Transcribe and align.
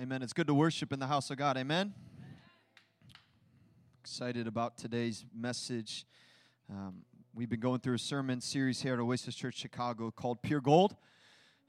Amen. 0.00 0.22
It's 0.22 0.32
good 0.32 0.46
to 0.46 0.54
worship 0.54 0.92
in 0.92 1.00
the 1.00 1.08
house 1.08 1.28
of 1.30 1.38
God. 1.38 1.56
Amen. 1.56 1.92
Excited 4.00 4.46
about 4.46 4.78
today's 4.78 5.24
message. 5.36 6.06
Um, 6.70 6.98
we've 7.34 7.48
been 7.48 7.58
going 7.58 7.80
through 7.80 7.96
a 7.96 7.98
sermon 7.98 8.40
series 8.40 8.80
here 8.80 8.94
at 8.94 9.00
Oasis 9.00 9.34
Church 9.34 9.56
Chicago 9.56 10.12
called 10.12 10.40
Pure 10.40 10.60
Gold. 10.60 10.94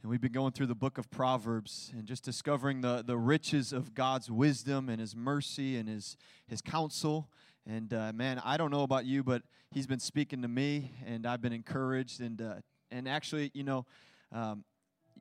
And 0.03 0.11
we've 0.11 0.21
been 0.21 0.31
going 0.31 0.51
through 0.51 0.67
the 0.67 0.75
book 0.75 0.99
of 0.99 1.09
Proverbs 1.09 1.91
and 1.97 2.05
just 2.05 2.23
discovering 2.23 2.81
the, 2.81 3.03
the 3.03 3.17
riches 3.17 3.73
of 3.73 3.95
God's 3.95 4.29
wisdom 4.29 4.89
and 4.89 4.99
His 4.99 5.15
mercy 5.15 5.75
and 5.77 5.89
His, 5.89 6.15
his 6.45 6.61
counsel. 6.61 7.31
And 7.65 7.91
uh, 7.91 8.13
man, 8.13 8.39
I 8.45 8.57
don't 8.57 8.69
know 8.69 8.83
about 8.83 9.05
you, 9.05 9.23
but 9.23 9.41
He's 9.71 9.87
been 9.87 9.99
speaking 9.99 10.43
to 10.43 10.47
me, 10.47 10.91
and 11.03 11.25
I've 11.25 11.41
been 11.41 11.51
encouraged. 11.51 12.21
And, 12.21 12.39
uh, 12.43 12.55
and 12.91 13.07
actually, 13.07 13.49
you 13.55 13.63
know, 13.63 13.87
um, 14.31 14.65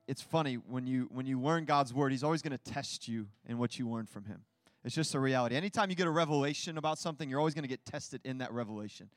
it's 0.09 0.23
funny 0.23 0.55
when 0.55 0.87
you 0.87 1.07
when 1.11 1.27
you 1.27 1.39
learn 1.39 1.65
God's 1.65 1.93
word, 1.93 2.11
He's 2.11 2.23
always 2.23 2.41
going 2.41 2.57
to 2.57 2.71
test 2.71 3.07
you 3.07 3.27
in 3.47 3.59
what 3.59 3.77
you 3.77 3.87
learn 3.87 4.07
from 4.07 4.25
Him. 4.25 4.41
It's 4.83 4.95
just 4.95 5.13
a 5.13 5.19
reality. 5.19 5.55
Anytime 5.55 5.91
you 5.91 5.95
get 5.95 6.07
a 6.07 6.11
revelation 6.11 6.79
about 6.79 6.97
something, 6.97 7.29
you're 7.29 7.39
always 7.39 7.53
going 7.53 7.63
to 7.63 7.69
get 7.69 7.85
tested 7.85 8.19
in 8.23 8.39
that 8.39 8.51
revelation. 8.51 9.09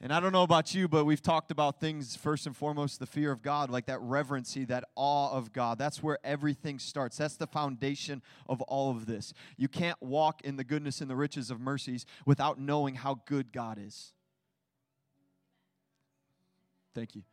And 0.00 0.12
I 0.12 0.20
don't 0.20 0.30
know 0.30 0.44
about 0.44 0.76
you, 0.76 0.86
but 0.86 1.06
we've 1.06 1.20
talked 1.20 1.50
about 1.50 1.80
things 1.80 2.14
first 2.14 2.46
and 2.46 2.56
foremost 2.56 3.00
the 3.00 3.06
fear 3.06 3.32
of 3.32 3.42
God, 3.42 3.68
like 3.68 3.86
that 3.86 4.00
reverency, 4.00 4.64
that 4.66 4.84
awe 4.94 5.32
of 5.32 5.52
God. 5.52 5.76
That's 5.76 6.04
where 6.04 6.18
everything 6.22 6.78
starts. 6.78 7.16
That's 7.16 7.36
the 7.36 7.48
foundation 7.48 8.22
of 8.48 8.62
all 8.62 8.92
of 8.92 9.06
this. 9.06 9.32
You 9.56 9.66
can't 9.66 10.00
walk 10.00 10.42
in 10.42 10.54
the 10.54 10.62
goodness 10.62 11.00
and 11.00 11.10
the 11.10 11.16
riches 11.16 11.50
of 11.50 11.58
mercies 11.58 12.06
without 12.24 12.60
knowing 12.60 12.94
how 12.94 13.22
good 13.26 13.50
God 13.50 13.76
is. 13.84 14.12
Thank 16.94 17.16
you. 17.16 17.24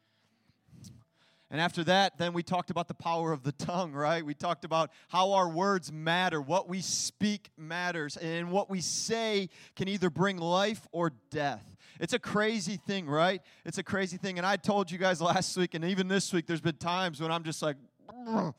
And 1.55 1.61
after 1.61 1.85
that, 1.85 2.17
then 2.17 2.33
we 2.33 2.43
talked 2.43 2.69
about 2.69 2.89
the 2.89 2.93
power 2.93 3.31
of 3.31 3.43
the 3.43 3.53
tongue, 3.53 3.93
right? 3.93 4.25
We 4.25 4.33
talked 4.33 4.65
about 4.65 4.91
how 5.07 5.31
our 5.31 5.47
words 5.47 5.89
matter, 5.89 6.41
what 6.41 6.67
we 6.67 6.81
speak 6.81 7.49
matters, 7.55 8.17
and 8.17 8.51
what 8.51 8.69
we 8.69 8.81
say 8.81 9.47
can 9.77 9.87
either 9.87 10.09
bring 10.09 10.35
life 10.35 10.85
or 10.91 11.13
death. 11.31 11.63
It's 11.97 12.11
a 12.11 12.19
crazy 12.19 12.75
thing, 12.75 13.07
right? 13.07 13.41
It's 13.63 13.77
a 13.77 13.83
crazy 13.83 14.17
thing. 14.17 14.37
And 14.37 14.45
I 14.45 14.57
told 14.57 14.91
you 14.91 14.97
guys 14.97 15.21
last 15.21 15.55
week, 15.55 15.75
and 15.75 15.85
even 15.85 16.09
this 16.09 16.33
week, 16.33 16.45
there's 16.45 16.59
been 16.59 16.75
times 16.75 17.21
when 17.21 17.31
I'm 17.31 17.45
just 17.45 17.61
like, 17.61 17.77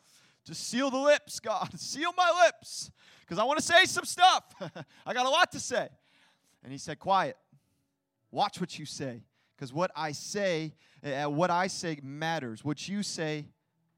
just 0.47 0.67
seal 0.67 0.91
the 0.91 0.97
lips, 0.97 1.39
God, 1.39 1.69
seal 1.79 2.15
my 2.17 2.47
lips, 2.47 2.91
because 3.21 3.39
I 3.39 3.45
want 3.45 3.59
to 3.59 3.63
say 3.63 3.85
some 3.85 4.07
stuff. 4.07 4.43
I 5.05 5.13
got 5.13 5.27
a 5.27 5.29
lot 5.29 5.53
to 5.53 5.61
say. 5.61 5.87
And 6.63 6.73
He 6.73 6.79
said, 6.79 6.99
Quiet, 6.99 7.37
watch 8.31 8.59
what 8.59 8.79
you 8.79 8.87
say 8.87 9.21
because 9.57 9.73
what 9.73 9.91
I 9.97 10.13
say, 10.13 10.75
uh, 11.05 11.25
what 11.25 11.51
I 11.51 11.67
say 11.67 11.99
matters. 12.03 12.65
What 12.65 12.89
you 12.89 13.03
say 13.03 13.47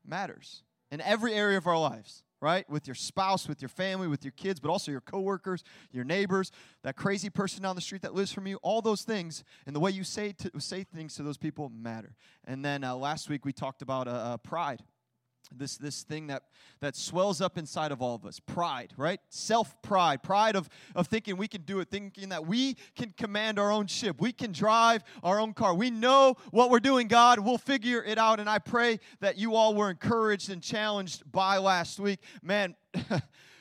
matters 0.06 0.62
in 0.90 1.00
every 1.00 1.34
area 1.34 1.58
of 1.58 1.66
our 1.66 1.78
lives, 1.78 2.22
right? 2.40 2.68
With 2.70 2.86
your 2.86 2.94
spouse, 2.94 3.48
with 3.48 3.60
your 3.60 3.68
family, 3.68 4.06
with 4.08 4.24
your 4.24 4.32
kids, 4.32 4.60
but 4.60 4.70
also 4.70 4.90
your 4.90 5.00
coworkers, 5.00 5.64
your 5.90 6.04
neighbors, 6.04 6.52
that 6.82 6.96
crazy 6.96 7.28
person 7.28 7.62
down 7.62 7.74
the 7.74 7.82
street 7.82 8.02
that 8.02 8.14
lives 8.14 8.32
from 8.32 8.46
you. 8.46 8.58
All 8.62 8.80
those 8.80 9.02
things 9.02 9.44
and 9.66 9.74
the 9.74 9.80
way 9.80 9.90
you 9.90 10.04
say 10.04 10.32
to, 10.32 10.60
say 10.60 10.84
things 10.84 11.14
to 11.16 11.22
those 11.22 11.38
people 11.38 11.70
matter. 11.70 12.14
And 12.44 12.64
then 12.64 12.84
uh, 12.84 12.94
last 12.94 13.28
week 13.28 13.44
we 13.44 13.52
talked 13.52 13.82
about 13.82 14.08
uh, 14.08 14.12
uh 14.12 14.36
pride 14.38 14.82
this 15.56 15.76
this 15.76 16.02
thing 16.02 16.26
that 16.28 16.42
that 16.80 16.94
swells 16.94 17.40
up 17.40 17.58
inside 17.58 17.92
of 17.92 18.02
all 18.02 18.14
of 18.14 18.24
us. 18.24 18.40
Pride 18.40 18.92
right? 18.96 19.20
Self 19.28 19.80
pride 19.82 20.22
pride 20.22 20.56
of 20.56 20.68
of 20.94 21.06
thinking 21.06 21.36
we 21.36 21.48
can 21.48 21.62
do 21.62 21.80
it 21.80 21.90
thinking 21.90 22.28
that 22.30 22.46
we 22.46 22.76
can 22.96 23.12
command 23.16 23.58
our 23.58 23.70
own 23.70 23.86
ship. 23.86 24.20
We 24.20 24.32
can 24.32 24.52
drive 24.52 25.02
our 25.22 25.40
own 25.40 25.54
car. 25.54 25.74
We 25.74 25.90
know 25.90 26.36
what 26.50 26.70
we're 26.70 26.80
doing 26.80 27.08
god. 27.08 27.38
We'll 27.38 27.58
figure 27.58 28.02
it 28.02 28.18
out. 28.18 28.40
And 28.40 28.48
i 28.48 28.58
pray 28.58 29.00
that 29.20 29.38
you 29.38 29.54
all 29.54 29.74
were 29.74 29.90
encouraged 29.90 30.50
and 30.50 30.62
challenged 30.62 31.30
by 31.30 31.58
last 31.58 31.98
week. 31.98 32.20
Man 32.42 32.74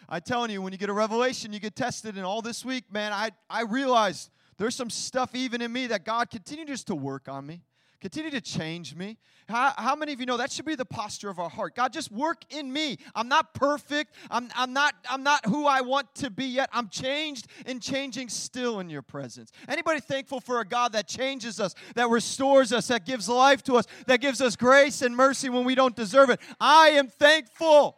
i'm 0.09 0.22
telling 0.22 0.50
you 0.52 0.61
when 0.61 0.72
you 0.72 0.80
get 0.80 0.89
a 0.89 0.94
revelation 0.94 1.52
you 1.52 1.59
get 1.59 1.75
tested 1.75 2.16
and 2.16 2.25
all 2.25 2.42
this 2.42 2.64
week 2.64 2.86
man 2.92 3.11
i 3.11 3.30
i 3.50 3.64
realized 3.64 4.30
there's 4.58 4.75
some 4.75 4.89
stuff 4.89 5.36
even 5.36 5.61
in 5.61 5.72
me 5.72 5.88
that 5.88 6.05
god 6.05 6.30
continues 6.30 6.83
to 6.83 6.95
work 6.95 7.28
on 7.28 7.45
me 7.45 7.61
Continue 7.99 8.30
to 8.30 8.41
change 8.41 8.95
me. 8.95 9.17
How, 9.49 9.73
how, 9.75 9.95
many 9.95 10.13
of 10.13 10.19
you 10.19 10.27
know 10.27 10.37
that 10.37 10.52
should 10.52 10.65
be 10.65 10.75
the 10.75 10.85
posture 10.85 11.30
of 11.30 11.39
our 11.39 11.49
heart? 11.49 11.73
God, 11.73 11.91
just 11.91 12.11
work 12.11 12.43
in 12.52 12.71
me. 12.71 12.97
I'm 13.15 13.27
not 13.27 13.55
perfect. 13.55 14.13
I'm, 14.30 14.49
I'm, 14.55 14.71
not, 14.71 14.93
I'm 15.09 15.23
not 15.23 15.45
who 15.47 15.65
I 15.65 15.81
want 15.81 16.13
to 16.15 16.30
be 16.30 16.45
yet. 16.45 16.69
I'm 16.71 16.89
changed 16.89 17.47
and 17.65 17.81
changing 17.81 18.30
still 18.30 18.80
in 18.80 18.89
your 18.89 19.02
presence. 19.02 19.52
Anybody 19.67 19.99
thankful 19.99 20.41
for 20.41 20.59
a 20.59 20.65
God 20.65 20.93
that 20.93 21.08
changes 21.08 21.59
us, 21.59 21.73
that 21.95 22.09
restores 22.09 22.71
us, 22.71 22.87
that 22.89 23.03
gives 23.03 23.27
life 23.27 23.63
to 23.63 23.77
us, 23.77 23.85
that 24.05 24.21
gives 24.21 24.41
us 24.41 24.55
grace 24.55 25.02
and 25.02 25.15
mercy 25.15 25.49
when 25.49 25.65
we 25.65 25.73
don't 25.73 25.95
deserve 25.95 26.29
it? 26.29 26.39
I 26.59 26.89
am 26.89 27.08
thankful. 27.08 27.97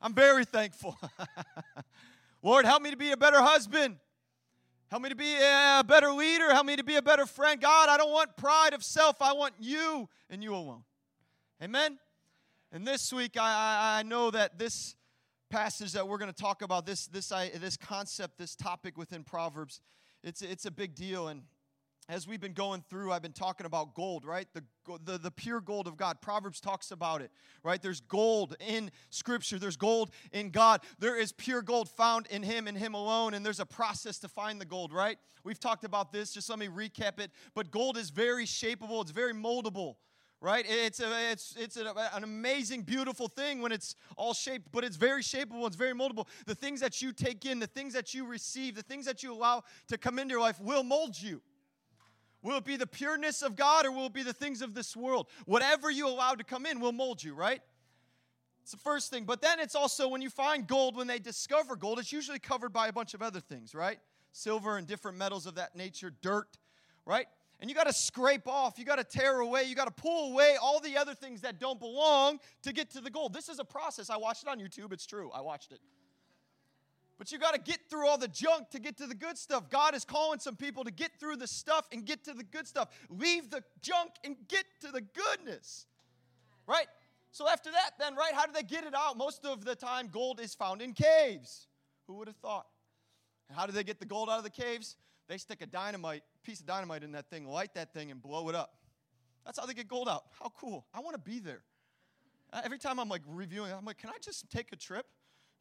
I'm 0.00 0.14
very 0.14 0.44
thankful. 0.44 0.96
Lord, 2.42 2.64
help 2.64 2.80
me 2.80 2.92
to 2.92 2.96
be 2.96 3.10
a 3.10 3.16
better 3.16 3.40
husband. 3.40 3.96
Help 4.92 5.04
me 5.04 5.08
to 5.08 5.16
be 5.16 5.36
a 5.36 5.82
better 5.88 6.12
leader. 6.12 6.52
Help 6.52 6.66
me 6.66 6.76
to 6.76 6.84
be 6.84 6.96
a 6.96 7.02
better 7.02 7.24
friend. 7.24 7.58
God, 7.58 7.88
I 7.88 7.96
don't 7.96 8.12
want 8.12 8.36
pride 8.36 8.74
of 8.74 8.84
self. 8.84 9.22
I 9.22 9.32
want 9.32 9.54
you 9.58 10.06
and 10.28 10.42
you 10.42 10.54
alone. 10.54 10.84
Amen? 11.62 11.98
And 12.72 12.86
this 12.86 13.10
week, 13.10 13.38
I, 13.40 14.00
I 14.00 14.02
know 14.02 14.30
that 14.30 14.58
this 14.58 14.94
passage 15.48 15.92
that 15.92 16.06
we're 16.06 16.18
going 16.18 16.30
to 16.30 16.38
talk 16.38 16.60
about, 16.60 16.84
this, 16.84 17.06
this, 17.06 17.32
I, 17.32 17.48
this 17.48 17.78
concept, 17.78 18.36
this 18.36 18.54
topic 18.54 18.98
within 18.98 19.24
Proverbs, 19.24 19.80
it's, 20.22 20.42
it's 20.42 20.66
a 20.66 20.70
big 20.70 20.94
deal. 20.94 21.28
And 21.28 21.44
as 22.08 22.26
we've 22.26 22.40
been 22.40 22.52
going 22.52 22.82
through, 22.90 23.12
I've 23.12 23.22
been 23.22 23.32
talking 23.32 23.64
about 23.64 23.94
gold, 23.94 24.24
right? 24.24 24.48
The, 24.52 24.64
the, 25.04 25.18
the 25.18 25.30
pure 25.30 25.60
gold 25.60 25.86
of 25.86 25.96
God. 25.96 26.20
Proverbs 26.20 26.60
talks 26.60 26.90
about 26.90 27.22
it, 27.22 27.30
right? 27.62 27.80
There's 27.80 28.00
gold 28.00 28.56
in 28.60 28.90
Scripture, 29.10 29.58
there's 29.58 29.76
gold 29.76 30.10
in 30.32 30.50
God. 30.50 30.80
There 30.98 31.18
is 31.18 31.32
pure 31.32 31.62
gold 31.62 31.88
found 31.88 32.26
in 32.26 32.42
Him 32.42 32.66
and 32.66 32.76
Him 32.76 32.94
alone, 32.94 33.34
and 33.34 33.46
there's 33.46 33.60
a 33.60 33.66
process 33.66 34.18
to 34.20 34.28
find 34.28 34.60
the 34.60 34.64
gold, 34.64 34.92
right? 34.92 35.16
We've 35.44 35.60
talked 35.60 35.84
about 35.84 36.12
this, 36.12 36.32
just 36.32 36.50
let 36.50 36.58
me 36.58 36.66
recap 36.68 37.20
it. 37.20 37.30
But 37.54 37.70
gold 37.70 37.96
is 37.96 38.10
very 38.10 38.46
shapeable, 38.46 39.00
it's 39.02 39.12
very 39.12 39.34
moldable. 39.34 39.96
Right? 40.40 40.66
It's, 40.68 40.98
a, 40.98 41.30
it's, 41.30 41.54
it's 41.56 41.76
a, 41.76 41.94
an 42.12 42.24
amazing, 42.24 42.82
beautiful 42.82 43.28
thing 43.28 43.62
when 43.62 43.70
it's 43.70 43.94
all 44.16 44.34
shaped, 44.34 44.72
but 44.72 44.82
it's 44.82 44.96
very 44.96 45.22
shapeable, 45.22 45.68
it's 45.68 45.76
very 45.76 45.92
moldable. 45.92 46.26
The 46.46 46.54
things 46.56 46.80
that 46.80 47.00
you 47.00 47.12
take 47.12 47.46
in, 47.46 47.60
the 47.60 47.68
things 47.68 47.92
that 47.92 48.12
you 48.12 48.26
receive, 48.26 48.74
the 48.74 48.82
things 48.82 49.04
that 49.04 49.22
you 49.22 49.32
allow 49.32 49.62
to 49.86 49.96
come 49.96 50.18
into 50.18 50.32
your 50.32 50.40
life 50.40 50.60
will 50.60 50.82
mold 50.82 51.16
you. 51.16 51.40
Will 52.42 52.56
it 52.56 52.64
be 52.64 52.76
the 52.76 52.86
pureness 52.86 53.42
of 53.42 53.56
God 53.56 53.86
or 53.86 53.92
will 53.92 54.06
it 54.06 54.12
be 54.12 54.22
the 54.22 54.32
things 54.32 54.62
of 54.62 54.74
this 54.74 54.96
world? 54.96 55.28
Whatever 55.46 55.90
you 55.90 56.08
allow 56.08 56.34
to 56.34 56.44
come 56.44 56.66
in 56.66 56.80
will 56.80 56.92
mold 56.92 57.22
you, 57.22 57.34
right? 57.34 57.60
It's 58.62 58.72
the 58.72 58.78
first 58.78 59.10
thing. 59.10 59.24
But 59.24 59.40
then 59.40 59.60
it's 59.60 59.74
also 59.74 60.08
when 60.08 60.22
you 60.22 60.30
find 60.30 60.66
gold, 60.66 60.96
when 60.96 61.06
they 61.06 61.18
discover 61.18 61.76
gold, 61.76 61.98
it's 61.98 62.12
usually 62.12 62.38
covered 62.38 62.72
by 62.72 62.88
a 62.88 62.92
bunch 62.92 63.14
of 63.14 63.22
other 63.22 63.40
things, 63.40 63.74
right? 63.74 63.98
Silver 64.32 64.76
and 64.76 64.86
different 64.86 65.18
metals 65.18 65.46
of 65.46 65.56
that 65.56 65.76
nature, 65.76 66.12
dirt, 66.22 66.56
right? 67.06 67.26
And 67.60 67.70
you 67.70 67.76
got 67.76 67.86
to 67.86 67.92
scrape 67.92 68.48
off, 68.48 68.76
you 68.76 68.84
got 68.84 68.96
to 68.96 69.04
tear 69.04 69.38
away, 69.38 69.64
you 69.64 69.76
got 69.76 69.84
to 69.84 70.02
pull 70.02 70.32
away 70.32 70.56
all 70.60 70.80
the 70.80 70.96
other 70.96 71.14
things 71.14 71.42
that 71.42 71.60
don't 71.60 71.78
belong 71.78 72.40
to 72.62 72.72
get 72.72 72.90
to 72.90 73.00
the 73.00 73.10
gold. 73.10 73.32
This 73.32 73.48
is 73.48 73.60
a 73.60 73.64
process. 73.64 74.10
I 74.10 74.16
watched 74.16 74.42
it 74.42 74.48
on 74.48 74.58
YouTube. 74.58 74.92
It's 74.92 75.06
true. 75.06 75.30
I 75.32 75.40
watched 75.42 75.70
it. 75.70 75.78
But 77.22 77.30
you 77.30 77.38
got 77.38 77.54
to 77.54 77.60
get 77.60 77.78
through 77.88 78.08
all 78.08 78.18
the 78.18 78.26
junk 78.26 78.70
to 78.70 78.80
get 78.80 78.96
to 78.96 79.06
the 79.06 79.14
good 79.14 79.38
stuff. 79.38 79.70
God 79.70 79.94
is 79.94 80.04
calling 80.04 80.40
some 80.40 80.56
people 80.56 80.82
to 80.82 80.90
get 80.90 81.12
through 81.20 81.36
the 81.36 81.46
stuff 81.46 81.86
and 81.92 82.04
get 82.04 82.24
to 82.24 82.32
the 82.32 82.42
good 82.42 82.66
stuff. 82.66 82.88
Leave 83.08 83.48
the 83.48 83.62
junk 83.80 84.10
and 84.24 84.34
get 84.48 84.64
to 84.80 84.88
the 84.90 85.02
goodness. 85.02 85.86
Right? 86.66 86.88
So 87.30 87.48
after 87.48 87.70
that, 87.70 87.90
then, 87.96 88.16
right, 88.16 88.34
how 88.34 88.44
do 88.46 88.52
they 88.52 88.64
get 88.64 88.82
it 88.82 88.92
out? 88.92 89.16
Most 89.16 89.46
of 89.46 89.64
the 89.64 89.76
time, 89.76 90.08
gold 90.08 90.40
is 90.40 90.56
found 90.56 90.82
in 90.82 90.94
caves. 90.94 91.68
Who 92.08 92.14
would 92.14 92.26
have 92.26 92.38
thought? 92.38 92.66
And 93.48 93.56
how 93.56 93.66
do 93.66 93.72
they 93.72 93.84
get 93.84 94.00
the 94.00 94.06
gold 94.06 94.28
out 94.28 94.38
of 94.38 94.44
the 94.44 94.50
caves? 94.50 94.96
They 95.28 95.38
stick 95.38 95.62
a 95.62 95.66
dynamite, 95.66 96.24
piece 96.42 96.58
of 96.58 96.66
dynamite 96.66 97.04
in 97.04 97.12
that 97.12 97.30
thing, 97.30 97.46
light 97.46 97.72
that 97.74 97.94
thing, 97.94 98.10
and 98.10 98.20
blow 98.20 98.48
it 98.48 98.56
up. 98.56 98.74
That's 99.46 99.60
how 99.60 99.66
they 99.66 99.74
get 99.74 99.86
gold 99.86 100.08
out. 100.08 100.24
How 100.40 100.50
cool. 100.58 100.86
I 100.92 100.98
want 100.98 101.14
to 101.14 101.22
be 101.22 101.38
there. 101.38 101.62
Uh, 102.52 102.62
every 102.64 102.78
time 102.78 102.98
I'm 102.98 103.08
like 103.08 103.22
reviewing, 103.28 103.70
I'm 103.70 103.84
like, 103.84 103.98
can 103.98 104.10
I 104.10 104.18
just 104.20 104.50
take 104.50 104.72
a 104.72 104.76
trip? 104.76 105.06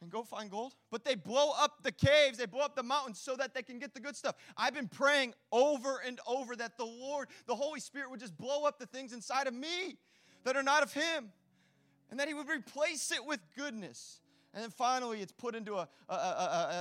And 0.01 0.11
go 0.11 0.23
find 0.23 0.49
gold. 0.49 0.75
But 0.89 1.05
they 1.05 1.15
blow 1.15 1.51
up 1.57 1.83
the 1.83 1.91
caves, 1.91 2.37
they 2.37 2.45
blow 2.45 2.61
up 2.61 2.75
the 2.75 2.83
mountains 2.83 3.19
so 3.19 3.35
that 3.35 3.53
they 3.53 3.61
can 3.61 3.79
get 3.79 3.93
the 3.93 3.99
good 3.99 4.15
stuff. 4.15 4.35
I've 4.57 4.73
been 4.73 4.87
praying 4.87 5.33
over 5.51 6.01
and 6.05 6.19
over 6.27 6.55
that 6.55 6.77
the 6.77 6.85
Lord, 6.85 7.27
the 7.45 7.55
Holy 7.55 7.79
Spirit, 7.79 8.09
would 8.09 8.19
just 8.19 8.37
blow 8.37 8.65
up 8.65 8.79
the 8.79 8.87
things 8.87 9.13
inside 9.13 9.47
of 9.47 9.53
me 9.53 9.97
that 10.43 10.57
are 10.57 10.63
not 10.63 10.83
of 10.83 10.93
Him 10.93 11.31
and 12.09 12.19
that 12.19 12.27
He 12.27 12.33
would 12.33 12.49
replace 12.49 13.11
it 13.11 13.25
with 13.25 13.39
goodness. 13.55 14.21
And 14.53 14.63
then 14.63 14.71
finally, 14.71 15.21
it's 15.21 15.31
put 15.31 15.55
into 15.55 15.75
a, 15.75 15.87
a, 16.09 16.13
a, 16.13 16.15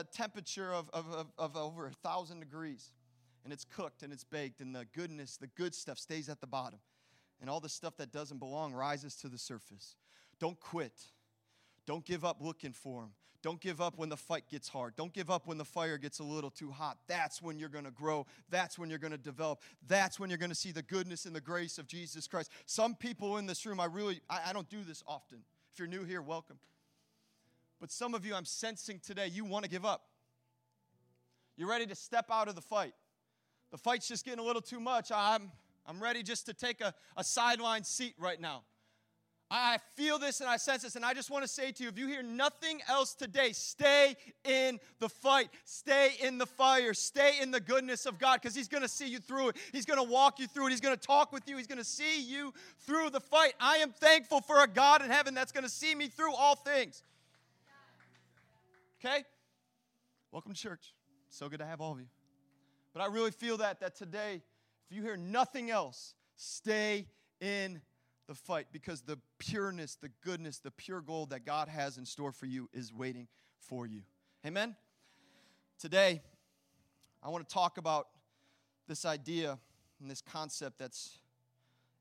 a 0.00 0.04
temperature 0.12 0.72
of, 0.72 0.90
of, 0.92 1.28
of, 1.38 1.56
over 1.56 1.86
a 1.86 1.92
thousand 1.92 2.40
degrees. 2.40 2.90
And 3.44 3.52
it's 3.52 3.64
cooked 3.64 4.02
and 4.02 4.12
it's 4.12 4.24
baked, 4.24 4.60
and 4.60 4.74
the 4.74 4.86
goodness, 4.92 5.36
the 5.36 5.46
good 5.46 5.74
stuff 5.74 5.98
stays 5.98 6.28
at 6.28 6.40
the 6.40 6.46
bottom. 6.46 6.80
And 7.40 7.48
all 7.48 7.60
the 7.60 7.68
stuff 7.68 7.96
that 7.98 8.12
doesn't 8.12 8.38
belong 8.38 8.74
rises 8.74 9.14
to 9.16 9.28
the 9.28 9.38
surface. 9.38 9.96
Don't 10.40 10.58
quit. 10.58 10.92
Don't 11.86 12.04
give 12.04 12.24
up 12.24 12.38
looking 12.40 12.72
for 12.72 13.04
Him. 13.04 13.10
Don't 13.42 13.60
give 13.60 13.80
up 13.80 13.96
when 13.96 14.10
the 14.10 14.16
fight 14.16 14.44
gets 14.50 14.68
hard. 14.68 14.94
Don't 14.96 15.12
give 15.12 15.30
up 15.30 15.46
when 15.46 15.56
the 15.56 15.64
fire 15.64 15.96
gets 15.96 16.18
a 16.18 16.24
little 16.24 16.50
too 16.50 16.70
hot. 16.70 16.98
That's 17.06 17.40
when 17.40 17.58
you're 17.58 17.70
going 17.70 17.86
to 17.86 17.90
grow. 17.90 18.26
That's 18.50 18.78
when 18.78 18.90
you're 18.90 18.98
going 18.98 19.12
to 19.12 19.18
develop. 19.18 19.62
That's 19.86 20.20
when 20.20 20.28
you're 20.28 20.38
going 20.38 20.50
to 20.50 20.56
see 20.56 20.72
the 20.72 20.82
goodness 20.82 21.24
and 21.24 21.34
the 21.34 21.40
grace 21.40 21.78
of 21.78 21.86
Jesus 21.86 22.26
Christ. 22.26 22.50
Some 22.66 22.94
people 22.94 23.38
in 23.38 23.46
this 23.46 23.64
room, 23.64 23.80
I 23.80 23.86
really, 23.86 24.20
I, 24.28 24.50
I 24.50 24.52
don't 24.52 24.68
do 24.68 24.82
this 24.86 25.02
often. 25.06 25.38
If 25.72 25.78
you're 25.78 25.88
new 25.88 26.04
here, 26.04 26.20
welcome. 26.20 26.58
But 27.80 27.90
some 27.90 28.14
of 28.14 28.26
you, 28.26 28.34
I'm 28.34 28.44
sensing 28.44 29.00
today, 29.00 29.28
you 29.28 29.46
want 29.46 29.64
to 29.64 29.70
give 29.70 29.86
up. 29.86 30.02
You're 31.56 31.68
ready 31.68 31.86
to 31.86 31.94
step 31.94 32.26
out 32.30 32.48
of 32.48 32.54
the 32.54 32.60
fight. 32.60 32.92
The 33.70 33.78
fight's 33.78 34.06
just 34.06 34.24
getting 34.24 34.40
a 34.40 34.42
little 34.42 34.62
too 34.62 34.80
much. 34.80 35.10
I'm, 35.14 35.50
I'm 35.86 36.02
ready 36.02 36.22
just 36.22 36.44
to 36.46 36.52
take 36.52 36.82
a, 36.82 36.92
a 37.16 37.24
sideline 37.24 37.84
seat 37.84 38.14
right 38.18 38.40
now. 38.40 38.64
I 39.52 39.78
feel 39.96 40.20
this 40.20 40.40
and 40.40 40.48
I 40.48 40.58
sense 40.58 40.82
this, 40.82 40.94
and 40.94 41.04
I 41.04 41.12
just 41.12 41.28
want 41.28 41.42
to 41.42 41.48
say 41.48 41.72
to 41.72 41.82
you 41.82 41.88
if 41.88 41.98
you 41.98 42.06
hear 42.06 42.22
nothing 42.22 42.80
else 42.88 43.14
today, 43.14 43.50
stay 43.50 44.14
in 44.44 44.78
the 45.00 45.08
fight. 45.08 45.48
Stay 45.64 46.12
in 46.22 46.38
the 46.38 46.46
fire. 46.46 46.94
Stay 46.94 47.38
in 47.42 47.50
the 47.50 47.58
goodness 47.58 48.06
of 48.06 48.20
God 48.20 48.40
because 48.40 48.54
He's 48.54 48.68
going 48.68 48.84
to 48.84 48.88
see 48.88 49.08
you 49.08 49.18
through 49.18 49.48
it. 49.48 49.56
He's 49.72 49.86
going 49.86 49.98
to 49.98 50.08
walk 50.08 50.38
you 50.38 50.46
through 50.46 50.68
it. 50.68 50.70
He's 50.70 50.80
going 50.80 50.96
to 50.96 51.06
talk 51.06 51.32
with 51.32 51.48
you. 51.48 51.56
He's 51.56 51.66
going 51.66 51.78
to 51.78 51.84
see 51.84 52.22
you 52.22 52.54
through 52.86 53.10
the 53.10 53.20
fight. 53.20 53.54
I 53.58 53.78
am 53.78 53.90
thankful 53.90 54.40
for 54.40 54.62
a 54.62 54.68
God 54.68 55.02
in 55.02 55.10
heaven 55.10 55.34
that's 55.34 55.50
going 55.50 55.64
to 55.64 55.70
see 55.70 55.96
me 55.96 56.06
through 56.06 56.34
all 56.34 56.54
things. 56.54 57.02
Okay? 59.04 59.24
Welcome 60.30 60.52
to 60.52 60.60
church. 60.60 60.94
So 61.28 61.48
good 61.48 61.58
to 61.58 61.66
have 61.66 61.80
all 61.80 61.92
of 61.92 61.98
you. 61.98 62.06
But 62.92 63.02
I 63.02 63.06
really 63.06 63.32
feel 63.32 63.56
that 63.56 63.80
that 63.80 63.96
today, 63.96 64.42
if 64.88 64.96
you 64.96 65.02
hear 65.02 65.16
nothing 65.16 65.70
else, 65.70 66.14
stay 66.36 67.06
in 67.40 67.80
the 68.30 68.34
fight 68.36 68.68
because 68.70 69.00
the 69.00 69.18
pureness, 69.40 69.96
the 69.96 70.08
goodness, 70.24 70.58
the 70.58 70.70
pure 70.70 71.00
gold 71.00 71.30
that 71.30 71.44
God 71.44 71.66
has 71.66 71.98
in 71.98 72.06
store 72.06 72.30
for 72.30 72.46
you 72.46 72.68
is 72.72 72.94
waiting 72.94 73.26
for 73.58 73.88
you. 73.88 74.02
Amen? 74.46 74.76
Today, 75.80 76.22
I 77.24 77.28
want 77.28 77.48
to 77.48 77.52
talk 77.52 77.76
about 77.76 78.06
this 78.86 79.04
idea 79.04 79.58
and 80.00 80.08
this 80.08 80.22
concept 80.22 80.78
that's 80.78 81.18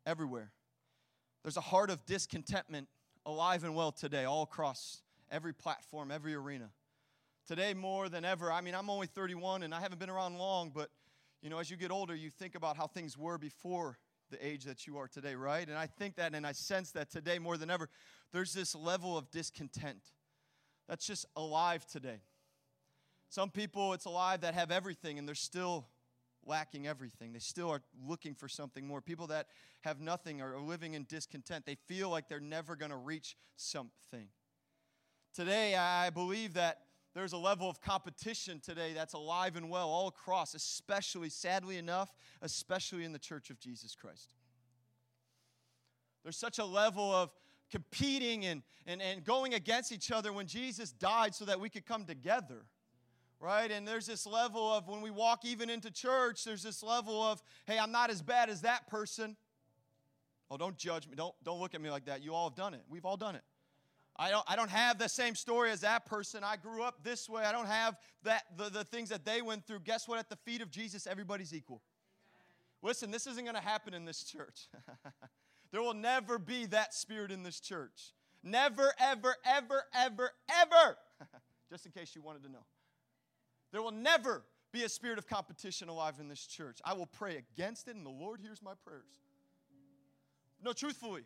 everywhere. 0.06 0.52
There's 1.42 1.58
a 1.58 1.62
heart 1.62 1.90
of 1.90 2.06
discontentment 2.06 2.88
alive 3.26 3.64
and 3.64 3.74
well 3.74 3.92
today, 3.92 4.26
all 4.26 4.44
across 4.44 5.02
every 5.31 5.52
platform, 5.52 6.12
every 6.12 6.36
arena. 6.36 6.70
Today, 7.48 7.74
more 7.74 8.08
than 8.08 8.24
ever, 8.24 8.52
I 8.52 8.62
mean, 8.62 8.76
I'm 8.76 8.92
only 8.92 9.08
31 9.08 9.64
and 9.64 9.74
I 9.74 9.81
haven't 9.81 9.98
been 9.98 10.12
around 10.12 10.38
long, 10.38 10.72
but 10.76 10.92
you 11.42 11.50
know, 11.50 11.58
as 11.58 11.72
you 11.72 11.78
get 11.78 11.90
older, 11.90 12.14
you 12.14 12.30
think 12.30 12.54
about 12.54 12.78
how 12.78 12.86
things 12.86 13.18
were 13.18 13.40
before 13.40 13.98
the 14.30 14.46
age 14.46 14.64
that 14.66 14.88
you 14.88 14.98
are 14.98 15.08
today, 15.08 15.36
right? 15.36 15.68
And 15.68 15.78
I 15.78 15.88
think 15.88 16.16
that 16.16 16.34
and 16.34 16.46
I 16.46 16.52
sense 16.52 16.92
that 16.92 17.10
today 17.10 17.40
more 17.40 17.58
than 17.58 17.70
ever, 17.70 17.90
there's 18.31 18.54
this 18.54 18.76
level 18.76 19.18
of 19.18 19.30
discontent 19.31 20.02
that's 20.88 21.06
just 21.06 21.26
alive 21.36 21.86
today. 21.86 22.22
Some 23.30 23.52
people, 23.52 23.94
it's 23.94 24.06
alive 24.06 24.42
that 24.42 24.56
have 24.56 24.72
everything 24.72 25.20
and 25.20 25.28
they're 25.28 25.36
still 25.36 25.88
lacking 26.46 26.88
everything. 26.88 27.31
They 27.31 27.40
still 27.40 27.70
are 27.70 27.81
looking 28.08 28.34
for 28.34 28.48
something 28.48 28.88
more. 28.88 29.02
People 29.02 29.28
that 29.28 29.48
have 29.81 30.00
nothing 30.00 30.42
are 30.42 30.60
living 30.60 30.96
in 30.96 31.06
discontent. 31.06 31.66
They 31.66 31.78
feel 31.88 32.10
like 32.10 32.28
they're 32.28 32.40
never 32.40 32.76
going 32.76 32.92
to 32.92 32.98
reach 32.98 33.36
something. 33.56 34.30
Today, 35.36 35.76
I 35.76 36.10
believe 36.10 36.56
that 36.56 36.80
there's 37.16 37.34
a 37.34 37.38
level 37.38 37.70
of 37.70 37.82
competition 37.82 38.60
today 38.60 38.94
that's 38.94 39.14
alive 39.14 39.56
and 39.56 39.70
well 39.70 39.90
all 39.90 40.08
across, 40.08 40.54
especially, 40.54 41.30
sadly 41.30 41.78
enough, 41.78 42.14
especially 42.42 43.04
in 43.04 43.14
the 43.14 43.20
church 43.20 43.50
of 43.50 43.60
Jesus 43.60 43.96
Christ. 43.96 44.34
There's 46.24 46.38
such 46.38 46.60
a 46.60 46.66
level 46.66 47.12
of 47.12 47.32
competing 47.72 48.46
and, 48.46 48.62
and, 48.86 49.02
and 49.02 49.24
going 49.24 49.54
against 49.54 49.92
each 49.92 50.12
other 50.12 50.34
when 50.34 50.48
Jesus 50.48 50.92
died 50.92 51.34
so 51.34 51.46
that 51.46 51.60
we 51.60 51.70
could 51.70 51.86
come 51.86 52.06
together. 52.06 52.66
Right? 53.40 53.72
And 53.72 53.88
there's 53.88 54.06
this 54.06 54.26
level 54.26 54.70
of 54.70 54.90
when 54.90 55.02
we 55.02 55.12
walk 55.12 55.46
even 55.46 55.70
into 55.70 55.90
church, 55.90 56.44
there's 56.44 56.62
this 56.62 56.84
level 56.84 57.24
of, 57.24 57.42
hey, 57.66 57.80
I'm 57.80 57.92
not 57.92 58.10
as 58.10 58.22
bad 58.22 58.50
as 58.50 58.62
that 58.62 58.88
person. 58.90 59.38
Oh, 60.52 60.58
don't 60.58 60.78
judge 60.78 61.08
me. 61.08 61.16
Don't, 61.16 61.34
don't 61.44 61.60
look 61.60 61.74
at 61.74 61.80
me 61.80 61.90
like 61.90 62.06
that. 62.06 62.22
You 62.22 62.34
all 62.34 62.50
have 62.50 62.58
done 62.58 62.74
it. 62.74 62.82
We've 62.90 63.06
all 63.06 63.16
done 63.16 63.36
it. 63.36 63.44
I 64.21 64.30
don't, 64.31 64.44
I 64.50 64.57
don't 64.57 64.69
have 64.69 65.00
the 65.00 65.07
same 65.07 65.33
story 65.33 65.71
as 65.71 65.80
that 65.81 66.06
person. 66.06 66.44
I 66.44 66.57
grew 66.57 66.83
up 66.83 67.04
this 67.04 67.30
way. 67.30 67.44
I 67.45 67.54
don't 67.54 67.68
have 67.68 67.98
that, 68.24 68.44
the, 68.57 68.69
the 68.69 68.83
things 68.83 69.07
that 69.10 69.24
they 69.24 69.42
went 69.42 69.66
through. 69.66 69.80
Guess 69.80 70.10
what? 70.10 70.19
At 70.19 70.30
the 70.30 70.36
feet 70.36 70.62
of 70.62 70.69
Jesus, 70.69 71.07
everybody's 71.07 71.54
equal. 71.54 71.81
Listen, 72.81 73.12
this 73.12 73.27
isn't 73.27 73.45
going 73.45 73.56
to 73.56 73.62
happen 73.62 73.94
in 73.94 74.04
this 74.04 74.24
church. 74.24 74.68
there 75.71 75.81
will 75.81 75.94
never 75.94 76.38
be 76.38 76.66
that 76.66 76.94
spirit 76.94 77.31
in 77.31 77.44
this 77.44 77.62
church. 77.62 78.12
Never, 78.44 78.92
ever, 79.00 79.36
ever, 79.45 79.83
ever, 79.95 80.31
ever. 80.50 80.98
Just 81.69 81.86
in 81.86 81.94
case 81.94 82.13
you 82.13 82.21
wanted 82.21 82.44
to 82.44 82.51
know. 82.51 82.66
There 83.71 83.81
will 83.81 83.92
never 83.92 84.44
be 84.74 84.83
a 84.83 84.89
spirit 84.89 85.18
of 85.18 85.27
competition 85.27 85.88
alive 85.88 86.16
in 86.19 86.27
this 86.27 86.45
church. 86.45 86.80
I 86.83 86.94
will 86.94 87.06
pray 87.06 87.38
against 87.38 87.88
it, 87.88 87.95
and 87.95 88.06
the 88.06 88.10
Lord 88.10 88.42
hears 88.42 88.62
my 88.62 88.74
prayers. 88.83 89.04
No, 90.62 90.74
truthfully, 90.74 91.24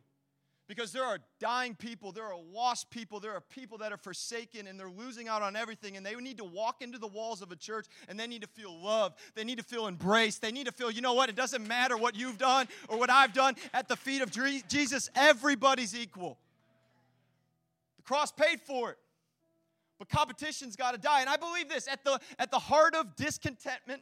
because 0.76 0.92
there 0.92 1.04
are 1.04 1.20
dying 1.40 1.76
people, 1.76 2.12
there 2.12 2.26
are 2.26 2.40
lost 2.52 2.90
people, 2.90 3.20
there 3.20 3.34
are 3.34 3.42
people 3.42 3.78
that 3.78 3.92
are 3.92 3.98
forsaken 3.98 4.66
and 4.66 4.80
they're 4.80 4.90
losing 4.90 5.28
out 5.28 5.44
on 5.44 5.56
everything. 5.56 5.98
And 5.98 6.04
they 6.06 6.16
need 6.16 6.38
to 6.38 6.44
walk 6.44 6.82
into 6.82 6.98
the 6.98 7.08
walls 7.08 7.44
of 7.44 7.52
a 7.52 7.56
church 7.56 7.86
and 8.08 8.20
they 8.20 8.26
need 8.26 8.42
to 8.42 8.48
feel 8.48 8.76
loved. 8.82 9.20
They 9.36 9.44
need 9.44 9.60
to 9.60 9.64
feel 9.64 9.88
embraced. 9.88 10.42
They 10.42 10.52
need 10.52 10.66
to 10.66 10.72
feel, 10.72 10.90
you 10.90 11.02
know 11.02 11.14
what? 11.14 11.30
It 11.30 11.36
doesn't 11.36 11.68
matter 11.68 11.96
what 11.96 12.16
you've 12.16 12.40
done 12.40 12.68
or 12.88 12.98
what 12.98 13.12
I've 13.12 13.34
done. 13.34 13.56
At 13.72 13.88
the 13.88 13.96
feet 13.96 14.24
of 14.24 14.32
Jesus, 14.32 15.12
everybody's 15.16 15.96
equal. 15.96 16.40
The 17.98 18.04
cross 18.04 18.32
paid 18.32 18.60
for 18.60 18.90
it. 18.90 18.98
But 20.00 20.10
competition's 20.10 20.76
got 20.76 20.94
to 20.94 20.98
die. 20.98 21.22
And 21.22 21.30
I 21.30 21.38
believe 21.38 21.70
this 21.70 21.88
at 21.88 22.04
the, 22.04 22.20
at 22.40 22.50
the 22.50 22.58
heart 22.58 22.96
of 22.96 23.16
discontentment 23.16 24.02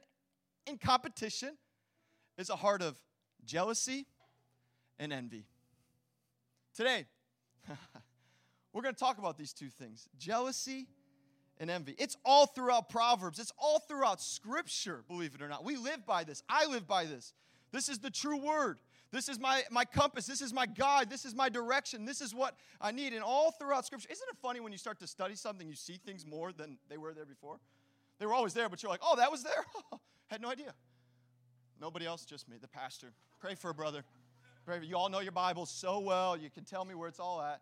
and 0.68 0.80
competition 0.80 1.58
is 2.38 2.50
a 2.50 2.56
heart 2.56 2.82
of 2.82 2.98
jealousy 3.44 4.06
and 4.98 5.12
envy. 5.12 5.48
Today, 6.74 7.06
we're 8.74 8.82
going 8.82 8.96
to 8.96 9.00
talk 9.00 9.18
about 9.18 9.38
these 9.38 9.54
two 9.54 9.70
things 9.70 10.08
jealousy 10.18 10.88
and 11.60 11.70
envy. 11.70 11.96
It's 11.98 12.16
all 12.26 12.46
throughout 12.46 12.90
Proverbs, 12.90 13.40
it's 13.40 13.54
all 13.58 13.80
throughout 13.80 14.22
Scripture, 14.22 15.04
believe 15.08 15.36
it 15.36 15.42
or 15.42 15.50
not. 15.50 15.64
We 15.66 15.76
live 15.76 16.06
by 16.06 16.24
this. 16.24 16.44
I 16.50 16.66
live 16.66 16.88
by 16.88 17.06
this. 17.06 17.34
This 17.72 17.90
is 17.90 18.00
the 18.00 18.10
true 18.10 18.38
word. 18.38 18.80
This 19.12 19.28
is 19.28 19.40
my, 19.40 19.64
my 19.70 19.84
compass. 19.84 20.26
This 20.26 20.42
is 20.42 20.54
my 20.54 20.66
guide. 20.66 21.10
This 21.10 21.26
is 21.26 21.36
my 21.36 21.50
direction. 21.50 22.06
This 22.06 22.22
is 22.22 22.34
what 22.34 22.56
I 22.80 22.92
need. 22.92 23.14
And 23.14 23.24
all 23.24 23.52
throughout 23.52 23.86
Scripture, 23.86 24.08
isn't 24.10 24.28
it 24.30 24.38
funny 24.42 24.62
when 24.62 24.72
you 24.72 24.78
start 24.78 25.00
to 25.00 25.08
study 25.08 25.36
something, 25.36 25.68
you 25.68 25.76
see 25.76 26.00
things 26.06 26.26
more 26.26 26.54
than 26.54 26.78
they 26.90 26.98
were 26.98 27.14
there 27.14 27.26
before? 27.26 27.60
They 28.20 28.26
were 28.26 28.34
always 28.34 28.54
there, 28.54 28.70
but 28.70 28.82
you're 28.82 28.92
like, 28.92 29.02
oh, 29.04 29.18
that 29.18 29.30
was 29.30 29.44
there? 29.44 29.66
Had 30.28 30.42
no 30.42 30.50
idea. 30.50 30.74
Nobody 31.82 32.06
else, 32.06 32.24
just 32.24 32.48
me, 32.48 32.58
the 32.62 32.68
pastor. 32.68 33.12
Pray 33.40 33.56
for 33.56 33.70
a 33.70 33.74
brother. 33.74 34.06
You 34.84 34.96
all 34.96 35.10
know 35.10 35.20
your 35.20 35.32
Bible 35.32 35.66
so 35.66 36.00
well, 36.00 36.38
you 36.38 36.50
can 36.50 36.64
tell 36.64 36.86
me 36.86 36.96
where 36.96 37.10
it's 37.10 37.20
all 37.20 37.42
at. 37.42 37.62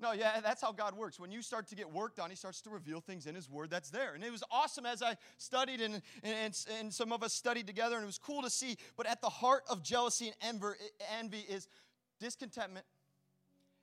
No, 0.00 0.12
yeah, 0.12 0.40
that's 0.40 0.60
how 0.60 0.72
God 0.72 0.96
works. 0.96 1.20
When 1.20 1.30
you 1.30 1.40
start 1.40 1.68
to 1.68 1.76
get 1.76 1.92
worked 1.92 2.18
on, 2.18 2.28
He 2.28 2.36
starts 2.36 2.60
to 2.62 2.70
reveal 2.70 3.00
things 3.00 3.26
in 3.26 3.34
His 3.34 3.48
Word 3.48 3.70
that's 3.70 3.90
there. 3.90 4.14
And 4.14 4.24
it 4.24 4.32
was 4.32 4.42
awesome 4.50 4.86
as 4.86 5.02
I 5.02 5.16
studied, 5.38 5.80
and, 5.80 6.02
and, 6.22 6.66
and 6.80 6.92
some 6.92 7.12
of 7.12 7.22
us 7.22 7.32
studied 7.32 7.66
together, 7.66 7.94
and 7.94 8.02
it 8.02 8.06
was 8.06 8.18
cool 8.18 8.42
to 8.42 8.50
see. 8.50 8.76
But 8.96 9.06
at 9.06 9.20
the 9.20 9.28
heart 9.28 9.62
of 9.70 9.82
jealousy 9.84 10.32
and 10.42 10.60
envy 11.18 11.44
is 11.48 11.68
discontentment 12.18 12.86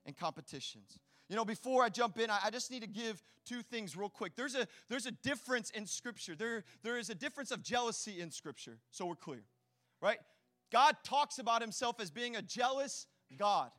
and 0.05 0.17
competitions. 0.17 0.99
You 1.29 1.37
know, 1.37 1.45
before 1.45 1.83
I 1.83 1.89
jump 1.89 2.19
in, 2.19 2.29
I 2.29 2.49
just 2.51 2.71
need 2.71 2.81
to 2.81 2.89
give 2.89 3.23
two 3.45 3.61
things 3.61 3.95
real 3.95 4.09
quick. 4.09 4.35
There's 4.35 4.55
a, 4.55 4.67
there's 4.89 5.05
a 5.05 5.11
difference 5.11 5.69
in 5.69 5.85
Scripture. 5.85 6.35
There, 6.35 6.65
there 6.83 6.97
is 6.97 7.09
a 7.09 7.15
difference 7.15 7.51
of 7.51 7.63
jealousy 7.63 8.19
in 8.19 8.31
Scripture, 8.31 8.79
so 8.89 9.05
we're 9.05 9.15
clear, 9.15 9.43
right? 10.01 10.17
God 10.71 10.95
talks 11.03 11.39
about 11.39 11.61
himself 11.61 11.99
as 11.99 12.09
being 12.09 12.35
a 12.35 12.41
jealous 12.41 13.05
God, 13.37 13.71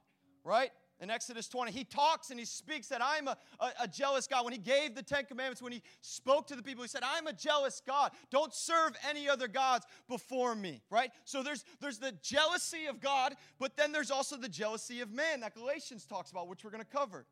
right? 0.45 0.71
In 1.01 1.11
Exodus 1.11 1.49
20, 1.49 1.73
he 1.73 1.83
talks 1.83 2.31
and 2.31 2.39
he 2.39 2.47
speaks 2.47 2.87
that 2.89 3.01
I'm 3.03 3.27
a, 3.27 3.37
a, 3.59 3.71
a, 3.81 3.89
jealous 3.89 4.29
God. 4.29 4.45
When 4.45 4.53
he 4.53 4.59
gave 4.59 4.95
the 4.95 5.03
Ten 5.03 5.25
Commandments, 5.25 5.61
when 5.61 5.73
he 5.73 5.83
spoke 6.01 6.47
to 6.47 6.55
the 6.55 6.63
people, 6.63 6.85
he 6.85 6.89
said, 6.89 7.03
I'm 7.03 7.27
a 7.27 7.33
jealous 7.33 7.83
God. 7.85 8.13
Don't 8.31 8.55
serve 8.55 8.93
any 9.09 9.29
other 9.29 9.49
gods 9.49 9.85
before 10.09 10.55
me, 10.55 10.81
right? 10.91 11.11
So 11.25 11.43
there's, 11.43 11.65
there's 11.81 11.99
the 11.99 12.13
jealousy 12.23 12.87
of 12.87 13.01
God, 13.01 13.35
but 13.59 13.77
then 13.77 13.91
there's 13.91 14.13
also 14.13 14.37
the 14.37 14.49
jealousy 14.49 15.01
of 15.01 15.11
man 15.11 15.41
that 15.41 15.57
Galatians 15.57 16.07
talks 16.07 16.31
about, 16.31 16.47
which 16.47 16.63
we're 16.63 16.71
going 16.71 16.85
to 16.85 16.97
cover. 16.97 17.27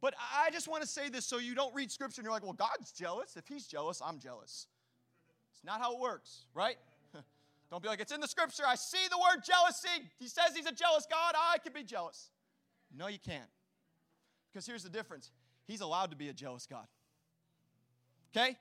But 0.00 0.14
I 0.36 0.50
just 0.50 0.68
want 0.68 0.82
to 0.82 0.88
say 0.88 1.08
this 1.08 1.26
so 1.26 1.38
you 1.38 1.56
don't 1.56 1.74
read 1.74 1.90
scripture 1.90 2.20
and 2.20 2.26
you're 2.26 2.32
like, 2.32 2.44
well, 2.44 2.52
God's 2.52 2.92
jealous. 2.92 3.36
If 3.36 3.48
he's 3.48 3.66
jealous, 3.66 4.00
I'm 4.04 4.20
jealous. 4.20 4.68
It's 5.52 5.64
not 5.64 5.80
how 5.80 5.94
it 5.94 6.00
works, 6.00 6.44
right? 6.54 6.76
Don't 7.70 7.82
be 7.82 7.88
like, 7.88 8.00
it's 8.00 8.12
in 8.12 8.20
the 8.20 8.28
scripture. 8.28 8.62
I 8.66 8.76
see 8.76 9.08
the 9.10 9.18
word 9.18 9.42
jealousy. 9.44 10.08
He 10.18 10.28
says 10.28 10.54
he's 10.54 10.66
a 10.66 10.72
jealous 10.72 11.06
God. 11.10 11.34
I 11.34 11.58
can 11.58 11.72
be 11.72 11.82
jealous. 11.82 12.30
No, 12.96 13.08
you 13.08 13.18
can't. 13.18 13.48
Because 14.52 14.66
here's 14.66 14.82
the 14.82 14.90
difference 14.90 15.32
He's 15.66 15.80
allowed 15.80 16.10
to 16.10 16.16
be 16.16 16.28
a 16.28 16.32
jealous 16.32 16.66
God. 16.66 16.86
Okay? 18.34 18.56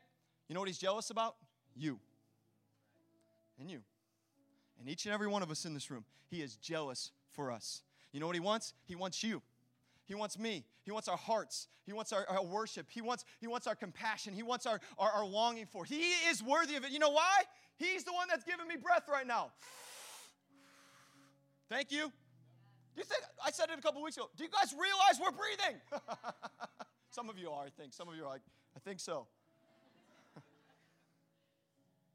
You 0.48 0.54
know 0.54 0.60
what 0.60 0.70
he's 0.70 0.78
jealous 0.78 1.10
about? 1.10 1.36
You. 1.76 2.00
And 3.60 3.70
you. 3.70 3.82
And 4.80 4.90
each 4.90 5.06
and 5.06 5.14
every 5.14 5.28
one 5.28 5.44
of 5.44 5.52
us 5.52 5.66
in 5.66 5.74
this 5.74 5.92
room. 5.92 6.06
He 6.30 6.42
is 6.42 6.56
jealous 6.56 7.12
for 7.32 7.52
us. 7.52 7.84
You 8.12 8.20
know 8.20 8.28
what 8.28 8.36
he 8.36 8.40
wants? 8.40 8.74
He 8.86 8.96
wants 8.96 9.24
you. 9.24 9.42
He 10.06 10.16
wants 10.16 10.38
me. 10.38 10.66
He 10.84 10.92
wants 10.92 11.08
our 11.08 11.18
hearts. 11.18 11.68
He 11.86 11.94
wants 11.94 12.14
our, 12.14 12.26
our, 12.30 12.44
worship. 12.44 12.88
He 12.90 13.02
wants, 13.02 13.26
he 13.40 13.48
wants 13.48 13.68
our 13.68 13.76
compassion. 13.76 14.34
He 14.34 14.44
wants 14.44 14.66
our, 14.66 14.80
our, 14.98 15.12
our 15.12 15.26
longing 15.26 15.66
for. 15.66 15.84
He 15.84 16.02
is 16.30 16.44
worthy 16.44 16.76
of 16.76 16.84
it. 16.84 16.92
You 16.92 17.00
know 17.00 17.10
why? 17.10 17.44
He's 17.78 18.04
the 18.04 18.14
one 18.14 18.28
that's 18.30 18.44
giving 18.44 18.68
me 18.68 18.76
breath 18.76 19.08
right 19.12 19.28
now. 19.28 19.52
Thank 21.70 21.92
you. 21.92 22.12
Do 22.96 23.02
you 23.02 23.04
think 23.04 23.24
I 23.46 23.52
said 23.52 23.70
it 23.70 23.78
a 23.78 23.82
couple 23.82 24.02
weeks 24.02 24.16
ago? 24.16 24.30
Do 24.38 24.44
you 24.44 24.50
guys 24.50 24.74
realize 24.74 25.20
we're 25.20 25.32
breathing? 25.32 25.82
Some 27.10 27.30
of 27.30 27.38
you 27.38 27.50
are, 27.50 27.66
I 27.66 27.70
think. 27.70 27.94
Some 27.94 28.08
of 28.08 28.16
you 28.16 28.24
are 28.24 28.30
like, 28.30 28.42
I 28.76 28.80
think 28.80 29.00
so. 29.00 29.28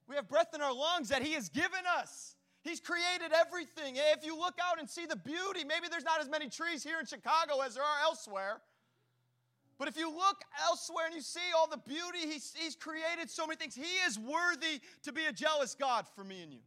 we 0.08 0.14
have 0.16 0.28
breath 0.28 0.54
in 0.54 0.62
our 0.62 0.72
lungs 0.72 1.10
that 1.10 1.22
He 1.22 1.32
has 1.34 1.48
given 1.48 1.80
us. 1.98 2.36
He's 2.62 2.80
created 2.80 3.32
everything. 3.34 3.96
If 3.96 4.24
you 4.24 4.38
look 4.38 4.58
out 4.62 4.78
and 4.78 4.88
see 4.88 5.06
the 5.06 5.16
beauty, 5.16 5.64
maybe 5.64 5.88
there's 5.90 6.04
not 6.04 6.20
as 6.20 6.28
many 6.28 6.48
trees 6.48 6.82
here 6.82 6.98
in 7.00 7.06
Chicago 7.06 7.60
as 7.60 7.74
there 7.74 7.82
are 7.82 8.02
elsewhere. 8.02 8.60
But 9.80 9.88
if 9.88 9.96
you 9.96 10.10
look 10.10 10.42
elsewhere 10.68 11.06
and 11.06 11.14
you 11.14 11.22
see 11.22 11.40
all 11.56 11.66
the 11.66 11.78
beauty, 11.78 12.30
he's, 12.30 12.52
he's 12.54 12.76
created 12.76 13.30
so 13.30 13.46
many 13.46 13.56
things. 13.56 13.74
He 13.74 13.96
is 14.06 14.18
worthy 14.18 14.82
to 15.04 15.10
be 15.10 15.24
a 15.24 15.32
jealous 15.32 15.74
God 15.74 16.04
for 16.14 16.22
me 16.22 16.42
and 16.42 16.52
you. 16.52 16.58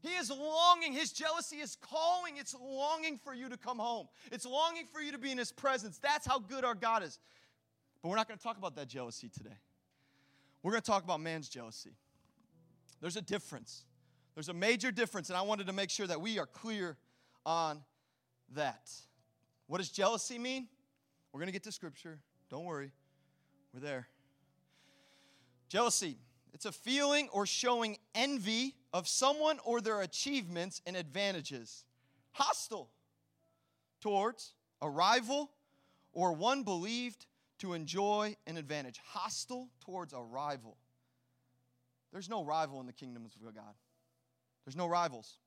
He 0.00 0.14
is 0.14 0.30
longing. 0.30 0.94
His 0.94 1.12
jealousy 1.12 1.56
is 1.56 1.76
calling. 1.76 2.38
It's 2.38 2.56
longing 2.58 3.18
for 3.22 3.34
you 3.34 3.50
to 3.50 3.58
come 3.58 3.78
home. 3.78 4.08
It's 4.32 4.46
longing 4.46 4.86
for 4.90 5.02
you 5.02 5.12
to 5.12 5.18
be 5.18 5.30
in 5.30 5.36
His 5.36 5.52
presence. 5.52 5.98
That's 5.98 6.26
how 6.26 6.38
good 6.38 6.64
our 6.64 6.74
God 6.74 7.02
is. 7.02 7.18
But 8.02 8.08
we're 8.08 8.16
not 8.16 8.28
going 8.28 8.38
to 8.38 8.42
talk 8.42 8.56
about 8.56 8.76
that 8.76 8.88
jealousy 8.88 9.28
today. 9.28 9.58
We're 10.62 10.72
going 10.72 10.82
to 10.82 10.90
talk 10.90 11.04
about 11.04 11.20
man's 11.20 11.50
jealousy. 11.50 11.92
There's 13.02 13.16
a 13.16 13.22
difference. 13.22 13.84
There's 14.34 14.48
a 14.48 14.54
major 14.54 14.90
difference, 14.90 15.28
and 15.28 15.36
I 15.36 15.42
wanted 15.42 15.66
to 15.66 15.74
make 15.74 15.90
sure 15.90 16.06
that 16.06 16.22
we 16.22 16.38
are 16.38 16.46
clear 16.46 16.96
on 17.44 17.82
that. 18.54 18.90
What 19.66 19.78
does 19.78 19.90
jealousy 19.90 20.38
mean? 20.38 20.68
We're 21.32 21.40
going 21.40 21.48
to 21.48 21.52
get 21.52 21.64
to 21.64 21.72
scripture. 21.72 22.18
Don't 22.50 22.64
worry. 22.64 22.92
We're 23.72 23.80
there. 23.80 24.08
Jealousy 25.68 26.18
it's 26.52 26.66
a 26.66 26.72
feeling 26.72 27.28
or 27.32 27.46
showing 27.46 27.96
envy 28.14 28.74
of 28.92 29.08
someone 29.08 29.58
or 29.64 29.80
their 29.80 30.02
achievements 30.02 30.82
and 30.86 30.96
advantages. 30.96 31.84
Hostile 32.32 32.90
towards 34.00 34.52
a 34.80 34.88
rival 34.88 35.50
or 36.12 36.32
one 36.34 36.62
believed 36.62 37.26
to 37.58 37.72
enjoy 37.72 38.36
an 38.46 38.56
advantage. 38.56 39.00
Hostile 39.04 39.68
towards 39.80 40.12
a 40.12 40.20
rival. 40.20 40.76
There's 42.12 42.28
no 42.28 42.44
rival 42.44 42.80
in 42.80 42.86
the 42.86 42.92
kingdom 42.92 43.24
of 43.24 43.54
God. 43.54 43.74
There's 44.66 44.76
no 44.76 44.86
rivals. 44.86 45.38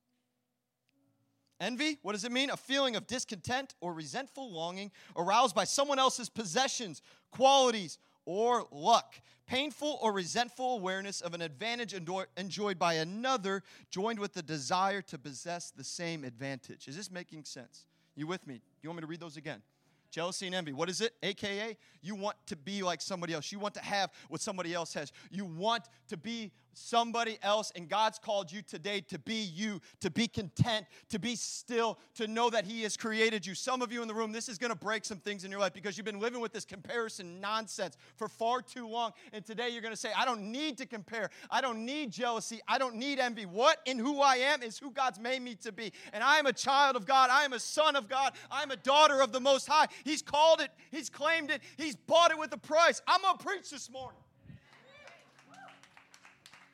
Envy, 1.60 1.98
what 2.02 2.12
does 2.12 2.24
it 2.24 2.32
mean? 2.32 2.50
A 2.50 2.56
feeling 2.56 2.96
of 2.96 3.06
discontent 3.06 3.74
or 3.80 3.92
resentful 3.94 4.52
longing 4.52 4.90
aroused 5.16 5.54
by 5.54 5.64
someone 5.64 5.98
else's 5.98 6.28
possessions, 6.28 7.00
qualities, 7.30 7.98
or 8.26 8.66
luck. 8.70 9.14
Painful 9.46 9.98
or 10.02 10.12
resentful 10.12 10.74
awareness 10.74 11.20
of 11.20 11.32
an 11.32 11.40
advantage 11.40 11.94
enjoyed 11.94 12.78
by 12.78 12.94
another, 12.94 13.62
joined 13.90 14.18
with 14.18 14.34
the 14.34 14.42
desire 14.42 15.00
to 15.02 15.16
possess 15.16 15.70
the 15.70 15.84
same 15.84 16.24
advantage. 16.24 16.88
Is 16.88 16.96
this 16.96 17.10
making 17.10 17.44
sense? 17.44 17.86
You 18.16 18.26
with 18.26 18.46
me? 18.46 18.60
You 18.82 18.90
want 18.90 18.96
me 18.96 19.00
to 19.02 19.06
read 19.06 19.20
those 19.20 19.36
again? 19.36 19.62
Jealousy 20.10 20.46
and 20.46 20.54
envy. 20.54 20.72
What 20.72 20.88
is 20.88 21.00
it? 21.00 21.14
AKA, 21.22 21.76
you 22.02 22.14
want 22.14 22.36
to 22.46 22.56
be 22.56 22.82
like 22.82 23.00
somebody 23.00 23.34
else. 23.34 23.52
You 23.52 23.58
want 23.58 23.74
to 23.74 23.84
have 23.84 24.10
what 24.28 24.40
somebody 24.40 24.74
else 24.74 24.94
has. 24.94 25.12
You 25.30 25.44
want 25.44 25.84
to 26.08 26.16
be 26.16 26.52
somebody 26.76 27.38
else, 27.42 27.72
and 27.74 27.88
God's 27.88 28.18
called 28.18 28.52
you 28.52 28.62
today 28.62 29.00
to 29.02 29.18
be 29.18 29.34
you, 29.34 29.80
to 30.00 30.10
be 30.10 30.28
content, 30.28 30.86
to 31.08 31.18
be 31.18 31.36
still, 31.36 31.98
to 32.14 32.26
know 32.26 32.50
that 32.50 32.64
He 32.64 32.82
has 32.82 32.96
created 32.96 33.46
you. 33.46 33.54
Some 33.54 33.82
of 33.82 33.92
you 33.92 34.02
in 34.02 34.08
the 34.08 34.14
room, 34.14 34.32
this 34.32 34.48
is 34.48 34.58
going 34.58 34.72
to 34.72 34.78
break 34.78 35.04
some 35.04 35.18
things 35.18 35.44
in 35.44 35.50
your 35.50 35.60
life 35.60 35.72
because 35.72 35.96
you've 35.96 36.04
been 36.04 36.20
living 36.20 36.40
with 36.40 36.52
this 36.52 36.64
comparison 36.64 37.40
nonsense 37.40 37.96
for 38.16 38.28
far 38.28 38.62
too 38.62 38.88
long. 38.88 39.12
And 39.32 39.44
today 39.44 39.70
you're 39.70 39.82
going 39.82 39.94
to 39.94 40.00
say, 40.00 40.10
I 40.16 40.24
don't 40.24 40.52
need 40.52 40.78
to 40.78 40.86
compare. 40.86 41.30
I 41.50 41.60
don't 41.60 41.84
need 41.84 42.12
jealousy. 42.12 42.60
I 42.68 42.78
don't 42.78 42.96
need 42.96 43.18
envy. 43.18 43.46
What 43.46 43.78
in 43.86 43.98
who 43.98 44.20
I 44.20 44.36
am 44.36 44.62
is 44.62 44.78
who 44.78 44.90
God's 44.90 45.18
made 45.18 45.42
me 45.42 45.54
to 45.56 45.72
be. 45.72 45.92
And 46.12 46.22
I 46.22 46.38
am 46.38 46.46
a 46.46 46.52
child 46.52 46.96
of 46.96 47.06
God. 47.06 47.30
I 47.30 47.44
am 47.44 47.52
a 47.52 47.60
son 47.60 47.96
of 47.96 48.08
God. 48.08 48.32
I 48.50 48.62
am 48.62 48.70
a 48.70 48.76
daughter 48.76 49.20
of 49.20 49.32
the 49.32 49.40
Most 49.40 49.66
High. 49.66 49.86
He's 50.04 50.22
called 50.22 50.60
it, 50.60 50.70
He's 50.90 51.08
claimed 51.08 51.50
it, 51.50 51.62
He's 51.76 51.96
bought 51.96 52.30
it 52.30 52.38
with 52.38 52.52
a 52.52 52.58
price. 52.58 53.02
I'm 53.06 53.20
to 53.22 53.44
preach 53.44 53.70
this 53.70 53.90
morning. 53.90 54.20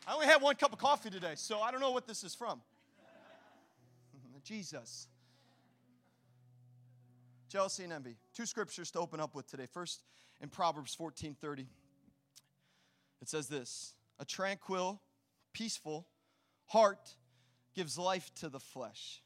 I 0.06 0.14
only 0.14 0.26
had 0.26 0.42
one 0.42 0.56
cup 0.56 0.72
of 0.72 0.78
coffee 0.78 1.10
today, 1.10 1.34
so 1.36 1.60
I 1.60 1.70
don't 1.70 1.80
know 1.80 1.92
what 1.92 2.06
this 2.06 2.24
is 2.24 2.34
from. 2.34 2.60
Jesus. 4.44 5.06
Jealousy 7.48 7.84
and 7.84 7.92
envy. 7.92 8.16
Two 8.34 8.46
scriptures 8.46 8.90
to 8.92 8.98
open 8.98 9.20
up 9.20 9.34
with 9.34 9.46
today. 9.46 9.66
First, 9.72 10.02
in 10.40 10.48
Proverbs 10.48 10.94
14:30. 10.96 11.66
It 13.20 13.28
says 13.28 13.46
this: 13.46 13.94
A 14.18 14.24
tranquil, 14.24 15.00
peaceful 15.52 16.08
heart 16.66 17.16
gives 17.74 17.96
life 17.96 18.34
to 18.34 18.48
the 18.48 18.60
flesh, 18.60 19.22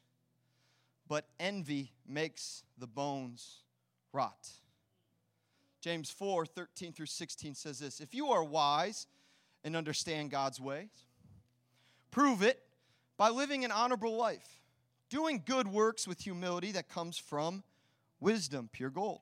but 1.07 1.27
envy 1.39 1.93
makes 2.07 2.63
the 2.77 2.87
bones 2.87 3.63
rot. 4.13 4.49
James 5.81 6.09
4 6.09 6.45
13 6.45 6.93
through 6.93 7.05
16 7.05 7.55
says 7.55 7.79
this 7.79 7.99
If 7.99 8.13
you 8.13 8.27
are 8.27 8.43
wise 8.43 9.07
and 9.63 9.75
understand 9.75 10.31
God's 10.31 10.59
ways. 10.59 10.89
Prove 12.11 12.41
it 12.41 12.61
by 13.17 13.29
living 13.29 13.65
an 13.65 13.71
honorable 13.71 14.15
life, 14.15 14.61
doing 15.09 15.43
good 15.45 15.67
works 15.67 16.07
with 16.07 16.21
humility 16.21 16.71
that 16.71 16.89
comes 16.89 17.17
from 17.17 17.63
wisdom, 18.19 18.69
pure 18.71 18.89
gold. 18.89 19.21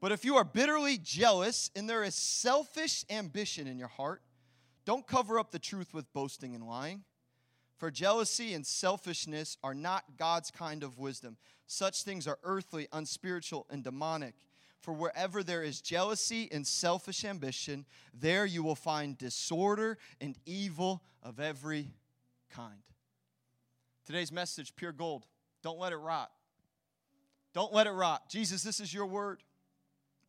But 0.00 0.12
if 0.12 0.24
you 0.24 0.36
are 0.36 0.44
bitterly 0.44 0.98
jealous 0.98 1.70
and 1.74 1.88
there 1.88 2.04
is 2.04 2.14
selfish 2.14 3.04
ambition 3.10 3.66
in 3.66 3.78
your 3.78 3.88
heart, 3.88 4.22
don't 4.84 5.06
cover 5.06 5.38
up 5.38 5.50
the 5.50 5.58
truth 5.58 5.92
with 5.92 6.12
boasting 6.12 6.54
and 6.54 6.66
lying. 6.66 7.02
For 7.78 7.90
jealousy 7.90 8.54
and 8.54 8.66
selfishness 8.66 9.56
are 9.62 9.74
not 9.74 10.16
God's 10.16 10.50
kind 10.50 10.82
of 10.82 10.98
wisdom. 10.98 11.36
Such 11.66 12.02
things 12.02 12.26
are 12.26 12.38
earthly, 12.42 12.88
unspiritual, 12.92 13.66
and 13.70 13.84
demonic. 13.84 14.34
For 14.80 14.92
wherever 14.92 15.42
there 15.42 15.62
is 15.62 15.80
jealousy 15.80 16.48
and 16.52 16.66
selfish 16.66 17.24
ambition, 17.24 17.84
there 18.14 18.46
you 18.46 18.62
will 18.62 18.76
find 18.76 19.18
disorder 19.18 19.98
and 20.20 20.36
evil 20.46 21.02
of 21.22 21.40
every 21.40 21.90
kind. 22.50 22.82
Today's 24.06 24.32
message 24.32 24.74
pure 24.76 24.92
gold. 24.92 25.26
Don't 25.62 25.78
let 25.78 25.92
it 25.92 25.96
rot. 25.96 26.30
Don't 27.52 27.72
let 27.72 27.86
it 27.86 27.90
rot. 27.90 28.28
Jesus, 28.30 28.62
this 28.62 28.78
is 28.80 28.94
your 28.94 29.06
word. 29.06 29.42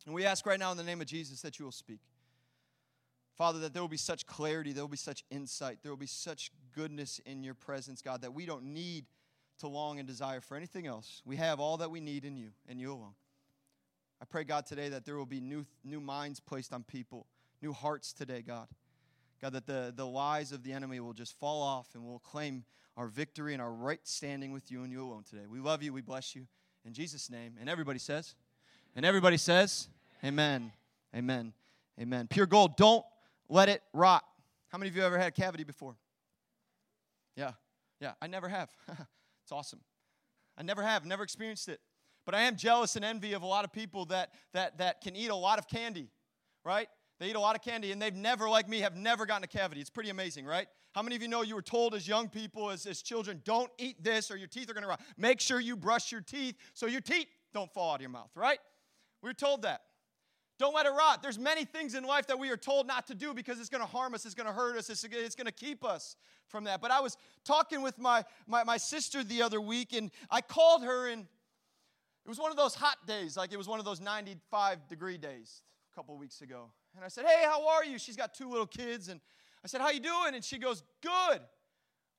And 0.04 0.14
we 0.14 0.24
ask 0.24 0.44
right 0.46 0.58
now 0.58 0.72
in 0.72 0.76
the 0.76 0.84
name 0.84 1.00
of 1.00 1.06
Jesus 1.06 1.42
that 1.42 1.58
you 1.58 1.64
will 1.64 1.72
speak. 1.72 2.00
Father, 3.36 3.60
that 3.60 3.72
there 3.72 3.82
will 3.82 3.88
be 3.88 3.96
such 3.96 4.26
clarity, 4.26 4.72
there 4.72 4.82
will 4.82 4.88
be 4.88 4.96
such 4.96 5.24
insight, 5.30 5.78
there 5.82 5.92
will 5.92 5.96
be 5.96 6.06
such 6.06 6.50
goodness 6.74 7.20
in 7.24 7.42
your 7.42 7.54
presence, 7.54 8.02
God, 8.02 8.22
that 8.22 8.34
we 8.34 8.44
don't 8.44 8.64
need 8.64 9.06
to 9.60 9.68
long 9.68 9.98
and 9.98 10.06
desire 10.06 10.40
for 10.40 10.56
anything 10.56 10.86
else. 10.86 11.22
We 11.24 11.36
have 11.36 11.60
all 11.60 11.78
that 11.78 11.90
we 11.90 12.00
need 12.00 12.24
in 12.24 12.36
you 12.36 12.50
and 12.68 12.80
you 12.80 12.92
alone. 12.92 13.14
I 14.20 14.26
pray, 14.26 14.44
God, 14.44 14.66
today 14.66 14.88
that 14.90 15.04
there 15.04 15.16
will 15.16 15.26
be 15.26 15.40
new, 15.40 15.64
new 15.82 16.00
minds 16.00 16.40
placed 16.40 16.72
on 16.72 16.82
people, 16.82 17.26
new 17.62 17.72
hearts 17.72 18.12
today, 18.12 18.42
God. 18.42 18.68
God, 19.40 19.54
that 19.54 19.66
the, 19.66 19.92
the 19.96 20.06
lies 20.06 20.52
of 20.52 20.62
the 20.62 20.72
enemy 20.72 21.00
will 21.00 21.14
just 21.14 21.38
fall 21.38 21.62
off 21.62 21.88
and 21.94 22.04
we'll 22.04 22.18
claim 22.18 22.64
our 22.96 23.06
victory 23.06 23.54
and 23.54 23.62
our 23.62 23.72
right 23.72 24.00
standing 24.04 24.52
with 24.52 24.70
you 24.70 24.82
and 24.82 24.92
you 24.92 25.02
alone 25.02 25.24
today. 25.28 25.46
We 25.48 25.58
love 25.58 25.82
you. 25.82 25.92
We 25.94 26.02
bless 26.02 26.36
you. 26.36 26.46
In 26.84 26.92
Jesus' 26.92 27.30
name. 27.30 27.54
And 27.58 27.68
everybody 27.68 27.98
says, 27.98 28.34
and 28.94 29.06
everybody 29.06 29.38
says, 29.38 29.88
Amen. 30.22 30.72
Amen. 31.16 31.54
Amen. 31.98 32.26
Pure 32.28 32.46
gold, 32.46 32.76
don't 32.76 33.04
let 33.48 33.70
it 33.70 33.82
rot. 33.94 34.24
How 34.68 34.76
many 34.76 34.90
of 34.90 34.96
you 34.96 35.02
ever 35.02 35.18
had 35.18 35.28
a 35.28 35.32
cavity 35.32 35.64
before? 35.64 35.96
Yeah. 37.36 37.52
Yeah, 38.00 38.12
I 38.20 38.26
never 38.26 38.48
have. 38.48 38.70
it's 38.88 39.52
awesome. 39.52 39.80
I 40.58 40.62
never 40.62 40.82
have, 40.82 41.06
never 41.06 41.22
experienced 41.22 41.68
it. 41.68 41.80
But 42.26 42.34
I 42.34 42.42
am 42.42 42.56
jealous 42.56 42.96
and 42.96 43.04
envy 43.04 43.32
of 43.32 43.42
a 43.42 43.46
lot 43.46 43.64
of 43.64 43.72
people 43.72 44.04
that, 44.06 44.34
that, 44.52 44.78
that 44.78 45.00
can 45.00 45.16
eat 45.16 45.30
a 45.30 45.34
lot 45.34 45.58
of 45.58 45.66
candy, 45.68 46.10
right? 46.64 46.88
They 47.18 47.30
eat 47.30 47.36
a 47.36 47.40
lot 47.40 47.56
of 47.56 47.62
candy 47.62 47.92
and 47.92 48.00
they've 48.00 48.14
never, 48.14 48.48
like 48.48 48.68
me, 48.68 48.80
have 48.80 48.96
never 48.96 49.26
gotten 49.26 49.44
a 49.44 49.48
cavity. 49.48 49.80
It's 49.80 49.90
pretty 49.90 50.10
amazing, 50.10 50.46
right? 50.46 50.66
How 50.92 51.02
many 51.02 51.16
of 51.16 51.22
you 51.22 51.28
know 51.28 51.42
you 51.42 51.54
were 51.54 51.62
told 51.62 51.94
as 51.94 52.08
young 52.08 52.28
people, 52.28 52.70
as, 52.70 52.86
as 52.86 53.02
children, 53.02 53.42
don't 53.44 53.70
eat 53.78 54.02
this 54.02 54.30
or 54.30 54.36
your 54.36 54.48
teeth 54.48 54.70
are 54.70 54.74
gonna 54.74 54.88
rot? 54.88 55.00
Make 55.16 55.40
sure 55.40 55.60
you 55.60 55.76
brush 55.76 56.10
your 56.10 56.20
teeth 56.20 56.56
so 56.74 56.86
your 56.86 57.00
teeth 57.00 57.26
don't 57.52 57.72
fall 57.72 57.92
out 57.92 57.96
of 57.96 58.00
your 58.00 58.10
mouth, 58.10 58.30
right? 58.34 58.58
We 59.22 59.28
were 59.28 59.34
told 59.34 59.62
that. 59.62 59.82
Don't 60.58 60.74
let 60.74 60.84
it 60.84 60.90
rot. 60.90 61.22
There's 61.22 61.38
many 61.38 61.64
things 61.64 61.94
in 61.94 62.04
life 62.04 62.26
that 62.26 62.38
we 62.38 62.50
are 62.50 62.56
told 62.56 62.86
not 62.86 63.06
to 63.06 63.14
do 63.14 63.32
because 63.32 63.58
it's 63.58 63.70
going 63.70 63.80
to 63.80 63.86
harm 63.86 64.12
us, 64.12 64.26
it's 64.26 64.34
going 64.34 64.46
to 64.46 64.52
hurt 64.52 64.76
us, 64.76 64.90
it's, 64.90 65.02
it's 65.04 65.34
going 65.34 65.46
to 65.46 65.52
keep 65.52 65.84
us 65.84 66.16
from 66.48 66.64
that. 66.64 66.82
But 66.82 66.90
I 66.90 67.00
was 67.00 67.16
talking 67.46 67.80
with 67.80 67.98
my, 67.98 68.24
my, 68.46 68.62
my 68.64 68.76
sister 68.76 69.24
the 69.24 69.40
other 69.40 69.58
week, 69.58 69.94
and 69.94 70.10
I 70.30 70.42
called 70.42 70.84
her, 70.84 71.08
and 71.08 71.26
was 72.30 72.38
one 72.38 72.50
of 72.50 72.56
those 72.56 72.74
hot 72.74 72.96
days, 73.06 73.36
like 73.36 73.52
it 73.52 73.58
was 73.58 73.68
one 73.68 73.78
of 73.78 73.84
those 73.84 74.00
95 74.00 74.88
degree 74.88 75.18
days 75.18 75.62
a 75.92 75.94
couple 75.94 76.16
weeks 76.16 76.40
ago. 76.40 76.70
And 76.96 77.04
I 77.04 77.08
said, 77.08 77.26
"Hey, 77.26 77.44
how 77.44 77.68
are 77.68 77.84
you?" 77.84 77.98
She's 77.98 78.16
got 78.16 78.32
two 78.32 78.48
little 78.48 78.66
kids, 78.66 79.08
and 79.08 79.20
I 79.62 79.68
said, 79.68 79.82
"How 79.82 79.90
you 79.90 80.00
doing?" 80.00 80.34
And 80.34 80.42
she 80.42 80.58
goes, 80.58 80.82
"Good. 81.02 81.40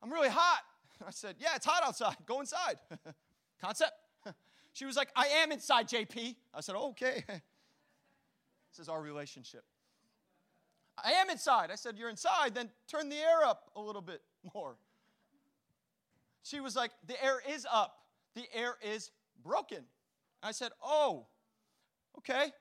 I'm 0.03 0.11
really 0.13 0.29
hot." 0.29 0.61
I 1.07 1.11
said, 1.11 1.35
"Yeah, 1.39 1.55
it's 1.55 1.65
hot 1.65 1.83
outside. 1.83 2.17
Go 2.25 2.39
inside." 2.39 2.77
Concept. 3.61 3.93
She 4.73 4.85
was 4.85 4.95
like, 4.95 5.09
"I 5.17 5.27
am 5.27 5.51
inside, 5.51 5.89
JP." 5.89 6.35
I 6.53 6.61
said, 6.61 6.75
"Okay." 6.75 7.23
This 7.27 8.79
is 8.79 8.87
our 8.87 9.01
relationship. 9.01 9.65
I 11.03 11.11
am 11.13 11.29
inside. 11.29 11.71
I 11.71 11.75
said, 11.75 11.97
You're 11.97 12.09
inside, 12.09 12.53
then 12.55 12.69
turn 12.87 13.09
the 13.09 13.17
air 13.17 13.43
up 13.43 13.71
a 13.75 13.81
little 13.81 14.01
bit 14.01 14.21
more. 14.53 14.75
She 16.43 16.59
was 16.59 16.75
like, 16.75 16.91
The 17.07 17.21
air 17.23 17.41
is 17.47 17.67
up. 17.71 17.97
The 18.35 18.45
air 18.53 18.75
is 18.81 19.11
broken. 19.43 19.83
I 20.43 20.51
said, 20.51 20.71
Oh, 20.83 21.27
okay. 22.17 22.51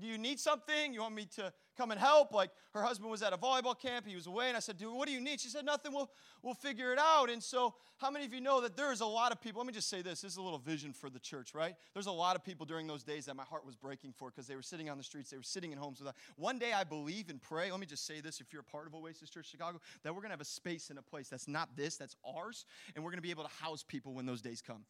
do 0.00 0.06
you 0.06 0.18
need 0.18 0.38
something? 0.38 0.92
You 0.92 1.00
want 1.00 1.14
me 1.14 1.26
to 1.36 1.52
come 1.78 1.90
and 1.92 2.00
help? 2.00 2.32
Like 2.34 2.50
her 2.74 2.82
husband 2.82 3.10
was 3.10 3.22
at 3.22 3.32
a 3.32 3.36
volleyball 3.36 3.78
camp, 3.78 4.06
he 4.06 4.14
was 4.14 4.26
away, 4.26 4.48
and 4.48 4.56
I 4.56 4.60
said, 4.60 4.76
Dude, 4.76 4.92
what 4.92 5.06
do 5.06 5.14
you 5.14 5.20
need? 5.20 5.40
She 5.40 5.48
said, 5.48 5.64
Nothing, 5.64 5.92
we'll, 5.94 6.10
we'll 6.42 6.54
figure 6.54 6.92
it 6.92 6.98
out. 6.98 7.30
And 7.30 7.42
so, 7.42 7.74
how 7.98 8.10
many 8.10 8.24
of 8.24 8.32
you 8.34 8.40
know 8.40 8.60
that 8.60 8.76
there's 8.76 9.00
a 9.00 9.06
lot 9.06 9.32
of 9.32 9.40
people? 9.40 9.60
Let 9.60 9.66
me 9.66 9.72
just 9.72 9.88
say 9.88 10.02
this 10.02 10.20
this 10.20 10.32
is 10.32 10.36
a 10.36 10.42
little 10.42 10.58
vision 10.58 10.92
for 10.92 11.08
the 11.08 11.18
church, 11.18 11.54
right? 11.54 11.74
There's 11.94 12.06
a 12.06 12.12
lot 12.12 12.36
of 12.36 12.44
people 12.44 12.66
during 12.66 12.86
those 12.86 13.04
days 13.04 13.26
that 13.26 13.36
my 13.36 13.44
heart 13.44 13.64
was 13.64 13.76
breaking 13.76 14.12
for 14.12 14.30
because 14.30 14.46
they 14.46 14.56
were 14.56 14.62
sitting 14.62 14.90
on 14.90 14.98
the 14.98 15.04
streets, 15.04 15.30
they 15.30 15.36
were 15.36 15.42
sitting 15.42 15.72
in 15.72 15.78
homes 15.78 16.00
without. 16.00 16.16
One 16.36 16.58
day 16.58 16.72
I 16.72 16.84
believe 16.84 17.30
and 17.30 17.40
pray, 17.40 17.70
let 17.70 17.80
me 17.80 17.86
just 17.86 18.06
say 18.06 18.20
this 18.20 18.40
if 18.40 18.52
you're 18.52 18.62
a 18.62 18.70
part 18.70 18.86
of 18.86 18.94
Oasis 18.94 19.30
Church 19.30 19.46
Chicago, 19.50 19.80
that 20.02 20.12
we're 20.12 20.20
going 20.20 20.30
to 20.30 20.34
have 20.34 20.40
a 20.40 20.44
space 20.44 20.90
and 20.90 20.98
a 20.98 21.02
place 21.02 21.28
that's 21.28 21.48
not 21.48 21.76
this, 21.76 21.96
that's 21.96 22.16
ours, 22.24 22.66
and 22.94 23.04
we're 23.04 23.10
going 23.10 23.18
to 23.18 23.22
be 23.22 23.30
able 23.30 23.44
to 23.44 23.62
house 23.62 23.84
people 23.86 24.14
when 24.14 24.26
those 24.26 24.42
days 24.42 24.62
come. 24.62 24.84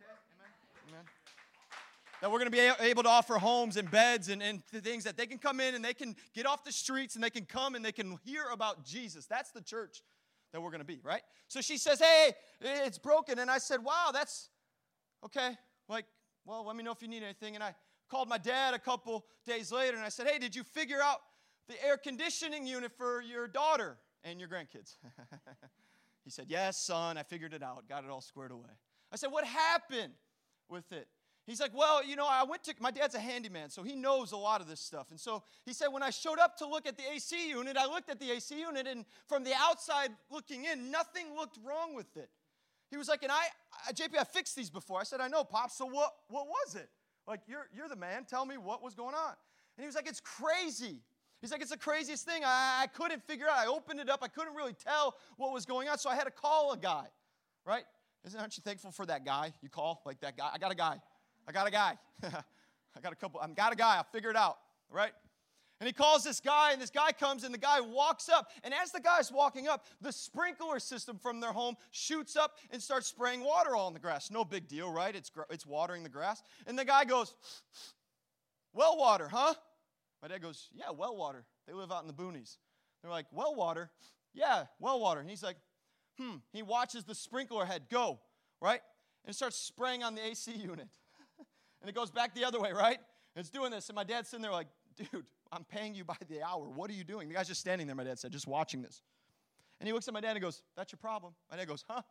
Okay, 0.00 0.12
amen? 0.88 0.98
Amen 0.98 1.04
that 2.20 2.30
we're 2.30 2.38
going 2.38 2.50
to 2.50 2.56
be 2.56 2.72
able 2.80 3.02
to 3.02 3.08
offer 3.08 3.38
homes 3.38 3.76
and 3.76 3.90
beds 3.90 4.28
and, 4.28 4.42
and 4.42 4.64
things 4.64 5.04
that 5.04 5.16
they 5.16 5.26
can 5.26 5.38
come 5.38 5.60
in 5.60 5.74
and 5.74 5.84
they 5.84 5.94
can 5.94 6.14
get 6.34 6.46
off 6.46 6.64
the 6.64 6.72
streets 6.72 7.14
and 7.14 7.24
they 7.24 7.30
can 7.30 7.46
come 7.46 7.74
and 7.74 7.84
they 7.84 7.92
can 7.92 8.18
hear 8.24 8.44
about 8.52 8.84
Jesus. 8.84 9.26
That's 9.26 9.50
the 9.50 9.62
church 9.62 10.02
that 10.52 10.60
we're 10.60 10.70
going 10.70 10.80
to 10.80 10.86
be, 10.86 11.00
right? 11.02 11.22
So 11.48 11.60
she 11.60 11.78
says, 11.78 12.00
Hey, 12.00 12.32
it's 12.60 12.98
broken. 12.98 13.38
And 13.38 13.50
I 13.50 13.58
said, 13.58 13.82
Wow, 13.82 14.10
that's 14.12 14.50
okay. 15.24 15.56
Like, 15.88 16.04
well, 16.44 16.66
let 16.66 16.76
me 16.76 16.82
know 16.82 16.92
if 16.92 17.02
you 17.02 17.08
need 17.08 17.22
anything. 17.22 17.54
And 17.54 17.64
I 17.64 17.74
called 18.10 18.28
my 18.28 18.38
dad 18.38 18.74
a 18.74 18.78
couple 18.78 19.24
days 19.46 19.72
later 19.72 19.96
and 19.96 20.04
I 20.04 20.10
said, 20.10 20.26
Hey, 20.26 20.38
did 20.38 20.54
you 20.54 20.64
figure 20.64 21.00
out 21.02 21.18
the 21.68 21.82
air 21.84 21.96
conditioning 21.96 22.66
unit 22.66 22.92
for 22.96 23.22
your 23.22 23.46
daughter 23.46 23.96
and 24.24 24.38
your 24.38 24.48
grandkids? 24.48 24.96
he 26.24 26.30
said, 26.30 26.46
Yes, 26.48 26.78
son, 26.78 27.16
I 27.16 27.22
figured 27.22 27.54
it 27.54 27.62
out, 27.62 27.88
got 27.88 28.04
it 28.04 28.10
all 28.10 28.20
squared 28.20 28.50
away. 28.50 28.70
I 29.12 29.16
said, 29.16 29.32
What 29.32 29.44
happened 29.44 30.12
with 30.68 30.92
it? 30.92 31.08
He's 31.46 31.60
like, 31.60 31.72
Well, 31.74 32.04
you 32.04 32.16
know, 32.16 32.26
I 32.28 32.44
went 32.44 32.64
to, 32.64 32.74
my 32.80 32.90
dad's 32.90 33.14
a 33.14 33.20
handyman, 33.20 33.70
so 33.70 33.82
he 33.82 33.96
knows 33.96 34.32
a 34.32 34.36
lot 34.36 34.60
of 34.60 34.68
this 34.68 34.80
stuff. 34.80 35.10
And 35.10 35.18
so 35.18 35.42
he 35.64 35.72
said, 35.72 35.88
When 35.88 36.02
I 36.02 36.10
showed 36.10 36.38
up 36.38 36.56
to 36.58 36.66
look 36.66 36.86
at 36.86 36.96
the 36.96 37.04
AC 37.12 37.48
unit, 37.48 37.76
I 37.76 37.86
looked 37.86 38.10
at 38.10 38.20
the 38.20 38.30
AC 38.30 38.58
unit, 38.58 38.86
and 38.86 39.04
from 39.28 39.44
the 39.44 39.52
outside 39.56 40.10
looking 40.30 40.64
in, 40.64 40.90
nothing 40.90 41.34
looked 41.36 41.58
wrong 41.64 41.94
with 41.94 42.16
it. 42.16 42.30
He 42.90 42.96
was 42.96 43.08
like, 43.08 43.22
And 43.22 43.32
I, 43.32 43.42
I 43.88 43.92
JP, 43.92 44.18
I 44.18 44.24
fixed 44.24 44.56
these 44.56 44.70
before. 44.70 45.00
I 45.00 45.04
said, 45.04 45.20
I 45.20 45.28
know, 45.28 45.44
Pop, 45.44 45.70
so 45.70 45.86
what, 45.86 46.12
what 46.28 46.46
was 46.46 46.74
it? 46.74 46.88
Like, 47.26 47.40
you're, 47.46 47.68
you're 47.74 47.88
the 47.88 47.96
man. 47.96 48.24
Tell 48.24 48.44
me 48.44 48.56
what 48.56 48.82
was 48.82 48.94
going 48.94 49.14
on. 49.14 49.34
And 49.76 49.82
he 49.82 49.86
was 49.86 49.94
like, 49.94 50.08
It's 50.08 50.20
crazy. 50.20 50.98
He's 51.40 51.50
like, 51.50 51.62
It's 51.62 51.70
the 51.70 51.78
craziest 51.78 52.26
thing. 52.26 52.42
I, 52.44 52.82
I 52.82 52.86
couldn't 52.86 53.22
figure 53.26 53.46
out. 53.48 53.58
I 53.58 53.66
opened 53.66 54.00
it 54.00 54.10
up, 54.10 54.20
I 54.22 54.28
couldn't 54.28 54.54
really 54.54 54.74
tell 54.74 55.16
what 55.36 55.52
was 55.52 55.64
going 55.64 55.88
on, 55.88 55.98
so 55.98 56.10
I 56.10 56.14
had 56.14 56.24
to 56.24 56.30
call 56.30 56.72
a 56.72 56.76
guy, 56.76 57.06
right? 57.64 57.84
Isn't, 58.24 58.38
aren't 58.38 58.56
you 58.56 58.62
thankful 58.62 58.90
for 58.90 59.06
that 59.06 59.24
guy 59.24 59.54
you 59.62 59.68
call? 59.68 60.02
Like 60.04 60.20
that 60.20 60.36
guy? 60.36 60.50
I 60.52 60.58
got 60.58 60.70
a 60.70 60.74
guy. 60.74 61.00
I 61.50 61.52
got 61.52 61.66
a 61.66 61.70
guy. 61.72 61.98
I 62.22 63.00
got 63.02 63.12
a 63.12 63.16
couple. 63.16 63.40
I 63.40 63.48
got 63.48 63.72
a 63.72 63.76
guy. 63.76 63.96
I'll 63.96 64.04
figure 64.04 64.30
it 64.30 64.36
out, 64.36 64.58
right? 64.88 65.10
And 65.80 65.86
he 65.88 65.92
calls 65.92 66.22
this 66.22 66.38
guy, 66.38 66.70
and 66.72 66.80
this 66.80 66.90
guy 66.90 67.10
comes, 67.10 67.42
and 67.42 67.52
the 67.52 67.58
guy 67.58 67.80
walks 67.80 68.28
up. 68.28 68.50
And 68.62 68.72
as 68.72 68.92
the 68.92 69.00
guy's 69.00 69.32
walking 69.32 69.66
up, 69.66 69.84
the 70.00 70.12
sprinkler 70.12 70.78
system 70.78 71.18
from 71.18 71.40
their 71.40 71.50
home 71.50 71.74
shoots 71.90 72.36
up 72.36 72.58
and 72.70 72.80
starts 72.80 73.08
spraying 73.08 73.42
water 73.42 73.74
all 73.74 73.88
in 73.88 73.94
the 73.94 73.98
grass. 73.98 74.30
No 74.30 74.44
big 74.44 74.68
deal, 74.68 74.92
right? 74.92 75.16
It's, 75.16 75.32
it's 75.50 75.66
watering 75.66 76.04
the 76.04 76.08
grass. 76.08 76.40
And 76.68 76.78
the 76.78 76.84
guy 76.84 77.04
goes, 77.04 77.34
Well 78.72 78.96
water, 78.96 79.26
huh? 79.26 79.54
My 80.22 80.28
dad 80.28 80.40
goes, 80.40 80.68
Yeah, 80.72 80.90
well 80.96 81.16
water. 81.16 81.44
They 81.66 81.72
live 81.72 81.90
out 81.90 82.02
in 82.02 82.06
the 82.06 82.14
boonies. 82.14 82.58
They're 83.02 83.10
like, 83.10 83.26
Well 83.32 83.56
water? 83.56 83.90
Yeah, 84.34 84.66
well 84.78 85.00
water. 85.00 85.18
And 85.18 85.28
he's 85.28 85.42
like, 85.42 85.56
Hmm. 86.16 86.36
He 86.52 86.62
watches 86.62 87.02
the 87.02 87.14
sprinkler 87.16 87.64
head 87.64 87.86
go, 87.90 88.20
right? 88.60 88.82
And 89.24 89.34
starts 89.34 89.56
spraying 89.56 90.04
on 90.04 90.14
the 90.14 90.24
AC 90.24 90.52
unit 90.56 90.86
and 91.80 91.88
it 91.88 91.94
goes 91.94 92.10
back 92.10 92.34
the 92.34 92.44
other 92.44 92.60
way, 92.60 92.72
right? 92.72 92.98
And 93.34 93.40
it's 93.40 93.50
doing 93.50 93.70
this, 93.70 93.88
and 93.88 93.96
my 93.96 94.04
dad's 94.04 94.28
sitting 94.28 94.42
there 94.42 94.52
like, 94.52 94.68
dude, 94.96 95.24
I'm 95.52 95.64
paying 95.64 95.94
you 95.94 96.04
by 96.04 96.16
the 96.28 96.42
hour. 96.42 96.68
What 96.68 96.90
are 96.90 96.94
you 96.94 97.04
doing? 97.04 97.28
The 97.28 97.34
guy's 97.34 97.48
just 97.48 97.60
standing 97.60 97.86
there, 97.86 97.96
my 97.96 98.04
dad 98.04 98.18
said, 98.18 98.32
just 98.32 98.46
watching 98.46 98.82
this. 98.82 99.02
And 99.80 99.86
he 99.86 99.92
looks 99.92 100.06
at 100.08 100.14
my 100.14 100.20
dad 100.20 100.32
and 100.32 100.40
goes, 100.40 100.62
That's 100.76 100.92
your 100.92 100.98
problem. 100.98 101.32
My 101.50 101.56
dad 101.56 101.66
goes, 101.66 101.84
Huh? 101.88 102.02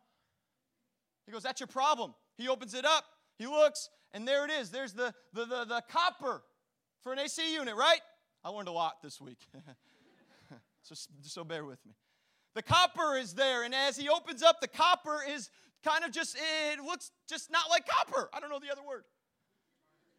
He 1.24 1.32
goes, 1.32 1.42
That's 1.42 1.60
your 1.60 1.68
problem. 1.68 2.14
He 2.36 2.48
opens 2.48 2.74
it 2.74 2.84
up, 2.84 3.04
he 3.38 3.46
looks, 3.46 3.88
and 4.12 4.26
there 4.26 4.44
it 4.44 4.50
is. 4.50 4.70
There's 4.70 4.92
the, 4.92 5.14
the, 5.32 5.44
the, 5.44 5.64
the 5.64 5.82
copper 5.88 6.42
for 7.02 7.12
an 7.12 7.18
AC 7.18 7.54
unit, 7.54 7.76
right? 7.76 8.00
I 8.42 8.48
learned 8.48 8.68
a 8.68 8.72
lot 8.72 9.02
this 9.02 9.20
week. 9.20 9.38
so, 10.82 10.94
so 11.22 11.44
bear 11.44 11.64
with 11.64 11.84
me. 11.86 11.92
The 12.54 12.62
copper 12.62 13.16
is 13.16 13.34
there, 13.34 13.62
and 13.62 13.74
as 13.74 13.96
he 13.96 14.08
opens 14.08 14.42
up, 14.42 14.60
the 14.60 14.68
copper 14.68 15.20
is 15.28 15.50
kind 15.84 16.04
of 16.04 16.10
just, 16.10 16.36
it 16.72 16.80
looks 16.80 17.12
just 17.28 17.50
not 17.50 17.70
like 17.70 17.86
copper. 17.86 18.28
I 18.34 18.40
don't 18.40 18.50
know 18.50 18.58
the 18.58 18.72
other 18.72 18.82
word. 18.82 19.04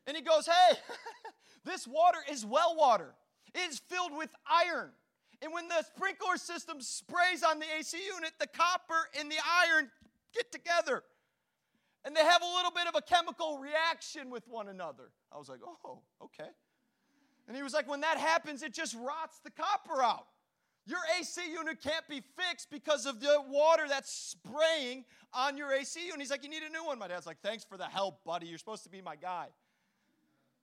And 0.07 0.15
he 0.15 0.23
goes, 0.23 0.47
Hey, 0.47 0.77
this 1.65 1.87
water 1.87 2.19
is 2.29 2.45
well 2.45 2.75
water. 2.77 3.13
It 3.53 3.69
is 3.69 3.79
filled 3.79 4.15
with 4.15 4.29
iron. 4.49 4.91
And 5.41 5.51
when 5.51 5.67
the 5.67 5.83
sprinkler 5.95 6.37
system 6.37 6.81
sprays 6.81 7.43
on 7.43 7.59
the 7.59 7.65
AC 7.79 7.97
unit, 7.97 8.31
the 8.39 8.47
copper 8.47 9.09
and 9.19 9.29
the 9.29 9.37
iron 9.65 9.89
get 10.33 10.51
together. 10.51 11.03
And 12.05 12.15
they 12.15 12.23
have 12.23 12.41
a 12.41 12.55
little 12.55 12.71
bit 12.71 12.87
of 12.87 12.95
a 12.95 13.01
chemical 13.01 13.57
reaction 13.57 14.29
with 14.29 14.47
one 14.47 14.69
another. 14.69 15.11
I 15.31 15.37
was 15.37 15.49
like, 15.49 15.59
oh, 15.65 15.99
okay. 16.23 16.49
And 17.47 17.55
he 17.55 17.63
was 17.63 17.73
like, 17.73 17.89
when 17.89 18.01
that 18.01 18.17
happens, 18.17 18.63
it 18.63 18.73
just 18.73 18.95
rots 18.95 19.39
the 19.43 19.51
copper 19.51 20.01
out. 20.01 20.25
Your 20.87 20.99
AC 21.19 21.41
unit 21.51 21.79
can't 21.81 22.07
be 22.07 22.21
fixed 22.37 22.71
because 22.71 23.05
of 23.05 23.19
the 23.19 23.37
water 23.47 23.83
that's 23.87 24.11
spraying 24.11 25.05
on 25.31 25.57
your 25.57 25.71
AC 25.71 26.03
unit. 26.03 26.19
He's 26.19 26.31
like, 26.31 26.43
you 26.43 26.49
need 26.49 26.63
a 26.63 26.71
new 26.71 26.83
one. 26.83 26.97
My 26.97 27.07
dad's 27.07 27.27
like, 27.27 27.39
thanks 27.43 27.63
for 27.63 27.77
the 27.77 27.85
help, 27.85 28.23
buddy. 28.23 28.47
You're 28.47 28.57
supposed 28.57 28.83
to 28.83 28.89
be 28.89 29.01
my 29.01 29.15
guy. 29.15 29.47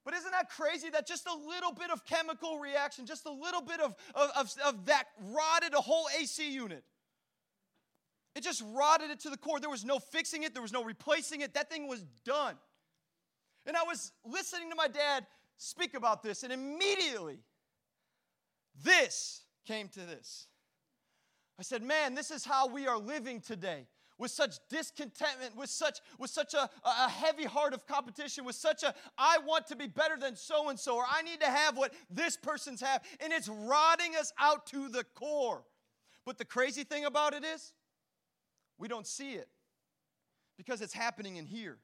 But 0.08 0.16
isn't 0.16 0.30
that 0.30 0.48
crazy 0.48 0.88
that 0.88 1.06
just 1.06 1.26
a 1.26 1.36
little 1.36 1.70
bit 1.70 1.90
of 1.90 2.02
chemical 2.06 2.58
reaction, 2.58 3.04
just 3.04 3.26
a 3.26 3.30
little 3.30 3.60
bit 3.60 3.78
of, 3.78 3.94
of, 4.14 4.30
of, 4.38 4.54
of 4.64 4.86
that 4.86 5.04
rotted 5.20 5.74
a 5.74 5.82
whole 5.82 6.06
AC 6.18 6.50
unit? 6.50 6.82
It 8.34 8.42
just 8.42 8.64
rotted 8.72 9.10
it 9.10 9.20
to 9.20 9.28
the 9.28 9.36
core. 9.36 9.60
There 9.60 9.68
was 9.68 9.84
no 9.84 9.98
fixing 9.98 10.44
it, 10.44 10.54
there 10.54 10.62
was 10.62 10.72
no 10.72 10.82
replacing 10.82 11.42
it. 11.42 11.52
That 11.52 11.68
thing 11.68 11.88
was 11.88 12.06
done. 12.24 12.54
And 13.66 13.76
I 13.76 13.82
was 13.82 14.12
listening 14.24 14.70
to 14.70 14.76
my 14.76 14.88
dad 14.88 15.26
speak 15.58 15.92
about 15.92 16.22
this, 16.22 16.42
and 16.42 16.54
immediately 16.54 17.40
this 18.82 19.42
came 19.66 19.88
to 19.88 20.00
this. 20.00 20.46
I 21.58 21.62
said, 21.62 21.82
Man, 21.82 22.14
this 22.14 22.30
is 22.30 22.46
how 22.46 22.66
we 22.68 22.86
are 22.86 22.96
living 22.96 23.42
today 23.42 23.84
with 24.18 24.30
such 24.30 24.56
discontentment, 24.68 25.56
with 25.56 25.70
such, 25.70 26.00
with 26.18 26.30
such 26.30 26.54
a, 26.54 26.68
a 26.84 27.08
heavy 27.08 27.44
heart 27.44 27.72
of 27.72 27.86
competition, 27.86 28.44
with 28.44 28.56
such 28.56 28.82
a, 28.82 28.94
I 29.16 29.38
want 29.46 29.66
to 29.68 29.76
be 29.76 29.86
better 29.86 30.16
than 30.16 30.36
so 30.36 30.68
and 30.68 30.78
so, 30.78 30.96
or 30.96 31.04
I 31.08 31.22
need 31.22 31.40
to 31.40 31.46
have 31.46 31.76
what 31.76 31.94
this 32.10 32.36
person's 32.36 32.80
have, 32.80 33.02
and 33.20 33.32
it's 33.32 33.48
rotting 33.48 34.16
us 34.18 34.32
out 34.38 34.66
to 34.66 34.88
the 34.88 35.04
core. 35.14 35.64
But 36.26 36.36
the 36.36 36.44
crazy 36.44 36.84
thing 36.84 37.04
about 37.04 37.32
it 37.32 37.44
is, 37.44 37.72
we 38.76 38.88
don't 38.88 39.06
see 39.06 39.32
it 39.32 39.48
because 40.56 40.80
it's 40.80 40.92
happening 40.92 41.36
in 41.36 41.46
here, 41.46 41.78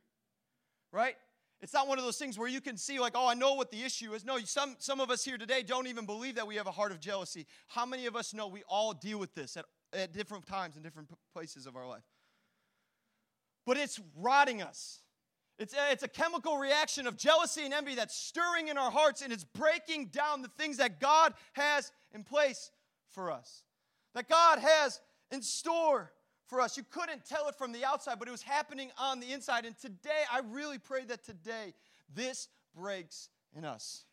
right? 0.92 1.16
It's 1.60 1.72
not 1.72 1.88
one 1.88 1.98
of 1.98 2.04
those 2.04 2.18
things 2.18 2.38
where 2.38 2.48
you 2.48 2.60
can 2.60 2.76
see, 2.76 3.00
like, 3.00 3.12
oh, 3.14 3.26
I 3.26 3.34
know 3.34 3.54
what 3.54 3.70
the 3.70 3.82
issue 3.82 4.12
is. 4.12 4.24
No, 4.24 4.38
some, 4.40 4.76
some 4.78 5.00
of 5.00 5.10
us 5.10 5.24
here 5.24 5.38
today 5.38 5.62
don't 5.62 5.86
even 5.86 6.04
believe 6.04 6.34
that 6.34 6.46
we 6.46 6.56
have 6.56 6.66
a 6.66 6.72
heart 6.72 6.92
of 6.92 7.00
jealousy. 7.00 7.46
How 7.68 7.86
many 7.86 8.06
of 8.06 8.16
us 8.16 8.34
know 8.34 8.48
we 8.48 8.62
all 8.68 8.92
deal 8.92 9.18
with 9.18 9.34
this 9.34 9.56
at, 9.56 9.64
at 9.92 10.12
different 10.12 10.46
times 10.46 10.76
in 10.76 10.82
different 10.82 11.08
places 11.32 11.66
of 11.66 11.74
our 11.74 11.86
life? 11.88 12.02
But 13.66 13.76
it's 13.76 14.00
rotting 14.16 14.62
us. 14.62 15.00
It's 15.58 15.72
a, 15.72 15.92
it's 15.92 16.02
a 16.02 16.08
chemical 16.08 16.58
reaction 16.58 17.06
of 17.06 17.16
jealousy 17.16 17.64
and 17.64 17.72
envy 17.72 17.94
that's 17.94 18.16
stirring 18.16 18.68
in 18.68 18.76
our 18.76 18.90
hearts 18.90 19.22
and 19.22 19.32
it's 19.32 19.44
breaking 19.44 20.06
down 20.06 20.42
the 20.42 20.48
things 20.48 20.78
that 20.78 21.00
God 21.00 21.32
has 21.52 21.92
in 22.12 22.24
place 22.24 22.70
for 23.12 23.30
us, 23.30 23.62
that 24.14 24.28
God 24.28 24.58
has 24.58 25.00
in 25.30 25.42
store 25.42 26.12
for 26.46 26.60
us. 26.60 26.76
You 26.76 26.82
couldn't 26.90 27.24
tell 27.24 27.48
it 27.48 27.54
from 27.54 27.72
the 27.72 27.84
outside, 27.84 28.18
but 28.18 28.28
it 28.28 28.32
was 28.32 28.42
happening 28.42 28.90
on 28.98 29.20
the 29.20 29.32
inside. 29.32 29.64
And 29.64 29.78
today, 29.78 30.22
I 30.32 30.40
really 30.50 30.78
pray 30.78 31.04
that 31.04 31.24
today 31.24 31.74
this 32.12 32.48
breaks 32.74 33.28
in 33.56 33.64
us. 33.64 34.04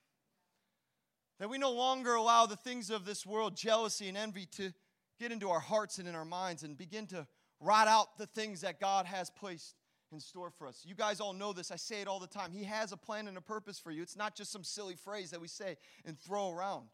That 1.39 1.49
we 1.49 1.57
no 1.57 1.71
longer 1.71 2.13
allow 2.13 2.45
the 2.45 2.55
things 2.55 2.91
of 2.91 3.03
this 3.03 3.25
world, 3.25 3.57
jealousy 3.57 4.07
and 4.07 4.17
envy, 4.17 4.45
to 4.57 4.71
get 5.19 5.31
into 5.31 5.49
our 5.49 5.59
hearts 5.59 5.97
and 5.97 6.07
in 6.07 6.15
our 6.15 6.25
minds 6.25 6.63
and 6.63 6.77
begin 6.77 7.07
to 7.07 7.27
Write 7.62 7.88
out 7.88 8.17
the 8.17 8.26
things 8.26 8.62
that 8.62 8.80
God 8.80 9.06
has 9.06 9.30
placed 9.30 9.76
in 10.12 10.19
store 10.19 10.50
for 10.50 10.67
us. 10.67 10.84
You 10.86 10.95
guys 10.95 11.19
all 11.19 11.32
know 11.32 11.54
this. 11.54 11.71
I 11.71 11.76
say 11.76 12.02
it 12.02 12.08
all 12.08 12.19
the 12.19 12.28
time. 12.28 12.52
He 12.52 12.63
has 12.63 12.91
a 12.91 12.97
plan 12.97 13.28
and 13.28 13.38
a 13.38 13.41
purpose 13.41 13.80
for 13.80 13.91
you. 13.91 14.02
It's 14.02 14.17
not 14.17 14.36
just 14.36 14.52
some 14.52 14.63
silly 14.63 14.95
phrase 14.95 15.32
that 15.32 15.39
we 15.39 15.47
say 15.47 15.78
and 16.04 16.19
throw 16.19 16.52
around. 16.52 16.88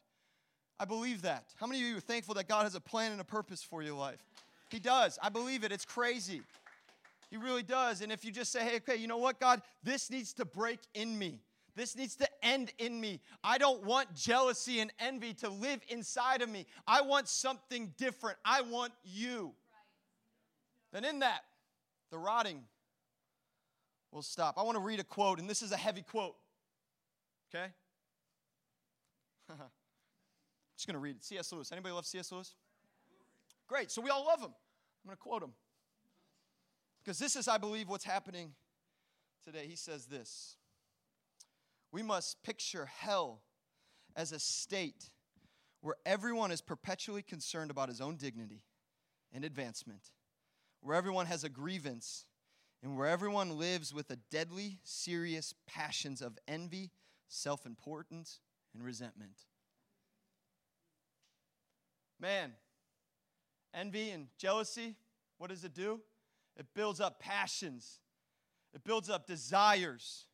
I 0.80 0.86
believe 0.86 1.24
that. 1.24 1.46
How 1.56 1.66
many 1.66 1.82
of 1.82 1.88
you 1.88 1.98
are 1.98 2.02
thankful 2.02 2.36
that 2.36 2.48
God 2.48 2.64
has 2.64 2.76
a 2.76 2.82
plan 2.82 3.12
and 3.12 3.22
a 3.22 3.26
purpose 3.26 3.64
for 3.64 3.82
your 3.82 3.96
life? 3.96 4.24
He 4.70 4.80
does. 4.80 5.18
I 5.24 5.30
believe 5.30 5.64
it. 5.64 5.72
It's 5.72 5.86
crazy. 5.86 6.42
He 7.32 7.38
really 7.38 7.64
does. 7.64 8.02
And 8.02 8.12
if 8.12 8.24
you 8.24 8.32
just 8.32 8.52
say, 8.52 8.64
hey, 8.64 8.76
okay, 8.78 8.96
you 8.96 9.08
know 9.08 9.18
what, 9.18 9.40
God, 9.40 9.62
this 9.84 10.12
needs 10.12 10.34
to 10.34 10.46
break 10.46 10.80
in 10.94 11.18
me. 11.18 11.40
This 11.76 11.96
needs 11.96 12.16
to 12.18 12.28
end 12.44 12.74
in 12.78 13.00
me. 13.00 13.22
I 13.44 13.58
don't 13.58 13.84
want 13.84 14.14
jealousy 14.16 14.80
and 14.80 14.92
envy 15.00 15.34
to 15.36 15.50
live 15.50 15.80
inside 15.90 16.42
of 16.42 16.50
me. 16.50 16.66
I 16.88 17.02
want 17.02 17.28
something 17.28 17.94
different. 17.98 18.38
I 18.44 18.62
want 18.62 18.94
you 19.04 19.54
then 20.92 21.06
in 21.06 21.20
that, 21.20 21.42
the 22.12 22.18
rotting 22.18 22.64
will 24.12 24.22
stop. 24.22 24.58
I 24.58 24.64
want 24.64 24.76
to 24.76 24.84
read 24.84 25.00
a 25.00 25.04
quote, 25.04 25.40
and 25.40 25.50
this 25.50 25.62
is 25.62 25.72
a 25.72 25.78
heavy 25.78 26.02
quote. 26.02 26.36
Okay? 27.54 27.68
I'm 29.50 29.58
just 30.78 30.88
going 30.88 30.96
to 30.96 31.00
read 31.00 31.18
it. 31.18 31.24
C.S. 31.24 31.52
Lewis. 31.52 31.72
Anybody 31.72 31.94
love 31.94 32.06
C.S. 32.06 32.32
Lewis? 32.32 32.56
Great. 33.68 33.92
So 33.92 34.02
we 34.02 34.10
all 34.10 34.26
love 34.26 34.40
him. 34.40 34.52
I'm 34.52 35.08
going 35.08 35.18
to 35.18 35.22
quote 35.22 35.44
him. 35.44 35.54
Because 37.04 37.20
this 37.20 37.36
is, 37.36 37.48
I 37.48 37.58
believe, 37.58 37.90
what's 37.90 38.04
happening 38.04 38.52
today. 39.46 39.66
He 39.68 39.76
says 39.76 40.06
this 40.06 40.58
We 41.92 42.04
must 42.04 42.44
picture 42.44 42.86
hell 42.86 43.42
as 44.16 44.32
a 44.32 44.40
state 44.40 45.10
where 45.82 45.96
everyone 46.06 46.52
is 46.52 46.62
perpetually 46.62 47.22
concerned 47.22 47.72
about 47.72 47.88
his 47.88 48.02
own 48.02 48.18
dignity 48.18 48.64
and 49.32 49.46
advancement, 49.46 50.12
where 50.82 50.96
everyone 50.96 51.26
has 51.26 51.44
a 51.44 51.50
grievance, 51.50 52.26
and 52.84 52.98
where 52.98 53.08
everyone 53.08 53.58
lives 53.58 53.94
with 53.94 54.10
a 54.12 54.16
deadly, 54.30 54.80
serious 54.84 55.54
passions 55.66 56.22
of 56.22 56.38
envy, 56.48 56.92
self 57.28 57.66
importance, 57.66 58.40
and 58.74 58.84
resentment. 58.84 59.46
Man, 62.20 62.54
envy 63.74 64.12
and 64.12 64.28
jealousy, 64.38 64.96
what 65.38 65.50
does 65.50 65.64
it 65.64 65.74
do? 65.74 66.00
It 66.56 66.68
builds 66.74 67.00
up 67.00 67.20
passions, 67.20 68.00
it 68.74 68.84
builds 68.84 69.10
up 69.10 69.28
desires 69.28 70.27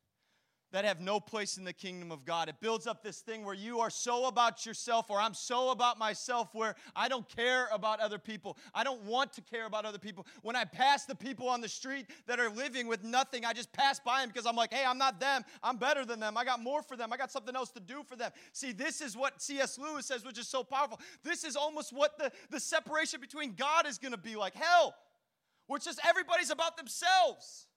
that 0.74 0.84
have 0.84 1.00
no 1.00 1.20
place 1.20 1.56
in 1.56 1.62
the 1.62 1.72
kingdom 1.72 2.10
of 2.10 2.24
God. 2.24 2.48
It 2.48 2.56
builds 2.60 2.88
up 2.88 3.04
this 3.04 3.20
thing 3.20 3.44
where 3.44 3.54
you 3.54 3.78
are 3.78 3.90
so 3.90 4.26
about 4.26 4.66
yourself, 4.66 5.08
or 5.08 5.20
I'm 5.20 5.32
so 5.32 5.70
about 5.70 6.00
myself, 6.00 6.52
where 6.52 6.74
I 6.96 7.06
don't 7.06 7.28
care 7.28 7.68
about 7.72 8.00
other 8.00 8.18
people. 8.18 8.58
I 8.74 8.82
don't 8.82 9.00
want 9.04 9.32
to 9.34 9.40
care 9.40 9.66
about 9.66 9.84
other 9.84 10.00
people. 10.00 10.26
When 10.42 10.56
I 10.56 10.64
pass 10.64 11.04
the 11.04 11.14
people 11.14 11.48
on 11.48 11.60
the 11.60 11.68
street 11.68 12.06
that 12.26 12.40
are 12.40 12.50
living 12.50 12.88
with 12.88 13.04
nothing, 13.04 13.44
I 13.44 13.52
just 13.52 13.72
pass 13.72 14.00
by 14.00 14.22
them 14.22 14.30
because 14.30 14.46
I'm 14.46 14.56
like, 14.56 14.74
hey, 14.74 14.84
I'm 14.84 14.98
not 14.98 15.20
them. 15.20 15.44
I'm 15.62 15.76
better 15.76 16.04
than 16.04 16.18
them. 16.18 16.36
I 16.36 16.44
got 16.44 16.60
more 16.60 16.82
for 16.82 16.96
them. 16.96 17.12
I 17.12 17.18
got 17.18 17.30
something 17.30 17.54
else 17.54 17.70
to 17.70 17.80
do 17.80 18.02
for 18.02 18.16
them. 18.16 18.32
See, 18.52 18.72
this 18.72 19.00
is 19.00 19.16
what 19.16 19.40
C.S. 19.40 19.78
Lewis 19.78 20.06
says, 20.06 20.24
which 20.24 20.40
is 20.40 20.48
so 20.48 20.64
powerful. 20.64 20.98
This 21.22 21.44
is 21.44 21.54
almost 21.54 21.92
what 21.92 22.18
the, 22.18 22.32
the 22.50 22.58
separation 22.58 23.20
between 23.20 23.54
God 23.54 23.86
is 23.86 23.98
going 23.98 24.10
to 24.10 24.18
be 24.18 24.34
like 24.34 24.56
hell, 24.56 24.96
where 25.68 25.76
it's 25.76 25.86
just 25.86 26.00
everybody's 26.04 26.50
about 26.50 26.76
themselves. 26.76 27.68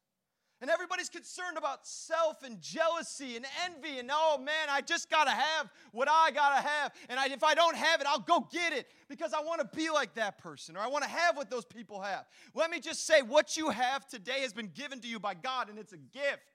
And 0.59 0.71
everybody's 0.71 1.09
concerned 1.09 1.55
about 1.55 1.85
self 1.85 2.41
and 2.41 2.59
jealousy 2.59 3.35
and 3.35 3.45
envy. 3.65 3.99
And 3.99 4.09
oh 4.11 4.39
man, 4.39 4.69
I 4.69 4.81
just 4.81 5.09
got 5.09 5.25
to 5.25 5.31
have 5.31 5.69
what 5.91 6.07
I 6.09 6.31
got 6.31 6.55
to 6.55 6.67
have. 6.67 6.93
And 7.09 7.19
I, 7.19 7.27
if 7.27 7.43
I 7.43 7.53
don't 7.53 7.75
have 7.75 8.01
it, 8.01 8.07
I'll 8.07 8.19
go 8.19 8.47
get 8.51 8.73
it 8.73 8.87
because 9.07 9.33
I 9.33 9.41
want 9.41 9.61
to 9.61 9.77
be 9.77 9.91
like 9.91 10.15
that 10.15 10.39
person 10.39 10.75
or 10.75 10.79
I 10.79 10.87
want 10.87 11.03
to 11.03 11.09
have 11.09 11.37
what 11.37 11.51
those 11.51 11.65
people 11.65 12.01
have. 12.01 12.25
Let 12.55 12.71
me 12.71 12.79
just 12.79 13.05
say 13.05 13.21
what 13.21 13.55
you 13.55 13.69
have 13.69 14.07
today 14.07 14.41
has 14.41 14.51
been 14.51 14.71
given 14.73 14.99
to 15.01 15.07
you 15.07 15.19
by 15.19 15.35
God 15.35 15.69
and 15.69 15.77
it's 15.77 15.93
a 15.93 15.97
gift. 15.97 16.53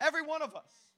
Every 0.00 0.22
one 0.22 0.40
of 0.40 0.54
us. 0.54 0.90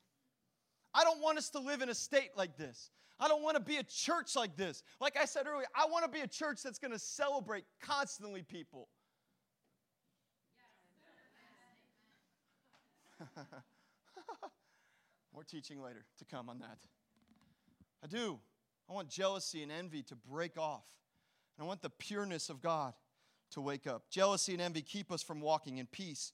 I 0.94 1.04
don't 1.04 1.22
want 1.22 1.38
us 1.38 1.48
to 1.50 1.60
live 1.60 1.80
in 1.80 1.88
a 1.88 1.94
state 1.94 2.30
like 2.36 2.58
this. 2.58 2.90
I 3.18 3.28
don't 3.28 3.42
want 3.42 3.56
to 3.56 3.62
be 3.62 3.76
a 3.76 3.82
church 3.84 4.36
like 4.36 4.56
this. 4.56 4.82
Like 5.00 5.16
I 5.16 5.24
said 5.24 5.46
earlier, 5.46 5.66
I 5.74 5.86
want 5.86 6.04
to 6.04 6.10
be 6.10 6.20
a 6.20 6.26
church 6.26 6.62
that's 6.62 6.78
going 6.78 6.92
to 6.92 6.98
celebrate 6.98 7.64
constantly 7.80 8.42
people. 8.42 8.88
More 15.34 15.44
teaching 15.44 15.82
later 15.82 16.04
to 16.18 16.24
come 16.24 16.48
on 16.48 16.58
that. 16.60 16.78
I 18.02 18.06
do. 18.06 18.38
I 18.88 18.92
want 18.92 19.08
jealousy 19.08 19.62
and 19.62 19.72
envy 19.72 20.02
to 20.04 20.16
break 20.16 20.58
off. 20.58 20.86
And 21.56 21.64
I 21.64 21.66
want 21.66 21.82
the 21.82 21.90
pureness 21.90 22.50
of 22.50 22.60
God 22.60 22.94
to 23.52 23.60
wake 23.60 23.86
up. 23.86 24.10
Jealousy 24.10 24.52
and 24.52 24.62
envy 24.62 24.82
keep 24.82 25.12
us 25.12 25.22
from 25.22 25.40
walking 25.40 25.78
in 25.78 25.86
peace 25.86 26.32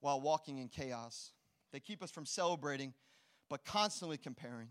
while 0.00 0.20
walking 0.20 0.58
in 0.58 0.68
chaos. 0.68 1.32
They 1.72 1.80
keep 1.80 2.02
us 2.02 2.10
from 2.10 2.26
celebrating, 2.26 2.94
but 3.48 3.64
constantly 3.64 4.18
comparing. 4.18 4.68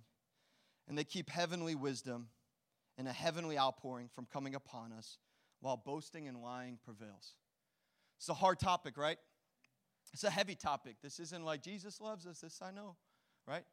And 0.88 0.98
they 0.98 1.04
keep 1.04 1.30
heavenly 1.30 1.76
wisdom 1.76 2.28
and 2.98 3.08
a 3.08 3.14
heavenly 3.14 3.58
outpouring 3.58 4.10
from 4.14 4.28
coming 4.32 4.56
upon 4.56 4.92
us 4.92 5.18
while 5.62 5.78
boasting 5.78 6.28
and 6.28 6.42
lying 6.42 6.78
prevails. 6.84 7.34
It's 8.18 8.30
a 8.30 8.34
hard 8.34 8.60
topic, 8.60 8.98
right? 8.98 9.18
It's 10.16 10.24
a 10.24 10.30
heavy 10.30 10.56
topic. 10.56 10.96
This 11.04 11.20
isn't 11.20 11.44
like 11.44 11.62
Jesus 11.62 12.00
loves 12.00 12.26
us, 12.26 12.40
this 12.40 12.62
I 12.62 12.72
know, 12.72 12.96
right? 13.46 13.66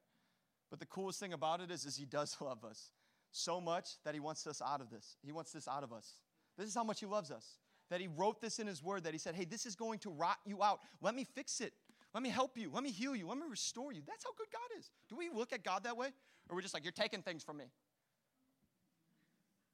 But 0.70 0.80
the 0.80 0.86
coolest 0.86 1.20
thing 1.20 1.32
about 1.32 1.60
it 1.60 1.70
is, 1.70 1.84
is 1.84 1.96
he 1.96 2.04
does 2.04 2.36
love 2.40 2.64
us 2.64 2.90
so 3.30 3.60
much 3.60 3.90
that 4.04 4.12
he 4.12 4.18
wants 4.18 4.44
us 4.48 4.60
out 4.60 4.80
of 4.80 4.90
this. 4.90 5.18
He 5.24 5.30
wants 5.30 5.52
this 5.52 5.68
out 5.68 5.84
of 5.84 5.92
us. 5.92 6.14
This 6.58 6.66
is 6.66 6.74
how 6.74 6.82
much 6.82 6.98
he 6.98 7.06
loves 7.06 7.30
us. 7.30 7.58
That 7.90 8.00
he 8.00 8.08
wrote 8.08 8.40
this 8.40 8.58
in 8.58 8.66
his 8.66 8.82
word, 8.82 9.04
that 9.04 9.12
he 9.12 9.20
said, 9.20 9.36
hey, 9.36 9.44
this 9.44 9.66
is 9.66 9.76
going 9.76 10.00
to 10.00 10.10
rot 10.10 10.38
you 10.44 10.64
out. 10.64 10.80
Let 11.00 11.14
me 11.14 11.24
fix 11.32 11.60
it. 11.60 11.74
Let 12.12 12.24
me 12.24 12.28
help 12.28 12.58
you. 12.58 12.72
Let 12.72 12.82
me 12.82 12.90
heal 12.90 13.14
you. 13.14 13.28
Let 13.28 13.38
me 13.38 13.44
restore 13.48 13.92
you. 13.92 14.02
That's 14.04 14.24
how 14.24 14.32
good 14.36 14.48
God 14.52 14.80
is. 14.80 14.90
Do 15.08 15.14
we 15.14 15.30
look 15.32 15.52
at 15.52 15.62
God 15.62 15.84
that 15.84 15.96
way? 15.96 16.08
Or 16.48 16.56
we're 16.56 16.62
just 16.62 16.74
like, 16.74 16.82
you're 16.82 16.90
taking 16.90 17.22
things 17.22 17.44
from 17.44 17.58
me? 17.58 17.66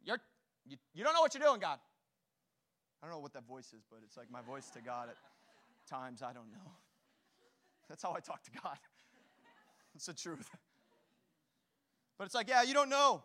You're, 0.05 0.19
you, 0.67 0.77
you 0.93 1.03
don't 1.03 1.15
know 1.15 1.23
what 1.23 1.33
you're 1.33 1.43
doing, 1.43 1.61
God. 1.61 1.79
I 3.03 3.07
don't 3.07 3.15
know 3.15 3.21
what 3.21 3.33
that 3.33 3.47
voice 3.47 3.73
is, 3.73 3.87
but 3.91 4.01
it's 4.05 4.19
like 4.19 4.31
my 4.31 4.43
voice 4.43 4.69
to 4.75 4.83
God. 4.83 5.09
At, 5.09 5.17
times, 5.89 6.23
I 6.23 6.33
don't 6.33 6.51
know. 6.51 6.73
That's 7.89 8.03
how 8.03 8.15
I 8.15 8.21
talk 8.21 8.43
to 8.45 8.51
God. 8.63 8.79
It's 9.95 10.07
the 10.07 10.15
truth. 10.15 10.49
But 12.19 12.27
it's 12.27 12.35
like, 12.35 12.49
yeah, 12.49 12.63
you 12.63 12.75
don't 12.75 12.91
know. 12.91 13.23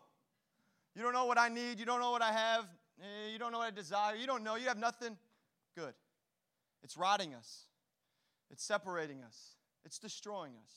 You 0.96 1.02
don't 1.02 1.12
know 1.12 1.26
what 1.26 1.38
I 1.38 1.48
need. 1.48 1.78
You 1.78 1.86
don't 1.86 2.00
know 2.00 2.10
what 2.10 2.22
I 2.22 2.32
have. 2.32 2.64
Eh, 3.00 3.32
you 3.32 3.38
don't 3.38 3.52
know 3.52 3.58
what 3.58 3.68
I 3.68 3.70
desire. 3.70 4.14
You 4.16 4.26
don't 4.26 4.42
know. 4.42 4.56
You 4.56 4.68
have 4.68 4.78
nothing. 4.78 5.16
Good. 5.76 5.94
It's 6.84 6.98
rotting 6.98 7.34
us, 7.34 7.64
it's 8.50 8.62
separating 8.62 9.22
us, 9.22 9.56
it's 9.86 9.98
destroying 9.98 10.52
us. 10.62 10.72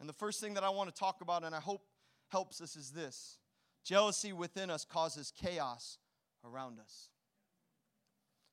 And 0.00 0.08
the 0.08 0.14
first 0.14 0.40
thing 0.40 0.54
that 0.54 0.64
I 0.64 0.70
want 0.70 0.92
to 0.92 0.98
talk 0.98 1.20
about, 1.20 1.44
and 1.44 1.54
I 1.54 1.60
hope 1.60 1.82
helps 2.28 2.62
us, 2.62 2.76
is 2.76 2.90
this 2.90 3.36
jealousy 3.84 4.32
within 4.32 4.70
us 4.70 4.86
causes 4.86 5.30
chaos 5.36 5.98
around 6.44 6.80
us. 6.80 7.10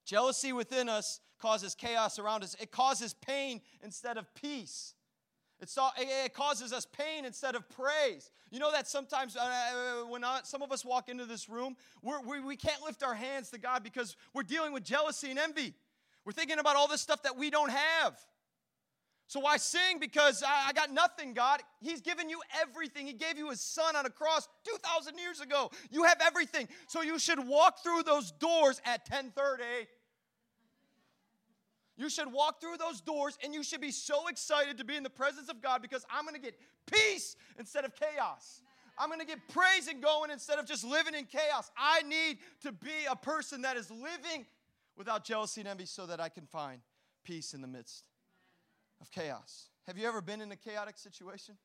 Jealousy 0.09 0.53
within 0.53 0.89
us 0.89 1.19
causes 1.39 1.75
chaos 1.75 2.17
around 2.17 2.43
us. 2.43 2.55
It 2.59 2.71
causes 2.71 3.13
pain 3.13 3.61
instead 3.83 4.17
of 4.17 4.33
peace. 4.33 4.95
It 5.61 6.33
causes 6.33 6.73
us 6.73 6.87
pain 6.87 7.25
instead 7.25 7.53
of 7.53 7.69
praise. 7.69 8.31
You 8.49 8.57
know 8.57 8.71
that 8.71 8.87
sometimes 8.87 9.37
uh, 9.37 9.41
uh 9.41 10.07
when 10.07 10.23
I, 10.23 10.39
some 10.43 10.63
of 10.63 10.71
us 10.71 10.83
walk 10.83 11.09
into 11.09 11.25
this 11.25 11.47
room, 11.47 11.75
we, 12.01 12.39
we 12.39 12.55
can't 12.55 12.81
lift 12.81 13.03
our 13.03 13.13
hands 13.13 13.51
to 13.51 13.59
God 13.59 13.83
because 13.83 14.15
we're 14.33 14.41
dealing 14.41 14.73
with 14.73 14.83
jealousy 14.83 15.29
and 15.29 15.37
envy. 15.37 15.75
We're 16.25 16.31
thinking 16.31 16.57
about 16.57 16.75
all 16.75 16.87
this 16.87 17.01
stuff 17.01 17.21
that 17.21 17.37
we 17.37 17.51
don't 17.51 17.69
have. 17.69 18.17
So 19.27 19.41
why 19.41 19.57
sing? 19.57 19.99
Because 19.99 20.41
I, 20.41 20.69
I 20.69 20.73
got 20.73 20.91
nothing, 20.91 21.35
God. 21.35 21.61
He's 21.81 22.01
given 22.01 22.29
you 22.31 22.41
everything. 22.59 23.05
He 23.05 23.13
gave 23.13 23.37
you 23.37 23.51
his 23.51 23.61
son 23.61 23.95
on 23.95 24.07
a 24.07 24.09
cross 24.09 24.47
2,000 24.65 25.19
years 25.19 25.39
ago. 25.39 25.69
You 25.91 26.05
have 26.05 26.17
everything. 26.25 26.67
So 26.87 27.03
you 27.03 27.19
should 27.19 27.47
walk 27.47 27.83
through 27.83 28.03
those 28.03 28.31
doors 28.31 28.81
at 28.85 29.01
1030 29.07 29.87
you 31.99 32.09
should 32.09 32.31
walk 32.31 32.61
through 32.61 32.77
those 32.77 33.01
doors 33.01 33.37
and 33.43 33.53
you 33.53 33.61
should 33.61 33.81
be 33.81 33.91
so 33.91 34.29
excited 34.29 34.77
to 34.77 34.85
be 34.85 34.95
in 34.95 35.03
the 35.03 35.09
presence 35.09 35.49
of 35.49 35.61
God 35.61 35.81
because 35.81 36.05
I'm 36.09 36.23
going 36.23 36.33
to 36.33 36.41
get 36.41 36.57
peace 36.89 37.35
instead 37.59 37.83
of 37.83 37.93
chaos. 37.93 38.61
I'm 38.97 39.09
going 39.09 39.19
to 39.19 39.25
get 39.25 39.39
praise 39.49 39.89
and 39.89 40.01
going 40.01 40.31
instead 40.31 40.59
of 40.59 40.65
just 40.65 40.85
living 40.85 41.13
in 41.13 41.25
chaos. 41.25 41.69
I 41.77 42.01
need 42.03 42.37
to 42.61 42.71
be 42.71 43.05
a 43.09 43.17
person 43.17 43.63
that 43.63 43.75
is 43.75 43.91
living 43.91 44.45
without 44.97 45.25
jealousy 45.25 45.59
and 45.59 45.67
envy 45.67 45.85
so 45.85 46.05
that 46.05 46.21
I 46.21 46.29
can 46.29 46.45
find 46.45 46.79
peace 47.25 47.53
in 47.53 47.61
the 47.61 47.67
midst 47.67 48.05
of 49.01 49.11
chaos. 49.11 49.67
Have 49.85 49.97
you 49.97 50.07
ever 50.07 50.21
been 50.21 50.39
in 50.39 50.51
a 50.53 50.55
chaotic 50.55 50.97
situation? 50.97 51.55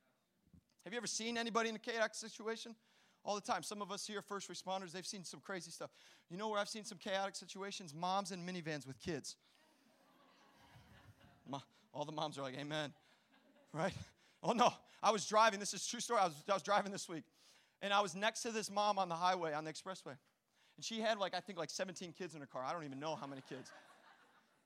Have 0.85 0.93
you 0.93 0.97
ever 0.97 1.07
seen 1.07 1.39
anybody 1.39 1.69
in 1.69 1.77
a 1.77 1.79
chaotic 1.79 2.15
situation? 2.15 2.75
All 3.25 3.37
the 3.37 3.41
time. 3.41 3.63
Some 3.63 3.81
of 3.81 3.91
us 3.93 4.07
here, 4.07 4.21
first 4.21 4.51
responders, 4.51 4.93
they've 4.93 5.07
seen 5.07 5.25
some 5.25 5.41
crazy 5.41 5.71
stuff. 5.71 5.91
You 6.29 6.37
know 6.37 6.49
where 6.49 6.59
I've 6.59 6.69
seen 6.69 6.85
some 6.85 6.99
chaotic 6.99 7.37
situations? 7.37 7.95
Moms 7.95 8.33
in 8.33 8.45
minivans 8.45 8.87
with 8.87 9.01
kids. 9.01 9.37
All 11.95 12.05
the 12.05 12.13
moms 12.13 12.37
are 12.39 12.43
like, 12.43 12.59
Amen. 12.59 12.93
Right? 13.73 13.93
Oh 14.43 14.53
no, 14.53 14.73
I 15.03 15.11
was 15.11 15.27
driving. 15.27 15.61
This 15.61 15.73
is 15.73 15.87
true 15.87 16.01
story. 16.01 16.21
I 16.21 16.27
was, 16.27 16.35
I 16.49 16.55
was 16.55 16.63
driving 16.63 16.93
this 16.93 17.09
week, 17.09 17.25
and 17.81 17.93
I 17.93 18.01
was 18.01 18.15
next 18.15 18.43
to 18.43 18.51
this 18.51 18.71
mom 18.71 18.99
on 18.99 19.09
the 19.09 19.15
highway 19.15 19.55
on 19.55 19.65
the 19.65 19.73
expressway, 19.73 20.17
and 20.77 20.85
she 20.85 21.01
had 21.01 21.19
like 21.19 21.35
I 21.35 21.41
think 21.41 21.59
like 21.59 21.71
17 21.71 22.13
kids 22.13 22.35
in 22.35 22.41
her 22.41 22.47
car. 22.47 22.63
I 22.65 22.73
don't 22.73 22.85
even 22.85 23.01
know 23.01 23.15
how 23.15 23.27
many 23.27 23.43
kids. 23.49 23.71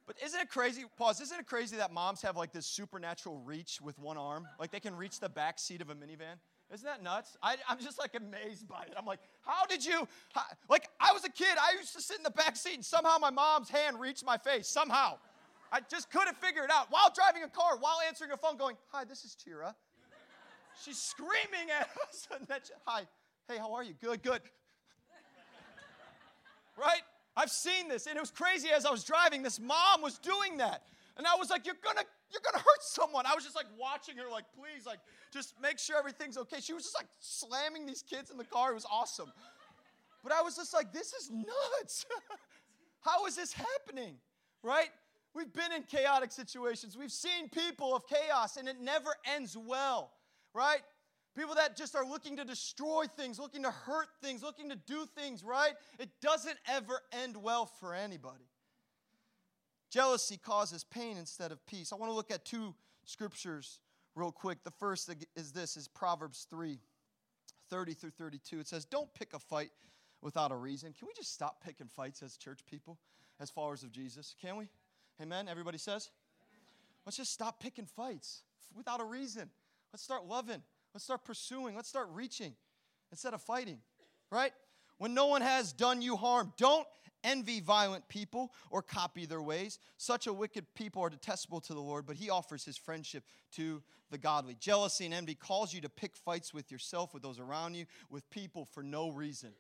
But 0.07 0.17
isn't 0.25 0.41
it 0.41 0.49
crazy? 0.49 0.85
Pause. 0.97 1.21
Isn't 1.21 1.41
it 1.41 1.47
crazy 1.47 1.77
that 1.77 1.93
moms 1.93 2.23
have 2.23 2.35
like 2.35 2.51
this 2.51 2.67
supernatural 2.67 3.43
reach 3.45 3.79
with 3.83 3.99
one 3.99 4.17
arm? 4.17 4.49
Like 4.59 4.71
they 4.71 4.81
can 4.81 4.97
reach 4.97 5.21
the 5.21 5.29
back 5.29 5.59
seat 5.59 5.83
of 5.83 5.91
a 5.91 5.95
minivan. 5.95 6.39
Isn't 6.73 6.87
that 6.87 7.03
nuts? 7.03 7.37
I, 7.43 7.57
am 7.69 7.79
just 7.79 7.99
like 7.99 8.15
amazed 8.15 8.67
by 8.69 8.83
it. 8.83 8.95
I'm 8.97 9.07
like, 9.07 9.21
how 9.43 9.67
did 9.67 9.85
you? 9.85 10.09
How, 10.35 10.43
like 10.69 10.89
I 10.99 11.13
was 11.13 11.25
a 11.25 11.31
kid. 11.31 11.57
I 11.61 11.79
used 11.79 11.95
to 11.95 12.01
sit 12.01 12.17
in 12.17 12.23
the 12.23 12.31
back 12.31 12.57
seat, 12.57 12.75
and 12.75 12.85
somehow 12.85 13.19
my 13.19 13.31
mom's 13.31 13.69
hand 13.69 14.01
reached 14.01 14.25
my 14.25 14.39
face. 14.39 14.67
Somehow. 14.67 15.19
I 15.71 15.81
just 15.91 16.11
couldn't 16.11 16.37
figure 16.37 16.65
it 16.65 16.71
out. 16.71 16.87
While 16.91 17.13
driving 17.15 17.43
a 17.43 17.49
car, 17.49 17.77
while 17.79 17.99
answering 18.07 18.31
a 18.33 18.37
phone, 18.37 18.57
going, 18.57 18.77
Hi, 18.93 19.05
this 19.05 19.25
is 19.25 19.35
Tira. 19.35 19.75
She's 20.85 20.99
screaming 20.99 21.71
at 21.79 21.89
us. 22.09 22.29
Then, 22.31 22.47
Hi, 22.87 23.03
hey, 23.49 23.59
how 23.59 23.75
are 23.75 23.83
you? 23.83 23.95
Good, 24.01 24.23
good. 24.23 24.41
right? 26.77 27.03
I've 27.37 27.51
seen 27.51 27.89
this, 27.89 28.07
and 28.07 28.17
it 28.17 28.21
was 28.21 28.31
crazy 28.31 28.69
as 28.75 28.85
I 28.85 28.91
was 28.91 29.05
driving. 29.05 29.43
This 29.43 29.61
mom 29.61 30.03
was 30.03 30.19
doing 30.19 30.57
that. 30.59 30.83
And 31.17 31.27
I 31.27 31.37
was 31.37 31.51
like, 31.51 31.67
You're 31.67 31.77
gonna 31.83 32.05
you're 32.31 32.43
gonna 32.45 32.63
hurt 32.63 32.83
someone. 32.83 33.25
I 33.27 33.35
was 33.35 33.45
just 33.45 33.57
like 33.57 33.67
watching 33.79 34.17
her, 34.17 34.31
like, 34.31 34.45
please, 34.55 34.85
like, 34.87 34.99
just 35.33 35.55
make 35.63 35.79
sure 35.79 35.99
everything's 35.99 36.37
okay. 36.37 36.61
She 36.61 36.73
was 36.73 36.85
just 36.85 36.95
like 36.95 37.07
slamming 37.21 37.87
these 37.87 38.03
kids 38.03 38.31
in 38.31 38.37
the 38.37 38.45
car. 38.45 38.71
It 38.73 38.75
was 38.75 38.87
awesome. 38.91 39.33
But 40.23 40.33
I 40.33 40.43
was 40.43 40.57
just 40.57 40.75
like, 40.75 40.93
this 40.93 41.13
is 41.13 41.31
nuts. 41.31 42.07
How 43.01 43.27
is 43.27 43.37
this 43.37 43.53
happening? 43.53 44.17
Right? 44.63 44.91
We've 45.39 45.53
been 45.53 45.73
in 45.73 45.85
chaotic 45.85 46.33
situations. 46.33 46.97
We've 46.99 47.13
seen 47.13 47.49
people 47.49 47.95
of 47.95 48.03
chaos, 48.09 48.57
and 48.57 48.67
it 48.67 48.81
never 48.81 49.15
ends 49.37 49.57
well, 49.57 50.11
right? 50.53 50.81
People 51.37 51.55
that 51.55 51.77
just 51.77 51.95
are 51.95 52.05
looking 52.05 52.37
to 52.39 52.45
destroy 52.45 53.05
things, 53.17 53.39
looking 53.39 53.63
to 53.63 53.71
hurt 53.71 54.09
things, 54.21 54.43
looking 54.43 54.69
to 54.71 54.75
do 54.75 55.07
things, 55.17 55.45
right? 55.45 55.75
It 56.01 56.09
doesn't 56.21 56.57
ever 56.69 57.01
end 57.13 57.37
well 57.37 57.67
for 57.67 57.95
anybody. 57.95 58.49
Jealousy 59.91 60.39
causes 60.39 60.83
pain 60.83 61.17
instead 61.17 61.53
of 61.53 61.65
peace. 61.67 61.93
I 61.93 61.97
want 61.97 62.11
to 62.11 62.17
look 62.17 62.33
at 62.33 62.45
two 62.45 62.75
scriptures 63.05 63.79
real 64.17 64.33
quick. 64.33 64.65
The 64.65 64.73
first 64.73 65.09
is 65.37 65.53
this 65.53 65.77
is 65.77 65.87
Proverbs 65.87 66.49
3 66.51 66.81
30 67.71 67.95
through 67.95 68.11
32. 68.11 68.59
It 68.59 68.67
says, 68.67 68.85
Don't 68.85 69.13
pick 69.15 69.35
a 69.35 69.39
fight 69.39 69.71
without 70.21 70.51
a 70.51 70.57
reason. 70.57 70.93
Can 70.99 71.07
we 71.07 71.15
just 71.15 71.33
stop 71.33 71.63
picking 71.63 71.87
fights 71.87 72.25
as 72.25 72.37
church 72.37 72.61
people, 72.69 72.99
as 73.39 73.51
followers 73.51 73.85
of 73.85 73.93
Jesus? 73.93 74.35
Can 74.43 74.57
we? 74.57 74.69
Amen? 75.21 75.49
Everybody 75.49 75.79
says? 75.79 76.11
Let's 77.05 77.17
just 77.17 77.33
stop 77.33 77.61
picking 77.61 77.87
fights 77.87 78.43
without 78.77 79.01
a 79.01 79.05
reason. 79.05 79.51
Let's 79.93 80.03
start 80.03 80.27
loving. 80.27 80.63
Let's 80.95 81.05
start 81.05 81.25
pursuing. 81.25 81.75
Let's 81.75 81.89
start 81.89 82.09
reaching 82.13 82.55
instead 83.11 83.35
of 83.35 83.43
fighting, 83.43 83.79
right? 84.31 84.53
When 84.99 85.15
no 85.15 85.27
one 85.27 85.43
has 85.43 85.73
done 85.73 86.03
you 86.03 86.17
harm, 86.17 86.53
don't 86.57 86.87
envy 87.25 87.61
violent 87.61 88.09
people 88.09 88.53
or 88.71 88.83
copy 88.83 89.27
their 89.27 89.43
ways. 89.43 89.79
Such 89.97 90.27
a 90.27 90.33
wicked 90.33 90.67
people 90.75 91.03
are 91.03 91.11
detestable 91.11 91.61
to 91.63 91.75
the 91.75 91.81
Lord, 91.81 92.07
but 92.07 92.17
he 92.17 92.31
offers 92.31 92.65
his 92.65 92.77
friendship 92.77 93.25
to 93.53 93.83
the 94.11 94.19
godly. 94.19 94.57
Jealousy 94.61 95.05
and 95.05 95.15
envy 95.15 95.35
calls 95.35 95.73
you 95.73 95.81
to 95.81 95.89
pick 95.89 96.17
fights 96.17 96.55
with 96.55 96.71
yourself, 96.71 97.15
with 97.15 97.23
those 97.23 97.39
around 97.39 97.75
you, 97.75 97.87
with 98.11 98.29
people 98.31 98.65
for 98.65 98.83
no 98.83 99.11
reason 99.11 99.51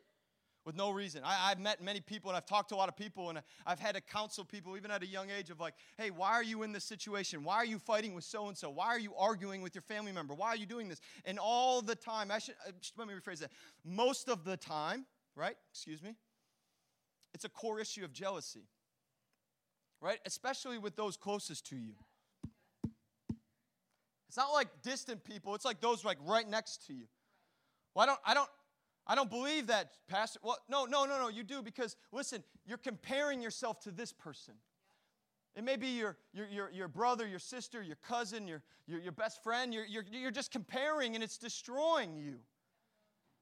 with 0.68 0.76
no 0.76 0.90
reason. 0.90 1.22
I, 1.24 1.48
have 1.48 1.58
met 1.58 1.82
many 1.82 2.00
people 2.02 2.28
and 2.28 2.36
I've 2.36 2.44
talked 2.44 2.68
to 2.68 2.74
a 2.74 2.76
lot 2.76 2.90
of 2.90 2.96
people 2.96 3.30
and 3.30 3.40
I've 3.64 3.78
had 3.80 3.94
to 3.94 4.02
counsel 4.02 4.44
people 4.44 4.76
even 4.76 4.90
at 4.90 5.02
a 5.02 5.06
young 5.06 5.30
age 5.30 5.48
of 5.48 5.58
like, 5.58 5.72
hey, 5.96 6.10
why 6.10 6.32
are 6.32 6.42
you 6.42 6.62
in 6.62 6.72
this 6.72 6.84
situation? 6.84 7.42
Why 7.42 7.54
are 7.54 7.64
you 7.64 7.78
fighting 7.78 8.12
with 8.12 8.24
so 8.24 8.48
and 8.48 8.56
so? 8.56 8.68
Why 8.68 8.88
are 8.88 8.98
you 8.98 9.14
arguing 9.18 9.62
with 9.62 9.74
your 9.74 9.80
family 9.80 10.12
member? 10.12 10.34
Why 10.34 10.48
are 10.48 10.56
you 10.56 10.66
doing 10.66 10.90
this? 10.90 11.00
And 11.24 11.38
all 11.38 11.80
the 11.80 11.94
time, 11.94 12.30
I 12.30 12.38
should, 12.38 12.54
uh, 12.66 12.72
let 12.98 13.08
me 13.08 13.14
rephrase 13.14 13.38
that. 13.38 13.50
Most 13.82 14.28
of 14.28 14.44
the 14.44 14.58
time, 14.58 15.06
right? 15.34 15.56
Excuse 15.72 16.02
me. 16.02 16.16
It's 17.32 17.46
a 17.46 17.48
core 17.48 17.80
issue 17.80 18.04
of 18.04 18.12
jealousy, 18.12 18.68
right? 20.02 20.18
Especially 20.26 20.76
with 20.76 20.96
those 20.96 21.16
closest 21.16 21.64
to 21.70 21.76
you. 21.76 21.94
It's 24.28 24.36
not 24.36 24.52
like 24.52 24.68
distant 24.82 25.24
people, 25.24 25.54
it's 25.54 25.64
like 25.64 25.80
those 25.80 26.04
like 26.04 26.18
right 26.26 26.46
next 26.46 26.86
to 26.88 26.92
you. 26.92 27.06
Well, 27.94 28.02
I 28.02 28.06
don't, 28.06 28.20
I 28.26 28.34
don't, 28.34 28.50
I 29.08 29.14
don't 29.14 29.30
believe 29.30 29.68
that, 29.68 29.90
Pastor. 30.06 30.38
Well, 30.42 30.58
no, 30.68 30.84
no, 30.84 31.06
no, 31.06 31.18
no, 31.18 31.28
you 31.28 31.42
do 31.42 31.62
because, 31.62 31.96
listen, 32.12 32.44
you're 32.66 32.78
comparing 32.78 33.40
yourself 33.40 33.80
to 33.80 33.90
this 33.90 34.12
person. 34.12 34.54
It 35.56 35.64
may 35.64 35.76
be 35.76 35.88
your, 35.88 36.16
your, 36.34 36.46
your, 36.46 36.70
your 36.70 36.88
brother, 36.88 37.26
your 37.26 37.38
sister, 37.38 37.82
your 37.82 37.96
cousin, 37.96 38.46
your, 38.46 38.62
your, 38.86 39.00
your 39.00 39.12
best 39.12 39.42
friend. 39.42 39.72
You're, 39.72 39.86
you're, 39.86 40.04
you're 40.12 40.30
just 40.30 40.52
comparing 40.52 41.14
and 41.14 41.24
it's 41.24 41.38
destroying 41.38 42.16
you. 42.16 42.34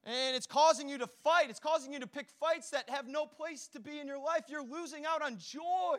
And 0.03 0.35
it's 0.35 0.47
causing 0.47 0.87
you 0.87 0.97
to 0.99 1.07
fight. 1.07 1.49
It's 1.49 1.59
causing 1.59 1.91
you 1.91 1.99
to 1.99 2.07
pick 2.07 2.29
fights 2.39 2.69
that 2.69 2.89
have 2.89 3.07
no 3.07 3.25
place 3.25 3.67
to 3.73 3.79
be 3.79 3.99
in 3.99 4.07
your 4.07 4.19
life. 4.19 4.43
You're 4.47 4.63
losing 4.63 5.05
out 5.05 5.21
on 5.21 5.37
joy. 5.37 5.97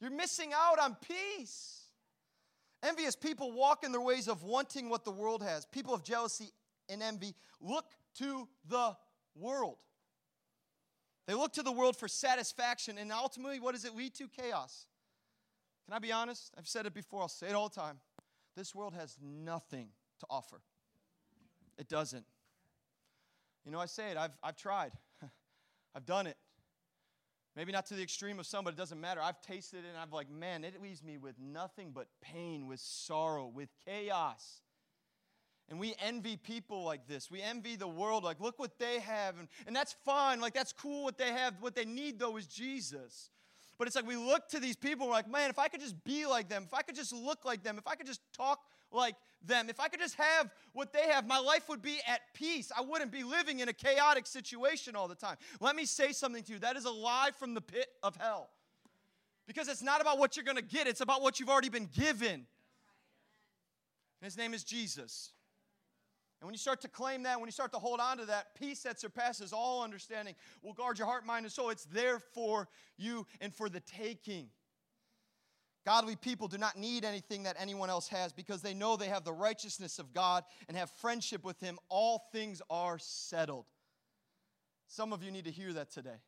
You're 0.00 0.12
missing 0.12 0.52
out 0.54 0.78
on 0.78 0.96
peace. 1.06 1.80
Envious 2.82 3.16
people 3.16 3.52
walk 3.52 3.84
in 3.84 3.92
their 3.92 4.00
ways 4.00 4.28
of 4.28 4.42
wanting 4.44 4.88
what 4.88 5.04
the 5.04 5.10
world 5.10 5.42
has. 5.42 5.66
People 5.66 5.92
of 5.92 6.04
jealousy 6.04 6.50
and 6.90 7.02
envy 7.02 7.34
look 7.60 7.86
to 8.18 8.48
the 8.68 8.96
world. 9.34 9.76
They 11.26 11.34
look 11.34 11.52
to 11.54 11.62
the 11.62 11.72
world 11.72 11.96
for 11.96 12.08
satisfaction, 12.08 12.98
and 12.98 13.12
ultimately, 13.12 13.60
what 13.60 13.74
does 13.74 13.84
it 13.84 13.94
lead 13.94 14.14
to? 14.16 14.28
Chaos. 14.28 14.86
Can 15.84 15.94
I 15.94 15.98
be 15.98 16.12
honest? 16.12 16.52
I've 16.58 16.68
said 16.68 16.86
it 16.86 16.94
before, 16.94 17.22
I'll 17.22 17.28
say 17.28 17.48
it 17.48 17.54
all 17.54 17.68
the 17.68 17.80
time. 17.80 18.00
This 18.56 18.74
world 18.74 18.94
has 18.94 19.16
nothing 19.22 19.88
to 20.20 20.26
offer. 20.28 20.60
It 21.78 21.88
doesn't. 21.88 22.24
You 23.64 23.72
know, 23.72 23.78
I 23.78 23.86
say 23.86 24.10
it, 24.10 24.16
I've, 24.16 24.36
I've 24.42 24.56
tried, 24.56 24.92
I've 25.94 26.06
done 26.06 26.26
it. 26.26 26.36
Maybe 27.56 27.72
not 27.72 27.86
to 27.86 27.94
the 27.94 28.02
extreme 28.02 28.38
of 28.38 28.46
some, 28.46 28.64
but 28.64 28.74
it 28.74 28.76
doesn't 28.76 29.00
matter. 29.00 29.20
I've 29.20 29.40
tasted 29.40 29.78
it 29.78 29.88
and 29.88 29.98
I've 29.98 30.12
like, 30.12 30.30
man, 30.30 30.64
it 30.64 30.80
leaves 30.80 31.02
me 31.02 31.18
with 31.18 31.38
nothing 31.38 31.90
but 31.92 32.06
pain, 32.22 32.66
with 32.66 32.80
sorrow, 32.80 33.46
with 33.46 33.68
chaos. 33.84 34.62
And 35.70 35.78
we 35.78 35.94
envy 36.04 36.36
people 36.36 36.82
like 36.82 37.06
this. 37.06 37.30
We 37.30 37.40
envy 37.40 37.76
the 37.76 37.86
world, 37.86 38.24
like, 38.24 38.40
look 38.40 38.58
what 38.58 38.78
they 38.78 38.98
have. 38.98 39.38
And, 39.38 39.46
and 39.68 39.74
that's 39.74 39.94
fine. 40.04 40.40
Like, 40.40 40.52
that's 40.52 40.72
cool 40.72 41.04
what 41.04 41.16
they 41.16 41.30
have. 41.30 41.54
What 41.60 41.76
they 41.76 41.84
need, 41.84 42.18
though, 42.18 42.36
is 42.36 42.46
Jesus. 42.46 43.30
But 43.78 43.86
it's 43.86 43.96
like 43.96 44.06
we 44.06 44.16
look 44.16 44.48
to 44.48 44.60
these 44.60 44.76
people, 44.76 45.06
we're 45.06 45.14
like, 45.14 45.30
man, 45.30 45.48
if 45.48 45.58
I 45.58 45.68
could 45.68 45.80
just 45.80 46.04
be 46.04 46.26
like 46.26 46.50
them, 46.50 46.64
if 46.66 46.74
I 46.74 46.82
could 46.82 46.96
just 46.96 47.14
look 47.14 47.46
like 47.46 47.62
them, 47.62 47.78
if 47.78 47.86
I 47.86 47.94
could 47.94 48.06
just 48.06 48.20
talk 48.34 48.60
like 48.92 49.14
them, 49.46 49.70
if 49.70 49.80
I 49.80 49.88
could 49.88 50.00
just 50.00 50.16
have 50.16 50.50
what 50.74 50.92
they 50.92 51.08
have, 51.08 51.26
my 51.26 51.38
life 51.38 51.66
would 51.70 51.80
be 51.80 51.98
at 52.06 52.20
peace. 52.34 52.70
I 52.76 52.82
wouldn't 52.82 53.10
be 53.10 53.22
living 53.22 53.60
in 53.60 53.70
a 53.70 53.72
chaotic 53.72 54.26
situation 54.26 54.96
all 54.96 55.08
the 55.08 55.14
time. 55.14 55.36
Let 55.60 55.76
me 55.76 55.86
say 55.86 56.12
something 56.12 56.42
to 56.42 56.52
you 56.52 56.58
that 56.58 56.76
is 56.76 56.84
a 56.84 56.90
lie 56.90 57.30
from 57.38 57.54
the 57.54 57.62
pit 57.62 57.86
of 58.02 58.16
hell. 58.16 58.50
Because 59.46 59.66
it's 59.66 59.82
not 59.82 60.02
about 60.02 60.18
what 60.18 60.36
you're 60.36 60.44
to 60.54 60.60
get, 60.62 60.86
it's 60.86 61.00
about 61.00 61.22
what 61.22 61.40
you've 61.40 61.48
already 61.48 61.70
been 61.70 61.88
given. 61.90 62.34
And 62.34 62.46
his 64.20 64.36
name 64.36 64.52
is 64.52 64.62
Jesus. 64.62 65.32
And 66.40 66.46
when 66.46 66.54
you 66.54 66.58
start 66.58 66.80
to 66.82 66.88
claim 66.88 67.24
that, 67.24 67.38
when 67.38 67.48
you 67.48 67.52
start 67.52 67.72
to 67.72 67.78
hold 67.78 68.00
on 68.00 68.16
to 68.16 68.24
that, 68.26 68.54
peace 68.54 68.82
that 68.84 68.98
surpasses 68.98 69.52
all 69.52 69.84
understanding 69.84 70.34
will 70.62 70.72
guard 70.72 70.98
your 70.98 71.06
heart, 71.06 71.26
mind, 71.26 71.44
and 71.44 71.52
soul. 71.52 71.68
It's 71.68 71.84
there 71.84 72.18
for 72.18 72.68
you 72.96 73.26
and 73.42 73.54
for 73.54 73.68
the 73.68 73.80
taking. 73.80 74.48
Godly 75.84 76.16
people 76.16 76.48
do 76.48 76.56
not 76.56 76.78
need 76.78 77.04
anything 77.04 77.42
that 77.42 77.56
anyone 77.58 77.90
else 77.90 78.08
has 78.08 78.32
because 78.32 78.62
they 78.62 78.72
know 78.72 78.96
they 78.96 79.08
have 79.08 79.24
the 79.24 79.32
righteousness 79.32 79.98
of 79.98 80.14
God 80.14 80.44
and 80.68 80.76
have 80.76 80.90
friendship 80.90 81.44
with 81.44 81.60
Him. 81.60 81.78
All 81.90 82.22
things 82.32 82.62
are 82.70 82.98
settled. 82.98 83.66
Some 84.86 85.12
of 85.12 85.22
you 85.22 85.30
need 85.30 85.44
to 85.44 85.50
hear 85.50 85.74
that 85.74 85.90
today. 85.90 86.20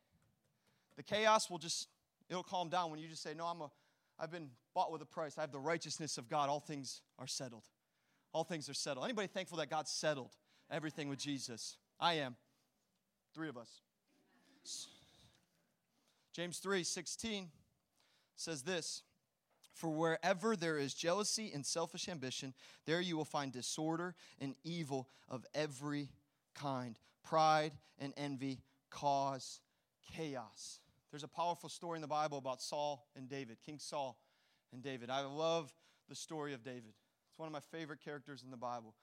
The 0.95 1.03
chaos 1.03 1.49
will 1.49 1.57
just, 1.57 1.87
it'll 2.29 2.43
calm 2.43 2.69
down 2.69 2.91
when 2.91 2.99
you 2.99 3.07
just 3.07 3.23
say, 3.23 3.33
No, 3.35 3.45
I'm 3.45 3.61
a, 3.61 3.71
I've 4.19 4.31
been 4.31 4.49
bought 4.75 4.91
with 4.91 5.01
a 5.01 5.05
price. 5.05 5.39
I 5.39 5.41
have 5.41 5.51
the 5.51 5.59
righteousness 5.59 6.19
of 6.19 6.29
God. 6.29 6.49
All 6.49 6.59
things 6.59 7.01
are 7.17 7.27
settled 7.27 7.63
all 8.33 8.43
things 8.43 8.67
are 8.67 8.73
settled. 8.73 9.05
Anybody 9.05 9.27
thankful 9.27 9.57
that 9.59 9.69
God 9.69 9.87
settled 9.87 10.31
everything 10.69 11.07
with 11.07 11.19
Jesus? 11.19 11.77
I 11.99 12.15
am. 12.15 12.35
Three 13.33 13.49
of 13.49 13.57
us. 13.57 13.81
James 16.33 16.57
3 16.57 16.83
16 16.83 17.49
says 18.35 18.63
this 18.63 19.03
For 19.73 19.89
wherever 19.89 20.55
there 20.55 20.77
is 20.77 20.93
jealousy 20.93 21.51
and 21.53 21.65
selfish 21.65 22.09
ambition, 22.09 22.53
there 22.85 23.01
you 23.01 23.15
will 23.15 23.25
find 23.25 23.51
disorder 23.51 24.15
and 24.41 24.55
evil 24.63 25.07
of 25.29 25.45
every 25.53 26.09
kind. 26.55 26.97
Pride 27.23 27.73
and 27.99 28.13
envy 28.17 28.59
cause 28.89 29.61
chaos. 30.11 30.79
There's 31.11 31.23
a 31.23 31.27
powerful 31.27 31.69
story 31.69 31.97
in 31.97 32.01
the 32.01 32.07
Bible 32.07 32.39
about 32.39 32.61
Saul 32.61 33.05
and 33.15 33.29
David, 33.29 33.57
King 33.63 33.77
Saul 33.77 34.17
and 34.71 34.81
David. 34.81 35.11
I 35.11 35.21
love 35.21 35.71
the 36.09 36.15
story 36.15 36.53
of 36.53 36.63
David. 36.63 36.93
It's 37.33 37.39
one 37.39 37.47
of 37.47 37.53
my 37.53 37.61
favorite 37.75 37.99
characters 37.99 38.43
in 38.43 38.51
the 38.51 38.57
Bible. 38.57 38.93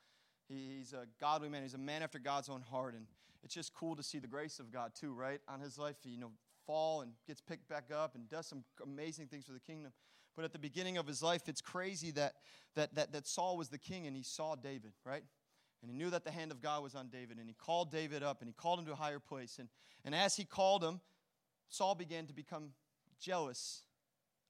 He's 0.48 0.92
a 0.92 1.06
godly 1.20 1.48
man. 1.48 1.62
He's 1.62 1.74
a 1.74 1.78
man 1.78 2.00
after 2.00 2.20
God's 2.20 2.48
own 2.48 2.62
heart. 2.62 2.94
And 2.94 3.06
it's 3.42 3.52
just 3.52 3.74
cool 3.74 3.96
to 3.96 4.04
see 4.04 4.20
the 4.20 4.28
grace 4.28 4.60
of 4.60 4.70
God, 4.70 4.92
too, 4.94 5.12
right? 5.12 5.40
On 5.48 5.58
his 5.58 5.78
life, 5.78 5.96
he, 6.04 6.10
you 6.10 6.18
know, 6.18 6.30
fall 6.64 7.00
and 7.00 7.10
gets 7.26 7.40
picked 7.40 7.68
back 7.68 7.86
up 7.92 8.14
and 8.14 8.28
does 8.28 8.46
some 8.46 8.62
amazing 8.84 9.26
things 9.26 9.46
for 9.46 9.52
the 9.52 9.58
kingdom. 9.58 9.90
But 10.36 10.44
at 10.44 10.52
the 10.52 10.60
beginning 10.60 10.96
of 10.96 11.08
his 11.08 11.24
life, 11.24 11.48
it's 11.48 11.60
crazy 11.60 12.12
that, 12.12 12.34
that, 12.76 12.94
that, 12.94 13.10
that 13.10 13.26
Saul 13.26 13.56
was 13.56 13.68
the 13.68 13.78
king 13.78 14.06
and 14.06 14.14
he 14.14 14.22
saw 14.22 14.54
David, 14.54 14.92
right? 15.04 15.24
And 15.82 15.90
he 15.90 15.96
knew 15.96 16.10
that 16.10 16.24
the 16.24 16.30
hand 16.30 16.52
of 16.52 16.62
God 16.62 16.84
was 16.84 16.94
on 16.94 17.08
David. 17.08 17.38
And 17.38 17.48
he 17.48 17.54
called 17.54 17.90
David 17.90 18.22
up 18.22 18.42
and 18.42 18.48
he 18.48 18.54
called 18.54 18.78
him 18.78 18.86
to 18.86 18.92
a 18.92 18.96
higher 18.96 19.18
place. 19.18 19.56
And, 19.58 19.68
and 20.04 20.14
as 20.14 20.36
he 20.36 20.44
called 20.44 20.84
him, 20.84 21.00
Saul 21.68 21.96
began 21.96 22.28
to 22.28 22.32
become 22.32 22.74
jealous 23.20 23.82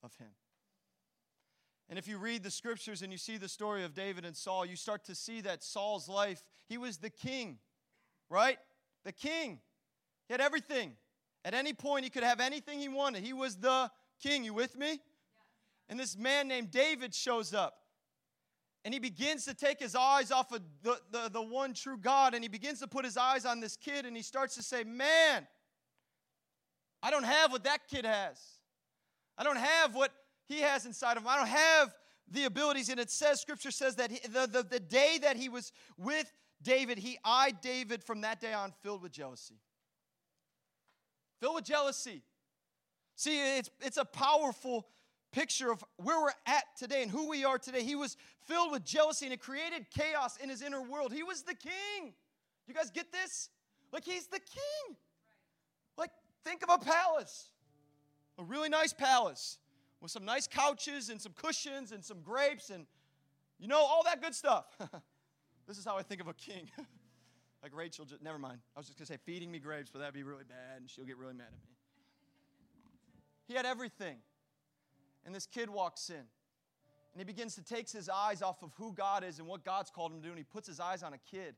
of 0.03 0.15
him. 0.17 0.29
And 1.91 1.99
if 1.99 2.07
you 2.07 2.19
read 2.19 2.45
the 2.45 2.53
scriptures 2.53 3.03
and 3.03 3.11
you 3.11 3.19
see 3.19 3.37
the 3.37 3.49
story 3.49 3.83
of 3.83 3.95
David 3.95 4.25
and 4.25 4.37
Saul, 4.37 4.65
you 4.65 4.77
start 4.77 5.05
to 5.07 5.15
see 5.17 5.41
that 5.41 5.65
Saul's 5.65 6.09
life, 6.09 6.45
he 6.69 6.79
was 6.79 6.99
the 6.99 7.11
king, 7.11 7.59
right? 8.31 8.59
The 9.05 9.11
king. 9.11 9.59
He 10.29 10.33
had 10.33 10.41
everything. 10.41 10.93
At 11.45 11.53
any 11.53 11.73
point, 11.73 12.05
he 12.05 12.11
could 12.11 12.23
have 12.23 12.39
anything 12.39 12.79
he 12.79 12.89
wanted. 12.89 13.25
He 13.25 13.33
was 13.33 13.57
the 13.57 13.91
king. 14.23 14.45
You 14.45 14.55
with 14.55 14.79
me? 14.79 15.01
And 15.89 15.99
this 15.99 16.17
man 16.17 16.47
named 16.47 16.71
David 16.71 17.13
shows 17.13 17.53
up. 17.53 17.75
And 18.85 18.95
he 18.95 19.01
begins 19.01 19.45
to 19.47 19.55
take 19.55 19.81
his 19.81 19.97
eyes 19.97 20.31
off 20.31 20.53
of 20.53 20.63
the, 20.83 20.97
the, 21.11 21.29
the 21.29 21.43
one 21.43 21.75
true 21.75 21.99
God 21.99 22.35
and 22.35 22.45
he 22.45 22.49
begins 22.49 22.79
to 22.81 22.87
put 22.87 23.05
his 23.05 23.17
eyes 23.17 23.45
on 23.45 23.61
this 23.61 23.77
kid 23.77 24.07
and 24.07 24.17
he 24.17 24.23
starts 24.23 24.55
to 24.55 24.63
say, 24.63 24.85
Man, 24.85 25.47
I 27.03 27.11
don't 27.11 27.25
have 27.25 27.51
what 27.51 27.65
that 27.65 27.89
kid 27.89 28.07
has. 28.07 28.41
I 29.37 29.43
don't 29.43 29.59
have 29.59 29.95
what 29.95 30.13
he 30.51 30.61
has 30.63 30.85
inside 30.85 31.17
of 31.17 31.23
him. 31.23 31.29
I 31.29 31.37
don't 31.37 31.47
have 31.47 31.95
the 32.29 32.45
abilities. 32.45 32.89
And 32.89 32.99
it 32.99 33.11
says, 33.11 33.41
Scripture 33.41 33.71
says 33.71 33.97
that 33.97 34.11
he, 34.11 34.19
the, 34.29 34.49
the, 34.49 34.63
the 34.69 34.81
day 34.81 35.19
that 35.23 35.37
he 35.37 35.49
was 35.49 35.73
with 35.97 36.31
David, 36.61 36.99
he 36.99 37.19
eyed 37.25 37.61
David 37.61 38.03
from 38.03 38.23
that 38.23 38.41
day 38.41 38.53
on 38.53 38.73
filled 38.83 39.03
with 39.03 39.13
jealousy. 39.13 39.61
Filled 41.39 41.55
with 41.55 41.65
jealousy. 41.65 42.23
See, 43.15 43.59
it's, 43.59 43.71
it's 43.81 43.97
a 43.97 44.05
powerful 44.05 44.89
picture 45.31 45.71
of 45.71 45.85
where 45.99 46.21
we're 46.21 46.33
at 46.47 46.65
today 46.77 47.03
and 47.03 47.11
who 47.11 47.29
we 47.29 47.45
are 47.45 47.57
today. 47.57 47.85
He 47.85 47.95
was 47.95 48.17
filled 48.43 48.73
with 48.73 48.85
jealousy 48.85 49.27
and 49.27 49.33
it 49.33 49.41
created 49.41 49.87
chaos 49.97 50.37
in 50.37 50.49
his 50.49 50.63
inner 50.63 50.83
world. 50.83 51.13
He 51.13 51.23
was 51.23 51.43
the 51.43 51.55
king. 51.55 52.13
You 52.67 52.75
guys 52.75 52.91
get 52.91 53.13
this? 53.13 53.51
Like, 53.93 54.05
he's 54.05 54.27
the 54.27 54.41
king. 54.41 54.97
Like, 55.97 56.11
think 56.45 56.65
of 56.65 56.71
a 56.71 56.85
palace, 56.85 57.51
a 58.37 58.43
really 58.43 58.69
nice 58.69 58.93
palace 58.93 59.59
with 60.01 60.11
some 60.11 60.25
nice 60.25 60.47
couches 60.47 61.11
and 61.11 61.21
some 61.21 61.33
cushions 61.33 61.93
and 61.93 62.05
some 62.05 62.21
grapes 62.23 62.71
and, 62.71 62.87
you 63.59 63.69
know, 63.69 63.79
all 63.79 64.03
that 64.05 64.23
good 64.23 64.35
stuff. 64.35 64.65
this 65.69 65.79
is 65.79 65.85
how 65.85 65.97
I 65.97 66.03
think 66.03 66.21
of 66.21 66.29
a 66.29 66.35
king. 66.35 66.71
like 67.63 67.75
Rachel, 67.75 68.05
just, 68.05 68.23
never 68.23 68.39
mind. 68.39 68.59
I 68.75 68.81
was 68.81 68.87
just 68.87 68.99
going 68.99 69.07
to 69.07 69.13
say 69.13 69.19
feeding 69.25 69.51
me 69.51 69.59
grapes, 69.59 69.91
but 69.93 69.99
that'd 69.99 70.15
be 70.15 70.23
really 70.23 70.45
bad 70.45 70.81
and 70.81 70.89
she'll 70.89 71.05
get 71.05 71.19
really 71.19 71.35
mad 71.35 71.49
at 71.49 71.53
me. 71.53 71.75
He 73.47 73.55
had 73.55 73.67
everything. 73.67 74.17
And 75.27 75.35
this 75.35 75.47
kid 75.47 75.69
walks 75.69 76.09
in. 76.09 76.17
And 76.17 77.19
he 77.19 77.25
begins 77.25 77.57
to 77.57 77.65
take 77.65 77.91
his 77.91 78.09
eyes 78.09 78.41
off 78.41 78.63
of 78.63 78.73
who 78.79 78.93
God 78.93 79.25
is 79.25 79.39
and 79.39 79.49
what 79.49 79.65
God's 79.65 79.91
called 79.91 80.13
him 80.13 80.19
to 80.19 80.25
do, 80.25 80.31
and 80.31 80.39
he 80.39 80.45
puts 80.45 80.69
his 80.69 80.79
eyes 80.79 81.03
on 81.03 81.13
a 81.13 81.19
kid. 81.19 81.57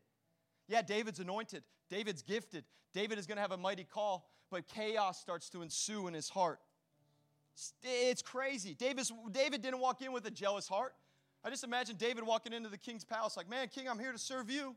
Yeah, 0.67 0.81
David's 0.81 1.21
anointed. 1.21 1.63
David's 1.91 2.23
gifted. 2.23 2.65
David 2.95 3.19
is 3.19 3.27
going 3.27 3.37
to 3.37 3.43
have 3.43 3.53
a 3.53 3.59
mighty 3.59 3.85
call, 3.85 4.31
but 4.51 4.67
chaos 4.67 5.21
starts 5.21 5.51
to 5.51 5.61
ensue 5.61 6.09
in 6.09 6.15
his 6.15 6.31
heart. 6.31 6.61
It's 7.83 8.23
crazy. 8.23 8.75
Davis, 8.75 9.13
David 9.31 9.63
didn't 9.63 9.81
walk 9.81 10.03
in 10.03 10.13
with 10.13 10.27
a 10.27 10.31
jealous 10.31 10.69
heart. 10.69 10.95
I 11.45 11.51
just 11.51 11.65
imagine 11.65 11.97
David 11.97 12.25
walking 12.25 12.53
into 12.53 12.69
the 12.69 12.79
king's 12.79 13.05
palace, 13.05 13.37
like, 13.37 13.49
man, 13.49 13.69
king, 13.69 13.89
I'm 13.89 13.99
here 13.99 14.13
to 14.13 14.19
serve 14.19 14.51
you. 14.51 14.77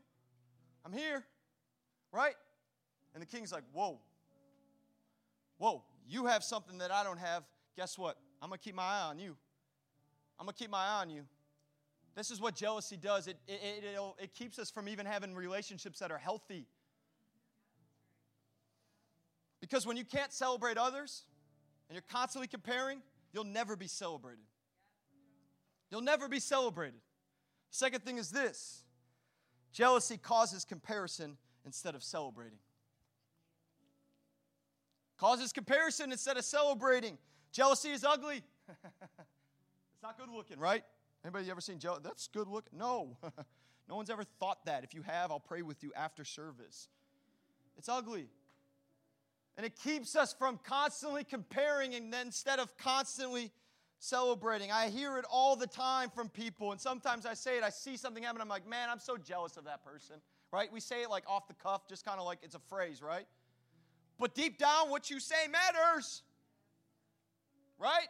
I'm 0.84 0.92
here. 0.92 1.24
Right? 2.12 2.34
And 3.14 3.22
the 3.22 3.26
king's 3.26 3.52
like, 3.52 3.62
whoa. 3.72 3.98
Whoa, 5.58 5.82
you 6.08 6.26
have 6.26 6.44
something 6.44 6.78
that 6.78 6.90
I 6.90 7.02
don't 7.02 7.18
have. 7.18 7.44
Guess 7.76 7.98
what? 7.98 8.18
I'm 8.42 8.48
going 8.48 8.58
to 8.58 8.64
keep 8.64 8.74
my 8.74 8.82
eye 8.82 9.02
on 9.08 9.18
you. 9.18 9.36
I'm 10.38 10.46
going 10.46 10.54
to 10.54 10.58
keep 10.58 10.70
my 10.70 10.84
eye 10.84 11.00
on 11.00 11.10
you. 11.10 11.22
This 12.14 12.30
is 12.30 12.40
what 12.40 12.54
jealousy 12.56 12.96
does 12.96 13.26
it, 13.26 13.36
it, 13.46 13.60
it, 13.62 14.00
it 14.18 14.34
keeps 14.34 14.58
us 14.58 14.70
from 14.70 14.88
even 14.88 15.06
having 15.06 15.34
relationships 15.34 15.98
that 15.98 16.10
are 16.10 16.18
healthy. 16.18 16.66
Because 19.60 19.86
when 19.86 19.96
you 19.96 20.04
can't 20.04 20.32
celebrate 20.32 20.78
others 20.78 21.24
and 21.88 21.94
you're 21.94 22.02
constantly 22.10 22.48
comparing, 22.48 23.00
you'll 23.32 23.44
never 23.44 23.76
be 23.76 23.86
celebrated. 23.86 24.44
You'll 25.90 26.00
never 26.02 26.28
be 26.28 26.40
celebrated. 26.40 27.00
Second 27.70 28.04
thing 28.04 28.18
is 28.18 28.30
this 28.30 28.82
jealousy 29.72 30.16
causes 30.16 30.64
comparison 30.64 31.36
instead 31.64 31.94
of 31.94 32.02
celebrating. 32.02 32.58
Causes 35.18 35.52
comparison 35.52 36.12
instead 36.12 36.36
of 36.36 36.44
celebrating. 36.44 37.18
Jealousy 37.52 37.90
is 37.90 38.04
ugly. 38.04 38.42
it's 38.68 40.02
not 40.02 40.18
good 40.18 40.28
looking, 40.28 40.58
right? 40.58 40.84
Anybody 41.24 41.50
ever 41.50 41.60
seen 41.60 41.78
jealousy? 41.78 42.02
That's 42.04 42.28
good 42.28 42.48
looking. 42.48 42.78
No. 42.78 43.16
no 43.88 43.96
one's 43.96 44.10
ever 44.10 44.24
thought 44.38 44.64
that. 44.66 44.84
If 44.84 44.94
you 44.94 45.02
have, 45.02 45.30
I'll 45.30 45.40
pray 45.40 45.62
with 45.62 45.82
you 45.82 45.92
after 45.96 46.24
service. 46.24 46.88
It's 47.76 47.88
ugly. 47.88 48.28
And 49.56 49.64
it 49.64 49.74
keeps 49.82 50.16
us 50.16 50.34
from 50.34 50.58
constantly 50.64 51.24
comparing 51.24 51.94
and 51.94 52.12
then 52.12 52.26
instead 52.26 52.58
of 52.58 52.76
constantly 52.76 53.52
celebrating. 53.98 54.70
I 54.70 54.88
hear 54.88 55.18
it 55.18 55.24
all 55.30 55.56
the 55.56 55.66
time 55.66 56.10
from 56.10 56.28
people, 56.28 56.72
and 56.72 56.80
sometimes 56.80 57.26
I 57.26 57.34
say 57.34 57.56
it, 57.56 57.64
I 57.64 57.70
see 57.70 57.96
something 57.96 58.22
happen, 58.22 58.40
I'm 58.40 58.48
like, 58.48 58.68
man, 58.68 58.88
I'm 58.90 59.00
so 59.00 59.16
jealous 59.16 59.56
of 59.56 59.64
that 59.64 59.84
person, 59.84 60.16
right? 60.52 60.70
We 60.72 60.80
say 60.80 61.02
it 61.02 61.10
like 61.10 61.24
off 61.26 61.48
the 61.48 61.54
cuff, 61.54 61.88
just 61.88 62.04
kind 62.04 62.20
of 62.20 62.26
like 62.26 62.38
it's 62.42 62.54
a 62.54 62.60
phrase, 62.68 63.02
right? 63.02 63.26
But 64.18 64.34
deep 64.34 64.58
down, 64.58 64.90
what 64.90 65.10
you 65.10 65.20
say 65.20 65.48
matters, 65.50 66.22
right? 67.78 68.08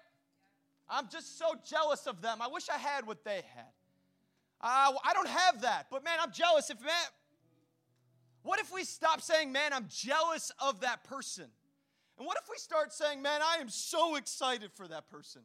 I'm 0.88 1.08
just 1.08 1.38
so 1.38 1.54
jealous 1.68 2.06
of 2.06 2.22
them. 2.22 2.40
I 2.40 2.48
wish 2.48 2.68
I 2.68 2.78
had 2.78 3.06
what 3.06 3.24
they 3.24 3.42
had. 3.54 3.72
Uh, 4.60 4.92
I 5.04 5.12
don't 5.12 5.28
have 5.28 5.62
that, 5.62 5.86
but 5.90 6.04
man, 6.04 6.18
I'm 6.20 6.32
jealous. 6.32 6.70
If 6.70 6.80
man, 6.80 6.90
what 8.46 8.60
if 8.60 8.72
we 8.72 8.84
stop 8.84 9.20
saying, 9.20 9.52
man, 9.52 9.72
I'm 9.72 9.86
jealous 9.88 10.52
of 10.60 10.80
that 10.80 11.04
person? 11.04 11.46
And 12.16 12.26
what 12.26 12.38
if 12.42 12.48
we 12.48 12.56
start 12.56 12.92
saying, 12.92 13.20
man, 13.20 13.40
I 13.42 13.60
am 13.60 13.68
so 13.68 14.16
excited 14.16 14.70
for 14.72 14.88
that 14.88 15.10
person? 15.10 15.42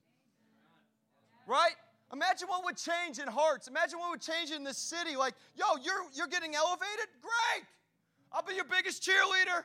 Right? 1.47 1.75
Imagine 2.13 2.47
what 2.47 2.63
would 2.63 2.77
change 2.77 3.19
in 3.19 3.27
hearts. 3.27 3.67
Imagine 3.67 3.99
what 3.99 4.11
would 4.11 4.21
change 4.21 4.51
in 4.51 4.63
this 4.63 4.77
city. 4.77 5.15
Like, 5.15 5.33
yo, 5.55 5.65
you're, 5.83 6.03
you're 6.13 6.27
getting 6.27 6.55
elevated? 6.55 7.07
Great. 7.21 7.65
I'll 8.31 8.43
be 8.43 8.53
your 8.53 8.65
biggest 8.65 9.03
cheerleader. 9.03 9.63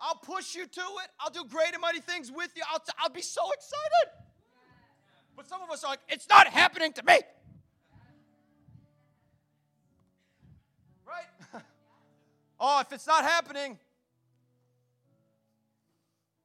I'll 0.00 0.16
push 0.16 0.54
you 0.54 0.66
to 0.66 0.80
it. 0.80 1.10
I'll 1.18 1.30
do 1.30 1.44
great 1.44 1.72
and 1.72 1.80
mighty 1.80 2.00
things 2.00 2.30
with 2.30 2.50
you. 2.54 2.62
I'll, 2.70 2.78
t- 2.78 2.92
I'll 2.98 3.10
be 3.10 3.22
so 3.22 3.42
excited. 3.52 4.24
But 5.36 5.48
some 5.48 5.62
of 5.62 5.70
us 5.70 5.84
are 5.84 5.90
like, 5.90 6.00
it's 6.08 6.28
not 6.28 6.46
happening 6.46 6.92
to 6.94 7.04
me. 7.04 7.20
Oh, 12.60 12.80
if 12.80 12.92
it's 12.92 13.06
not 13.06 13.24
happening, 13.24 13.78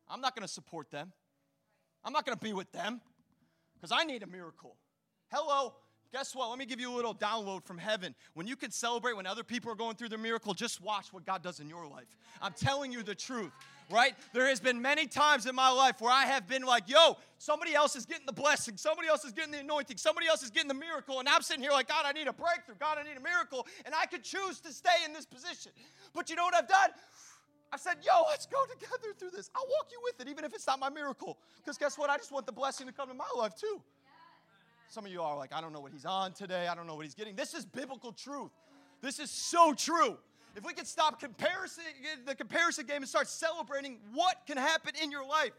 I'm 0.09 0.21
not 0.21 0.35
going 0.35 0.47
to 0.47 0.53
support 0.53 0.91
them. 0.91 1.11
I'm 2.05 2.13
not 2.13 2.25
going 2.25 2.37
to 2.37 2.43
be 2.43 2.53
with 2.53 2.71
them 2.71 3.01
because 3.75 3.91
I 3.91 4.03
need 4.03 4.23
a 4.23 4.27
miracle. 4.27 4.75
Hello, 5.31 5.73
guess 6.11 6.35
what? 6.35 6.49
Let 6.49 6.59
me 6.59 6.65
give 6.65 6.79
you 6.79 6.93
a 6.93 6.95
little 6.95 7.15
download 7.15 7.65
from 7.65 7.77
heaven. 7.77 8.13
When 8.33 8.45
you 8.45 8.55
can 8.55 8.71
celebrate 8.71 9.15
when 9.15 9.25
other 9.25 9.43
people 9.43 9.71
are 9.71 9.75
going 9.75 9.95
through 9.95 10.09
their 10.09 10.19
miracle, 10.19 10.53
just 10.53 10.81
watch 10.81 11.11
what 11.11 11.25
God 11.25 11.41
does 11.41 11.59
in 11.59 11.69
your 11.69 11.87
life. 11.87 12.15
I'm 12.41 12.53
telling 12.53 12.91
you 12.91 13.01
the 13.03 13.15
truth 13.15 13.51
right? 13.89 14.15
There 14.33 14.47
has 14.47 14.59
been 14.59 14.81
many 14.81 15.07
times 15.07 15.45
in 15.45 15.55
my 15.55 15.69
life 15.69 16.01
where 16.01 16.11
I 16.11 16.25
have 16.25 16.47
been 16.47 16.63
like, 16.63 16.89
yo, 16.89 17.17
somebody 17.37 17.73
else 17.73 17.95
is 17.95 18.05
getting 18.05 18.25
the 18.25 18.33
blessing, 18.33 18.77
somebody 18.77 19.07
else 19.07 19.25
is 19.25 19.31
getting 19.31 19.51
the 19.51 19.59
anointing, 19.59 19.97
somebody 19.97 20.27
else 20.27 20.43
is 20.43 20.49
getting 20.49 20.67
the 20.67 20.73
miracle, 20.73 21.19
and 21.19 21.29
I'm 21.29 21.41
sitting 21.41 21.63
here 21.63 21.71
like, 21.71 21.87
God, 21.87 22.05
I 22.05 22.11
need 22.11 22.27
a 22.27 22.33
breakthrough, 22.33 22.75
God, 22.79 22.97
I 22.99 23.03
need 23.03 23.17
a 23.17 23.21
miracle, 23.21 23.67
and 23.85 23.93
I 23.93 24.05
could 24.05 24.23
choose 24.23 24.59
to 24.61 24.71
stay 24.71 25.03
in 25.05 25.13
this 25.13 25.25
position. 25.25 25.71
But 26.13 26.29
you 26.29 26.35
know 26.35 26.43
what 26.43 26.55
I've 26.55 26.67
done? 26.67 26.89
I've 27.71 27.79
said, 27.79 27.97
yo, 28.03 28.23
let's 28.29 28.45
go 28.45 28.63
together 28.65 29.13
through 29.17 29.31
this. 29.31 29.49
I'll 29.55 29.65
walk 29.65 29.87
you 29.91 29.99
with 30.03 30.21
it, 30.21 30.29
even 30.29 30.45
if 30.45 30.53
it's 30.53 30.67
not 30.67 30.79
my 30.79 30.89
miracle. 30.89 31.39
Because 31.57 31.77
guess 31.77 31.97
what? 31.97 32.09
I 32.11 32.17
just 32.17 32.31
want 32.31 32.45
the 32.45 32.51
blessing 32.51 32.85
to 32.85 32.93
come 32.93 33.09
to 33.09 33.15
my 33.15 33.25
life 33.35 33.55
too. 33.55 33.81
Some 34.89 35.07
of 35.07 35.11
you 35.11 35.23
are 35.23 35.35
like, 35.35 35.51
I 35.51 35.59
don't 35.59 35.73
know 35.73 35.79
what 35.79 35.91
he's 35.91 36.05
on 36.05 36.33
today. 36.33 36.67
I 36.67 36.75
don't 36.75 36.85
know 36.85 36.93
what 36.93 37.05
he's 37.05 37.15
getting. 37.15 37.35
This 37.35 37.55
is 37.55 37.65
biblical 37.65 38.11
truth. 38.11 38.51
This 39.01 39.17
is 39.17 39.31
so 39.31 39.73
true 39.73 40.19
if 40.55 40.65
we 40.65 40.73
could 40.73 40.87
stop 40.87 41.19
comparison, 41.19 41.83
the 42.25 42.35
comparison 42.35 42.85
game 42.85 42.97
and 42.97 43.07
start 43.07 43.27
celebrating 43.27 43.97
what 44.13 44.37
can 44.45 44.57
happen 44.57 44.93
in 45.01 45.11
your 45.11 45.25
life 45.25 45.53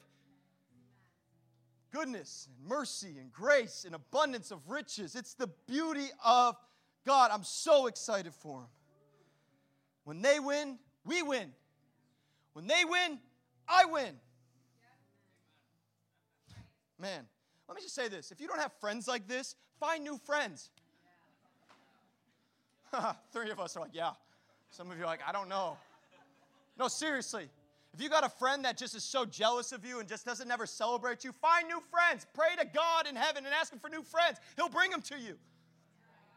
goodness 1.95 2.49
and 2.49 2.69
mercy 2.69 3.17
and 3.21 3.33
grace 3.33 3.85
and 3.87 3.95
abundance 3.95 4.51
of 4.51 4.59
riches. 4.69 5.15
It's 5.15 5.35
the 5.35 5.49
beauty 5.69 6.09
of 6.25 6.57
God. 7.07 7.31
I'm 7.33 7.45
so 7.45 7.87
excited 7.87 8.35
for 8.35 8.61
them. 8.61 8.69
When 10.03 10.21
they 10.21 10.41
win, 10.41 10.79
we 11.05 11.23
win. 11.23 11.53
When 12.53 12.67
they 12.67 12.85
win, 12.85 13.19
I 13.69 13.85
win. 13.87 14.17
Man, 16.99 17.27
let 17.69 17.77
me 17.77 17.83
just 17.83 17.95
say 17.95 18.09
this. 18.09 18.33
If 18.33 18.41
you 18.41 18.49
don't 18.49 18.61
have 18.61 18.73
friends 18.81 19.07
like 19.07 19.29
this, 19.29 19.55
find 19.79 20.03
new 20.03 20.19
friends. 20.19 20.71
Three 23.33 23.51
of 23.51 23.61
us 23.61 23.77
are 23.77 23.81
like, 23.81 23.95
yeah, 23.95 24.13
some 24.75 24.91
of 24.91 24.99
you 24.99 25.05
are 25.05 25.07
like, 25.07 25.21
I 25.27 25.31
don't 25.31 25.49
know. 25.49 25.77
No, 26.77 26.89
seriously. 26.89 27.49
If 27.93 28.03
you 28.03 28.09
got 28.09 28.25
a 28.25 28.29
friend 28.29 28.65
that 28.65 28.77
just 28.77 28.97
is 28.97 29.05
so 29.05 29.25
jealous 29.25 29.71
of 29.71 29.85
you 29.85 30.01
and 30.01 30.09
just 30.09 30.27
doesn't 30.27 30.51
ever 30.51 30.67
celebrate 30.67 31.23
you, 31.23 31.31
find 31.31 31.69
new 31.69 31.81
friends. 31.93 32.27
Pray 32.35 32.57
to 32.59 32.67
God 32.67 33.07
in 33.07 33.15
heaven 33.15 33.47
and 33.47 33.55
ask 33.55 33.73
Him 33.73 33.79
for 33.79 33.89
new 33.89 34.03
friends. 34.03 34.39
He'll 34.57 34.69
bring 34.69 34.91
them 34.91 35.01
to 35.03 35.17
you. 35.17 35.37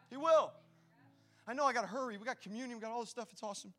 He 0.08 0.16
will. 0.16 0.52
I 1.48 1.52
know 1.54 1.64
I 1.64 1.72
got 1.72 1.80
to 1.80 1.88
hurry. 1.88 2.16
We 2.16 2.24
got 2.24 2.40
communion, 2.40 2.78
we 2.78 2.80
got 2.80 2.92
all 2.92 3.00
this 3.00 3.10
stuff. 3.10 3.28
It's 3.32 3.42
awesome. 3.42 3.72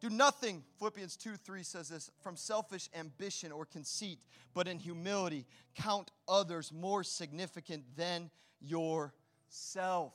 Do 0.00 0.08
nothing, 0.08 0.62
Philippians 0.78 1.16
2 1.16 1.36
3 1.36 1.62
says 1.64 1.88
this, 1.88 2.10
from 2.22 2.36
selfish 2.36 2.88
ambition 2.94 3.50
or 3.50 3.64
conceit, 3.64 4.20
but 4.52 4.68
in 4.68 4.78
humility 4.78 5.46
count 5.74 6.12
others 6.28 6.72
more 6.72 7.02
significant 7.02 7.82
than 7.96 8.30
yourself. 8.60 10.12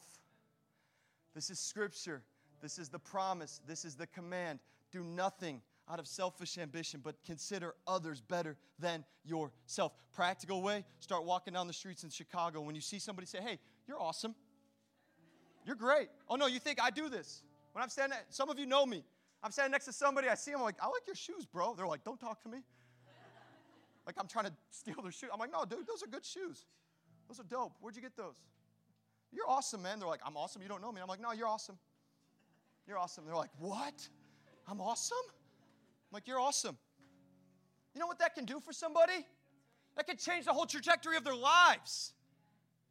This 1.35 1.49
is 1.49 1.59
scripture. 1.59 2.21
This 2.61 2.79
is 2.79 2.89
the 2.89 2.99
promise. 2.99 3.61
This 3.67 3.85
is 3.85 3.95
the 3.95 4.07
command. 4.07 4.59
Do 4.91 5.03
nothing 5.03 5.61
out 5.89 5.99
of 5.99 6.07
selfish 6.07 6.57
ambition, 6.57 7.01
but 7.03 7.15
consider 7.25 7.73
others 7.87 8.21
better 8.21 8.57
than 8.77 9.03
yourself. 9.25 9.93
Practical 10.13 10.61
way 10.61 10.85
start 10.99 11.25
walking 11.25 11.53
down 11.53 11.67
the 11.67 11.73
streets 11.73 12.03
in 12.03 12.09
Chicago. 12.09 12.61
When 12.61 12.75
you 12.75 12.81
see 12.81 12.99
somebody 12.99 13.25
say, 13.25 13.39
Hey, 13.39 13.59
you're 13.87 14.01
awesome. 14.01 14.35
You're 15.65 15.75
great. 15.75 16.09
Oh, 16.27 16.35
no, 16.35 16.47
you 16.47 16.59
think 16.59 16.81
I 16.81 16.89
do 16.89 17.09
this. 17.09 17.43
When 17.73 17.83
I'm 17.83 17.89
standing, 17.89 18.17
some 18.29 18.49
of 18.49 18.57
you 18.57 18.65
know 18.65 18.85
me. 18.85 19.03
I'm 19.43 19.51
standing 19.51 19.71
next 19.71 19.85
to 19.85 19.93
somebody, 19.93 20.27
I 20.27 20.35
see 20.35 20.51
them, 20.51 20.59
I'm 20.59 20.65
like, 20.65 20.75
I 20.81 20.87
like 20.87 21.03
your 21.07 21.15
shoes, 21.15 21.45
bro. 21.45 21.73
They're 21.75 21.87
like, 21.87 22.03
Don't 22.03 22.19
talk 22.19 22.41
to 22.43 22.49
me. 22.49 22.59
Like 24.05 24.15
I'm 24.19 24.27
trying 24.27 24.45
to 24.45 24.53
steal 24.71 25.01
their 25.01 25.11
shoes. 25.11 25.29
I'm 25.33 25.39
like, 25.39 25.51
No, 25.51 25.65
dude, 25.65 25.87
those 25.87 26.03
are 26.03 26.07
good 26.07 26.25
shoes. 26.25 26.65
Those 27.27 27.39
are 27.39 27.43
dope. 27.43 27.73
Where'd 27.79 27.95
you 27.95 28.01
get 28.01 28.17
those? 28.17 28.35
You're 29.31 29.47
awesome, 29.47 29.83
man. 29.83 29.99
They're 29.99 30.07
like, 30.07 30.21
I'm 30.25 30.35
awesome. 30.35 30.61
You 30.61 30.67
don't 30.67 30.81
know 30.81 30.91
me. 30.91 31.01
I'm 31.01 31.07
like, 31.07 31.21
no, 31.21 31.31
you're 31.31 31.47
awesome. 31.47 31.77
You're 32.89 32.97
awesome. 32.97 33.23
They're 33.23 33.35
like, 33.35 33.51
what? 33.59 34.09
I'm 34.67 34.81
awesome? 34.81 35.17
I'm 35.29 36.11
like, 36.11 36.27
you're 36.27 36.39
awesome. 36.39 36.75
You 37.93 37.99
know 37.99 38.07
what 38.07 38.17
that 38.17 38.33
can 38.33 38.45
do 38.45 38.59
for 38.59 38.73
somebody? 38.73 39.27
That 39.95 40.07
can 40.07 40.17
change 40.17 40.45
the 40.45 40.53
whole 40.53 40.65
trajectory 40.65 41.15
of 41.15 41.23
their 41.23 41.35
lives. 41.35 42.13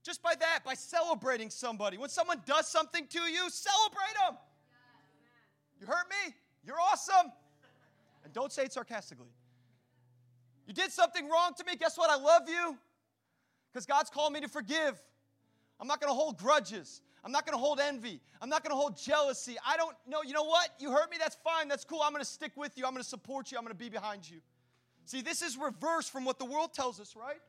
Just 0.04 0.22
by 0.22 0.34
that, 0.38 0.60
by 0.64 0.74
celebrating 0.74 1.50
somebody. 1.50 1.98
When 1.98 2.10
someone 2.10 2.40
does 2.46 2.68
something 2.68 3.08
to 3.08 3.22
you, 3.22 3.50
celebrate 3.50 4.14
them. 4.24 4.38
You 5.80 5.88
hurt 5.88 6.06
me? 6.08 6.32
You're 6.64 6.78
awesome. 6.92 7.32
And 8.22 8.32
don't 8.32 8.52
say 8.52 8.66
it 8.66 8.72
sarcastically. 8.72 9.32
You 10.68 10.74
did 10.74 10.92
something 10.92 11.28
wrong 11.28 11.54
to 11.58 11.64
me. 11.64 11.74
Guess 11.74 11.98
what? 11.98 12.08
I 12.08 12.22
love 12.22 12.42
you 12.48 12.78
because 13.72 13.84
God's 13.84 14.10
called 14.10 14.32
me 14.32 14.42
to 14.42 14.48
forgive. 14.48 14.94
I'm 15.80 15.88
not 15.88 16.00
going 16.00 16.10
to 16.10 16.14
hold 16.14 16.38
grudges. 16.38 17.02
I'm 17.24 17.32
not 17.32 17.44
going 17.44 17.56
to 17.56 17.60
hold 17.60 17.80
envy. 17.80 18.20
I'm 18.40 18.48
not 18.48 18.62
going 18.62 18.70
to 18.70 18.76
hold 18.76 18.96
jealousy. 18.96 19.56
I 19.66 19.76
don't 19.76 19.94
know. 20.06 20.22
You 20.22 20.32
know 20.32 20.44
what? 20.44 20.70
You 20.78 20.90
hurt 20.92 21.10
me. 21.10 21.16
That's 21.18 21.36
fine. 21.42 21.68
That's 21.68 21.84
cool. 21.84 22.00
I'm 22.02 22.12
going 22.12 22.24
to 22.24 22.30
stick 22.30 22.52
with 22.56 22.76
you. 22.76 22.84
I'm 22.84 22.92
going 22.92 23.02
to 23.02 23.08
support 23.08 23.50
you. 23.50 23.58
I'm 23.58 23.64
going 23.64 23.74
to 23.74 23.78
be 23.78 23.88
behind 23.88 24.28
you. 24.28 24.38
See, 25.04 25.22
this 25.22 25.42
is 25.42 25.56
reverse 25.56 26.08
from 26.08 26.24
what 26.24 26.38
the 26.38 26.44
world 26.44 26.74
tells 26.74 27.00
us, 27.00 27.16
right? 27.16 27.40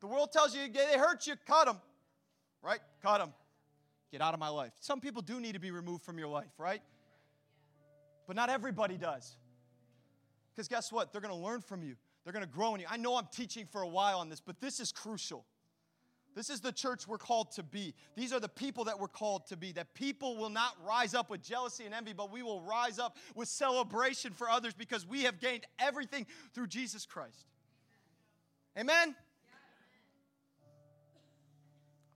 The 0.00 0.06
world 0.06 0.30
tells 0.32 0.54
you 0.54 0.70
they 0.72 0.98
hurt 0.98 1.26
you, 1.26 1.34
cut 1.46 1.66
them, 1.66 1.78
right? 2.62 2.80
Cut 3.02 3.18
them. 3.18 3.32
Get 4.12 4.20
out 4.20 4.34
of 4.34 4.40
my 4.40 4.48
life. 4.48 4.72
Some 4.80 5.00
people 5.00 5.22
do 5.22 5.40
need 5.40 5.52
to 5.52 5.58
be 5.58 5.70
removed 5.70 6.02
from 6.02 6.18
your 6.18 6.28
life, 6.28 6.52
right? 6.58 6.80
But 8.26 8.36
not 8.36 8.50
everybody 8.50 8.96
does. 8.96 9.36
Because 10.54 10.68
guess 10.68 10.92
what? 10.92 11.12
They're 11.12 11.20
going 11.20 11.34
to 11.34 11.40
learn 11.40 11.60
from 11.60 11.82
you, 11.82 11.96
they're 12.24 12.32
going 12.32 12.44
to 12.44 12.50
grow 12.50 12.74
in 12.74 12.80
you. 12.80 12.86
I 12.90 12.96
know 12.96 13.16
I'm 13.16 13.28
teaching 13.32 13.66
for 13.70 13.82
a 13.82 13.88
while 13.88 14.18
on 14.18 14.28
this, 14.28 14.40
but 14.40 14.60
this 14.60 14.80
is 14.80 14.92
crucial. 14.92 15.44
This 16.34 16.50
is 16.50 16.60
the 16.60 16.72
church 16.72 17.08
we're 17.08 17.18
called 17.18 17.50
to 17.52 17.62
be. 17.62 17.94
These 18.14 18.32
are 18.32 18.40
the 18.40 18.48
people 18.48 18.84
that 18.84 19.00
we're 19.00 19.08
called 19.08 19.46
to 19.48 19.56
be. 19.56 19.72
That 19.72 19.94
people 19.94 20.36
will 20.36 20.50
not 20.50 20.76
rise 20.86 21.14
up 21.14 21.30
with 21.30 21.42
jealousy 21.42 21.84
and 21.84 21.94
envy, 21.94 22.12
but 22.12 22.30
we 22.30 22.42
will 22.42 22.60
rise 22.60 22.98
up 22.98 23.16
with 23.34 23.48
celebration 23.48 24.32
for 24.32 24.48
others 24.48 24.74
because 24.74 25.06
we 25.06 25.22
have 25.24 25.40
gained 25.40 25.66
everything 25.78 26.26
through 26.54 26.68
Jesus 26.68 27.06
Christ. 27.06 27.46
Amen? 28.78 29.16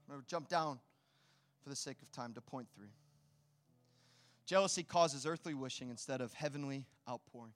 I'm 0.07 0.15
going 0.15 0.21
to 0.21 0.27
jump 0.27 0.47
down 0.47 0.79
for 1.61 1.69
the 1.69 1.75
sake 1.75 2.01
of 2.01 2.11
time 2.11 2.33
to 2.33 2.41
point 2.41 2.67
three. 2.75 2.93
Jealousy 4.45 4.83
causes 4.83 5.25
earthly 5.25 5.53
wishing 5.53 5.89
instead 5.89 6.21
of 6.21 6.33
heavenly 6.33 6.85
outpouring. 7.09 7.53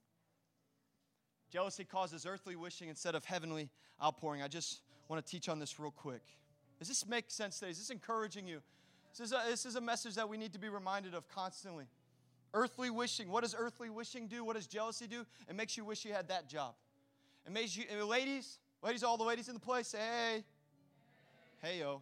Jealousy 1.51 1.85
causes 1.85 2.25
earthly 2.25 2.55
wishing 2.55 2.89
instead 2.89 3.15
of 3.15 3.23
heavenly 3.25 3.69
outpouring. 4.03 4.41
I 4.41 4.47
just 4.47 4.81
want 5.07 5.25
to 5.25 5.31
teach 5.31 5.47
on 5.47 5.59
this 5.59 5.79
real 5.79 5.91
quick. 5.91 6.23
Does 6.79 6.87
this 6.87 7.07
make 7.07 7.25
sense 7.29 7.59
today? 7.59 7.71
Is 7.71 7.77
this 7.77 7.89
encouraging 7.89 8.47
you? 8.47 8.61
This 9.11 9.27
is, 9.27 9.33
a, 9.33 9.41
this 9.49 9.65
is 9.65 9.75
a 9.75 9.81
message 9.81 10.15
that 10.15 10.29
we 10.29 10.37
need 10.37 10.53
to 10.53 10.59
be 10.59 10.69
reminded 10.69 11.13
of 11.13 11.27
constantly. 11.27 11.85
Earthly 12.53 12.89
wishing. 12.89 13.29
What 13.29 13.41
does 13.41 13.55
earthly 13.57 13.89
wishing 13.89 14.27
do? 14.27 14.43
What 14.43 14.55
does 14.55 14.67
jealousy 14.67 15.07
do? 15.07 15.25
It 15.49 15.55
makes 15.55 15.75
you 15.75 15.83
wish 15.83 16.05
you 16.05 16.13
had 16.13 16.27
that 16.27 16.47
job. 16.47 16.75
It 17.45 17.51
makes 17.51 17.75
you, 17.75 17.85
ladies, 18.05 18.59
ladies, 18.83 19.03
all 19.03 19.17
the 19.17 19.23
ladies 19.23 19.47
in 19.47 19.53
the 19.53 19.59
place, 19.59 19.87
say, 19.87 19.99
hey, 19.99 20.43
hey, 21.61 21.79
yo. 21.79 22.01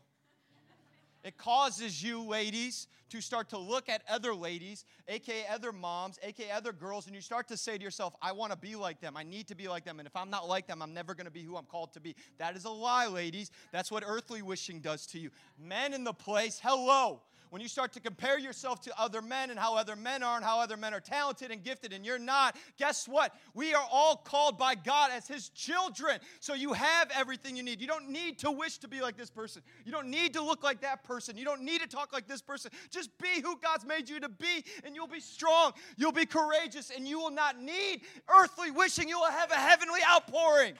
It 1.25 1.39
causes 1.39 2.03
you, 2.03 2.21
ladies, 2.21 2.87
to 3.09 3.19
start 3.19 3.49
to 3.49 3.57
look 3.57 3.89
at 3.89 4.03
other 4.07 4.35
ladies, 4.35 4.85
aka 5.07 5.43
other 5.51 5.71
moms, 5.71 6.19
aka 6.21 6.51
other 6.51 6.71
girls, 6.71 7.07
and 7.07 7.15
you 7.15 7.21
start 7.21 7.47
to 7.47 7.57
say 7.57 7.79
to 7.79 7.83
yourself, 7.83 8.15
I 8.21 8.31
want 8.31 8.51
to 8.51 8.57
be 8.57 8.75
like 8.75 9.01
them. 9.01 9.17
I 9.17 9.23
need 9.23 9.47
to 9.47 9.55
be 9.55 9.67
like 9.67 9.85
them. 9.85 9.99
And 9.99 10.05
if 10.05 10.15
I'm 10.15 10.29
not 10.29 10.47
like 10.47 10.67
them, 10.67 10.83
I'm 10.83 10.93
never 10.93 11.15
going 11.15 11.25
to 11.25 11.31
be 11.31 11.41
who 11.41 11.57
I'm 11.57 11.65
called 11.65 11.93
to 11.93 11.99
be. 11.99 12.15
That 12.37 12.55
is 12.55 12.65
a 12.65 12.69
lie, 12.69 13.07
ladies. 13.07 13.49
That's 13.71 13.91
what 13.91 14.03
earthly 14.05 14.43
wishing 14.43 14.81
does 14.81 15.07
to 15.07 15.19
you. 15.19 15.31
Men 15.59 15.95
in 15.95 16.03
the 16.03 16.13
place, 16.13 16.61
hello 16.63 17.21
when 17.55 17.61
you 17.61 17.69
start 17.69 17.93
to 17.93 18.01
compare 18.01 18.37
yourself 18.37 18.81
to 18.81 18.91
other 18.99 19.21
men 19.21 19.49
and 19.49 19.57
how 19.57 19.77
other 19.77 19.95
men 19.95 20.21
are 20.23 20.35
and 20.35 20.43
how 20.43 20.59
other 20.59 20.75
men 20.75 20.93
are 20.93 20.99
talented 20.99 21.51
and 21.51 21.63
gifted 21.63 21.93
and 21.93 22.05
you're 22.05 22.19
not, 22.19 22.57
guess 22.77 23.07
what? 23.07 23.33
We 23.53 23.73
are 23.73 23.87
all 23.89 24.17
called 24.17 24.57
by 24.57 24.75
God 24.75 25.11
as 25.13 25.25
His 25.25 25.47
children. 25.47 26.19
So 26.41 26.53
you 26.53 26.73
have 26.73 27.09
everything 27.15 27.55
you 27.55 27.63
need. 27.63 27.79
You 27.79 27.87
don't 27.87 28.09
need 28.09 28.39
to 28.39 28.51
wish 28.51 28.79
to 28.79 28.89
be 28.89 28.99
like 28.99 29.15
this 29.15 29.29
person. 29.29 29.61
You 29.85 29.93
don't 29.93 30.09
need 30.09 30.33
to 30.33 30.41
look 30.41 30.65
like 30.65 30.81
that 30.81 31.05
person. 31.05 31.37
You 31.37 31.45
don't 31.45 31.61
need 31.61 31.79
to 31.79 31.87
talk 31.87 32.11
like 32.11 32.27
this 32.27 32.41
person. 32.41 32.71
Just 32.89 33.09
be 33.19 33.39
who 33.41 33.57
God's 33.61 33.85
made 33.85 34.09
you 34.09 34.19
to 34.19 34.27
be 34.27 34.65
and 34.83 34.93
you'll 34.93 35.07
be 35.07 35.21
strong. 35.21 35.71
You'll 35.95 36.11
be 36.11 36.25
courageous 36.25 36.91
and 36.93 37.07
you 37.07 37.19
will 37.19 37.31
not 37.31 37.61
need 37.61 38.01
earthly 38.27 38.71
wishing. 38.71 39.07
You 39.07 39.17
will 39.17 39.31
have 39.31 39.51
a 39.51 39.55
heavenly 39.55 40.01
outpouring. 40.05 40.73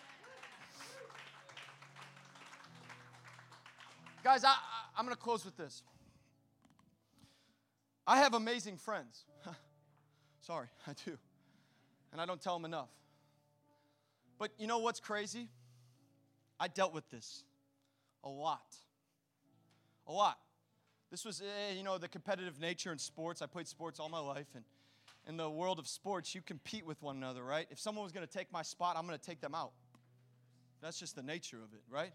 Guys, 4.26 4.44
I, 4.44 4.50
I, 4.50 5.00
am 5.00 5.06
going 5.06 5.16
to 5.16 5.22
close 5.22 5.46
with 5.46 5.56
this. 5.56 5.82
I 8.08 8.18
have 8.18 8.34
amazing 8.34 8.78
friends. 8.78 9.26
Sorry, 10.42 10.68
I 10.88 10.92
do. 11.06 11.18
And 12.12 12.22
I 12.22 12.26
don't 12.26 12.42
tell 12.42 12.54
them 12.54 12.66
enough. 12.66 12.90
But 14.38 14.52
you 14.58 14.68
know 14.68 14.80
what's 14.80 15.00
crazy? 15.00 15.50
I 16.60 16.68
dealt 16.68 16.94
with 16.94 17.10
this 17.10 17.44
a 18.24 18.30
lot. 18.30 18.76
A 20.08 20.12
lot. 20.12 20.38
This 21.10 21.26
was, 21.26 21.42
eh, 21.42 21.74
you 21.76 21.84
know, 21.84 21.98
the 21.98 22.08
competitive 22.08 22.60
nature 22.60 22.92
in 22.92 22.98
sports. 22.98 23.42
I 23.42 23.46
played 23.48 23.68
sports 23.68 24.00
all 24.00 24.10
my 24.10 24.20
life. 24.20 24.48
And 24.56 24.64
in 25.28 25.38
the 25.38 25.50
world 25.50 25.80
of 25.80 25.88
sports, 25.88 26.36
you 26.36 26.42
compete 26.42 26.86
with 26.86 27.02
one 27.02 27.18
another, 27.18 27.44
right? 27.44 27.68
If 27.72 27.80
someone 27.80 28.04
was 28.04 28.12
going 28.12 28.26
to 28.26 28.32
take 28.32 28.52
my 28.52 28.62
spot, 28.62 28.96
I'm 28.98 29.08
going 29.08 29.18
to 29.18 29.26
take 29.26 29.42
them 29.42 29.56
out. 29.56 29.72
That's 30.82 31.00
just 31.00 31.16
the 31.16 31.24
nature 31.24 31.58
of 31.58 31.74
it, 31.74 31.82
right? 31.90 32.12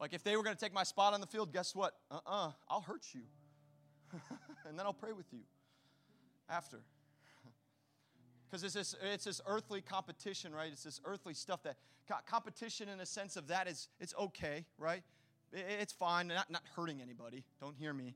Like 0.00 0.14
if 0.14 0.24
they 0.24 0.36
were 0.36 0.42
going 0.42 0.56
to 0.56 0.60
take 0.60 0.74
my 0.74 0.82
spot 0.82 1.14
on 1.14 1.20
the 1.20 1.26
field, 1.26 1.52
guess 1.52 1.74
what? 1.74 1.94
Uh 2.10 2.16
uh-uh, 2.26 2.48
uh, 2.48 2.52
i 2.68 2.74
will 2.74 2.80
hurt 2.80 3.06
you. 3.12 3.20
and 4.72 4.78
then 4.78 4.86
I'll 4.86 4.94
pray 4.94 5.12
with 5.12 5.26
you 5.32 5.40
after. 6.48 6.78
Because 8.50 8.64
it's 8.64 8.74
this, 8.74 8.94
it's 9.14 9.24
this 9.24 9.40
earthly 9.46 9.80
competition, 9.80 10.54
right? 10.54 10.70
It's 10.70 10.82
this 10.82 11.00
earthly 11.06 11.32
stuff 11.32 11.62
that 11.62 11.76
competition, 12.26 12.90
in 12.90 13.00
a 13.00 13.06
sense 13.06 13.36
of 13.36 13.48
that, 13.48 13.66
is 13.66 13.88
it's 13.98 14.14
okay, 14.18 14.66
right? 14.76 15.02
It's 15.52 15.92
fine, 15.92 16.28
not, 16.28 16.50
not 16.50 16.62
hurting 16.76 17.00
anybody. 17.00 17.44
Don't 17.60 17.74
hear 17.74 17.94
me. 17.94 18.14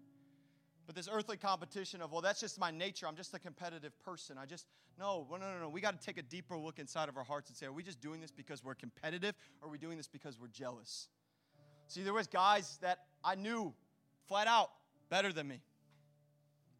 But 0.87 0.95
this 0.95 1.09
earthly 1.11 1.39
competition 1.39 2.03
of, 2.03 2.13
well, 2.13 2.21
that's 2.21 2.39
just 2.41 2.61
my 2.61 2.71
nature. 2.71 3.07
I'm 3.07 3.17
just 3.17 3.33
a 3.33 3.39
competitive 3.39 3.99
person. 4.05 4.37
I 4.39 4.45
just, 4.45 4.67
no, 4.99 5.27
no, 5.31 5.39
no, 5.39 5.59
no. 5.59 5.69
We 5.71 5.81
got 5.81 5.99
to 5.99 6.07
take 6.07 6.19
a 6.19 6.23
deeper 6.23 6.57
look 6.57 6.79
inside 6.79 7.09
of 7.09 7.17
our 7.17 7.25
hearts 7.25 7.49
and 7.49 7.57
say, 7.57 7.65
are 7.65 7.73
we 7.73 7.83
just 7.83 8.03
doing 8.03 8.21
this 8.21 8.31
because 8.31 8.63
we're 8.63 8.75
competitive 8.75 9.35
or 9.63 9.69
are 9.69 9.71
we 9.71 9.79
doing 9.79 9.97
this 9.97 10.09
because 10.09 10.39
we're 10.39 10.49
jealous? 10.49 11.09
See, 11.89 12.03
there 12.03 12.15
was 12.15 12.27
guys 12.27 12.79
that 12.83 12.99
I 13.25 13.37
knew 13.37 13.73
flat 14.29 14.49
out 14.49 14.71
better 15.09 15.33
than 15.33 15.49
me 15.49 15.61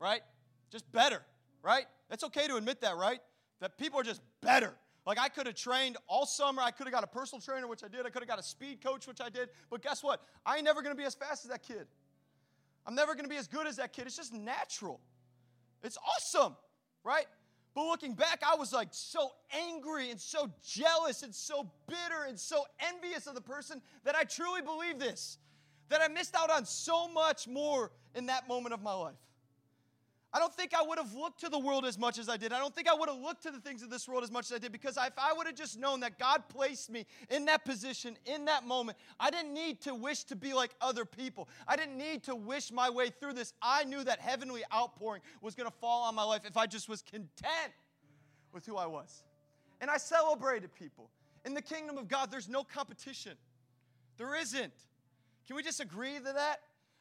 right? 0.01 0.23
Just 0.71 0.91
better, 0.93 1.23
right? 1.63 1.87
It's 2.11 2.25
okay 2.25 2.47
to 2.47 2.57
admit 2.57 2.81
that, 2.83 2.97
right? 2.97 3.21
That 3.61 3.79
people 3.79 4.01
are 4.01 4.05
just 4.05 4.21
better. 4.41 4.75
Like 5.07 5.19
I 5.19 5.29
could 5.29 5.47
have 5.47 5.55
trained 5.55 5.97
all 6.09 6.27
summer. 6.27 6.61
I 6.63 6.71
could 6.71 6.87
have 6.87 6.93
got 6.93 7.05
a 7.05 7.07
personal 7.07 7.41
trainer, 7.41 7.69
which 7.69 7.85
I 7.85 7.89
did. 7.89 8.01
I 8.07 8.11
could 8.11 8.23
have 8.23 8.29
got 8.29 8.41
a 8.41 8.43
speed 8.43 8.83
coach, 8.83 9.07
which 9.07 9.21
I 9.21 9.29
did. 9.29 9.51
But 9.71 9.83
guess 9.83 10.03
what? 10.03 10.23
I 10.45 10.57
ain't 10.57 10.65
never 10.65 10.83
going 10.83 10.95
to 10.95 11.01
be 11.01 11.07
as 11.07 11.15
fast 11.15 11.45
as 11.45 11.51
that 11.51 11.63
kid. 11.63 11.87
I'm 12.87 12.95
never 12.95 13.15
going 13.15 13.25
to 13.25 13.31
be 13.31 13.37
as 13.37 13.49
good 13.49 13.67
as 13.67 13.77
that 13.77 13.93
kid. 13.93 14.07
It's 14.07 14.17
just 14.17 14.33
natural. 14.33 15.01
It's 15.83 15.99
awesome, 16.17 16.57
right? 17.05 17.27
But 17.75 17.87
looking 17.87 18.15
back, 18.15 18.43
I 18.47 18.57
was 18.57 18.73
like 18.73 18.89
so 18.91 19.33
angry 19.53 20.11
and 20.11 20.21
so 20.21 20.51
jealous 20.67 21.23
and 21.23 21.35
so 21.35 21.71
bitter 21.87 22.25
and 22.27 22.39
so 22.39 22.65
envious 22.81 23.27
of 23.27 23.35
the 23.35 23.41
person 23.41 23.83
that 24.05 24.15
I 24.15 24.25
truly 24.25 24.63
believe 24.63 24.99
this, 24.99 25.39
that 25.91 26.01
I 26.01 26.09
missed 26.09 26.35
out 26.35 26.51
on 26.51 26.65
so 26.65 27.07
much 27.09 27.47
more 27.47 27.93
in 28.15 28.27
that 28.27 28.49
moment 28.49 28.73
of 28.73 28.83
my 28.83 28.95
life. 28.95 29.15
I 30.37 30.39
don't 30.39 30.53
think 30.53 30.75
I 30.75 30.83
would 30.83 30.99
have 30.99 31.15
looked 31.15 31.41
to 31.41 31.49
the 31.49 31.59
world 31.59 31.87
as 31.87 31.99
much 31.99 32.19
as 32.19 32.29
I 32.29 32.37
did. 32.37 32.53
I 32.53 32.59
don't 32.59 32.75
think 32.75 32.91
I 32.91 32.93
would 32.95 33.09
have 33.09 33.19
looked 33.19 33.45
to 33.45 33.51
the 33.51 33.59
things 33.59 33.83
of 33.83 33.89
this 33.89 34.07
world 34.07 34.23
as 34.23 34.31
much 34.31 34.51
as 34.51 34.53
I 34.53 34.59
did 34.59 34.71
because 34.71 34.99
if 34.99 35.15
I 35.17 35.33
would 35.33 35.47
have 35.47 35.57
just 35.57 35.79
known 35.79 36.01
that 36.01 36.19
God 36.19 36.43
placed 36.51 36.91
me 36.91 37.07
in 37.31 37.47
that 37.47 37.65
position, 37.65 38.19
in 38.27 38.45
that 38.45 38.67
moment, 38.67 38.99
I 39.19 39.31
didn't 39.31 39.55
need 39.55 39.81
to 39.83 39.95
wish 39.95 40.25
to 40.25 40.37
be 40.37 40.53
like 40.53 40.75
other 40.83 41.07
people. 41.07 41.49
I 41.67 41.75
didn't 41.75 41.97
need 41.97 42.23
to 42.25 42.37
wish 42.37 42.71
my 42.71 42.91
way 42.91 43.09
through 43.09 43.33
this. 43.33 43.55
I 43.63 43.85
knew 43.85 44.05
that 44.05 44.21
heavenly 44.21 44.63
outpouring 44.75 45.23
was 45.41 45.55
going 45.55 45.71
to 45.71 45.77
fall 45.79 46.03
on 46.03 46.15
my 46.15 46.25
life 46.25 46.43
if 46.45 46.59
I 46.59 46.67
just 46.67 46.87
was 46.87 47.01
content 47.01 47.73
with 48.53 48.67
who 48.67 48.77
I 48.77 48.85
was. 48.85 49.23
And 49.81 49.91
I 49.91 49.97
celebrated 49.97 50.69
people. 50.75 51.09
In 51.47 51.55
the 51.55 51.63
kingdom 51.63 51.97
of 51.97 52.09
God, 52.09 52.31
there's 52.31 52.49
no 52.49 52.63
competition. 52.63 53.39
There 54.19 54.35
isn't. 54.35 54.75
Can 55.47 55.57
we 55.57 55.63
just 55.63 55.81
agree 55.81 56.17
to 56.17 56.33
that? 56.35 56.59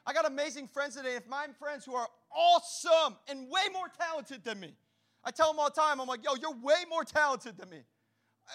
I 0.07 0.13
got 0.13 0.27
amazing 0.27 0.67
friends 0.67 0.95
today. 0.95 1.15
If 1.15 1.27
my 1.27 1.47
friends 1.59 1.83
who 1.83 1.95
are 1.95 2.07
awesome 2.35 3.15
and 3.27 3.49
way 3.49 3.61
more 3.73 3.87
talented 3.99 4.43
than 4.43 4.59
me, 4.59 4.75
I 5.23 5.31
tell 5.31 5.51
them 5.51 5.59
all 5.59 5.69
the 5.69 5.79
time, 5.79 5.99
I'm 5.99 6.07
like, 6.07 6.23
yo, 6.23 6.35
you're 6.35 6.55
way 6.61 6.83
more 6.89 7.03
talented 7.03 7.57
than 7.57 7.69
me. 7.69 7.79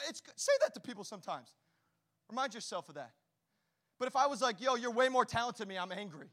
It's, 0.08 0.22
say 0.36 0.52
that 0.60 0.74
to 0.74 0.80
people 0.80 1.02
sometimes. 1.02 1.48
Remind 2.30 2.54
yourself 2.54 2.88
of 2.88 2.94
that. 2.94 3.12
But 3.98 4.06
if 4.08 4.16
I 4.16 4.26
was 4.26 4.40
like, 4.40 4.60
yo, 4.60 4.76
you're 4.76 4.92
way 4.92 5.08
more 5.08 5.24
talented 5.24 5.62
than 5.62 5.68
me, 5.68 5.78
I'm 5.78 5.92
angry. 5.92 6.28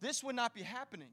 This 0.00 0.22
would 0.22 0.36
not 0.36 0.54
be 0.54 0.62
happening. 0.62 1.08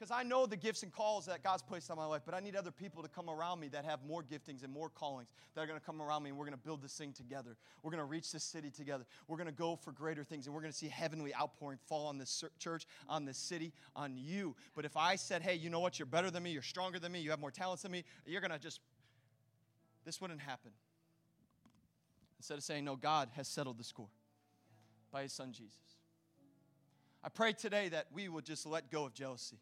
Because 0.00 0.10
I 0.10 0.22
know 0.22 0.46
the 0.46 0.56
gifts 0.56 0.82
and 0.82 0.90
calls 0.90 1.26
that 1.26 1.42
God's 1.42 1.60
placed 1.62 1.90
on 1.90 1.98
my 1.98 2.06
life, 2.06 2.22
but 2.24 2.34
I 2.34 2.40
need 2.40 2.56
other 2.56 2.70
people 2.70 3.02
to 3.02 3.08
come 3.08 3.28
around 3.28 3.60
me 3.60 3.68
that 3.68 3.84
have 3.84 4.02
more 4.02 4.22
giftings 4.22 4.64
and 4.64 4.72
more 4.72 4.88
callings 4.88 5.28
that 5.54 5.60
are 5.60 5.66
going 5.66 5.78
to 5.78 5.84
come 5.84 6.00
around 6.00 6.22
me, 6.22 6.30
and 6.30 6.38
we're 6.38 6.46
going 6.46 6.56
to 6.56 6.64
build 6.64 6.80
this 6.80 6.96
thing 6.96 7.12
together. 7.12 7.54
We're 7.82 7.90
going 7.90 8.00
to 8.00 8.06
reach 8.06 8.32
this 8.32 8.42
city 8.42 8.70
together. 8.70 9.04
We're 9.28 9.36
going 9.36 9.48
to 9.48 9.52
go 9.52 9.76
for 9.76 9.92
greater 9.92 10.24
things, 10.24 10.46
and 10.46 10.54
we're 10.54 10.62
going 10.62 10.72
to 10.72 10.78
see 10.78 10.88
heavenly 10.88 11.34
outpouring 11.34 11.78
fall 11.86 12.06
on 12.06 12.16
this 12.16 12.42
church, 12.58 12.86
on 13.10 13.26
this 13.26 13.36
city, 13.36 13.74
on 13.94 14.16
you. 14.16 14.56
But 14.74 14.86
if 14.86 14.96
I 14.96 15.16
said, 15.16 15.42
hey, 15.42 15.56
you 15.56 15.68
know 15.68 15.80
what? 15.80 15.98
You're 15.98 16.06
better 16.06 16.30
than 16.30 16.44
me, 16.44 16.50
you're 16.52 16.62
stronger 16.62 16.98
than 16.98 17.12
me, 17.12 17.20
you 17.20 17.28
have 17.28 17.40
more 17.40 17.50
talents 17.50 17.82
than 17.82 17.92
me, 17.92 18.04
you're 18.24 18.40
going 18.40 18.52
to 18.52 18.58
just, 18.58 18.80
this 20.06 20.18
wouldn't 20.18 20.40
happen. 20.40 20.70
Instead 22.38 22.56
of 22.56 22.64
saying, 22.64 22.86
no, 22.86 22.96
God 22.96 23.28
has 23.36 23.46
settled 23.46 23.76
the 23.76 23.84
score 23.84 24.08
by 25.12 25.24
his 25.24 25.32
son 25.34 25.52
Jesus. 25.52 25.76
I 27.22 27.28
pray 27.28 27.52
today 27.52 27.90
that 27.90 28.06
we 28.14 28.30
would 28.30 28.46
just 28.46 28.64
let 28.64 28.90
go 28.90 29.04
of 29.04 29.12
jealousy 29.12 29.58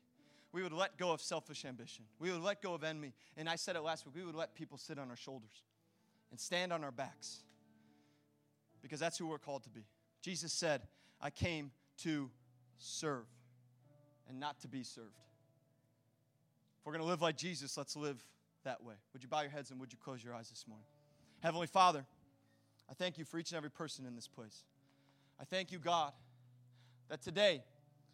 we 0.53 0.63
would 0.63 0.73
let 0.73 0.97
go 0.97 1.13
of 1.13 1.21
selfish 1.21 1.65
ambition. 1.65 2.05
We 2.19 2.31
would 2.31 2.43
let 2.43 2.63
go 2.63 2.75
of 2.75 2.85
envy. 2.85 3.13
And 3.37 3.49
I 3.49 3.57
said 3.57 3.77
it 3.77 3.83
last 3.83 4.07
week 4.07 4.15
we 4.15 4.25
would 4.25 4.35
let 4.35 4.55
people 4.55 4.79
sit 4.79 4.99
on 4.99 5.11
our 5.11 5.17
shoulders 5.17 5.63
and 6.31 6.41
stand 6.41 6.73
on 6.73 6.85
our 6.85 6.91
backs 6.91 7.43
because 8.83 9.01
that's 9.01 9.19
who 9.19 9.27
we're 9.27 9.39
called 9.39 9.65
to 9.65 9.71
be. 9.71 9.85
Jesus 10.23 10.53
said, 10.53 10.83
I 11.21 11.31
came 11.31 11.71
to 11.99 12.31
serve 12.79 13.27
and 14.29 14.41
not 14.41 14.61
to 14.61 14.69
be 14.69 14.83
served. 14.83 15.19
If 16.79 16.87
we're 16.87 16.93
going 16.93 17.05
to 17.05 17.09
live 17.09 17.23
like 17.23 17.37
Jesus, 17.37 17.77
let's 17.77 17.97
live 17.97 18.25
that 18.65 18.83
way. 18.83 18.95
Would 19.13 19.23
you 19.23 19.29
bow 19.29 19.43
your 19.43 19.51
heads 19.51 19.71
and 19.71 19.81
would 19.81 19.93
you 19.93 19.99
close 20.03 20.23
your 20.23 20.35
eyes 20.35 20.49
this 20.49 20.65
morning? 20.67 20.87
Heavenly 21.41 21.67
Father, 21.67 22.05
I 22.91 22.95
thank 22.95 23.19
you 23.19 23.25
for 23.25 23.39
each 23.39 23.51
and 23.51 23.57
every 23.57 23.71
person 23.71 24.07
in 24.07 24.15
this 24.15 24.29
place. 24.29 24.65
I 25.41 25.45
thank 25.45 25.71
you, 25.71 25.79
God, 25.79 26.13
that 27.09 27.23
today, 27.23 27.63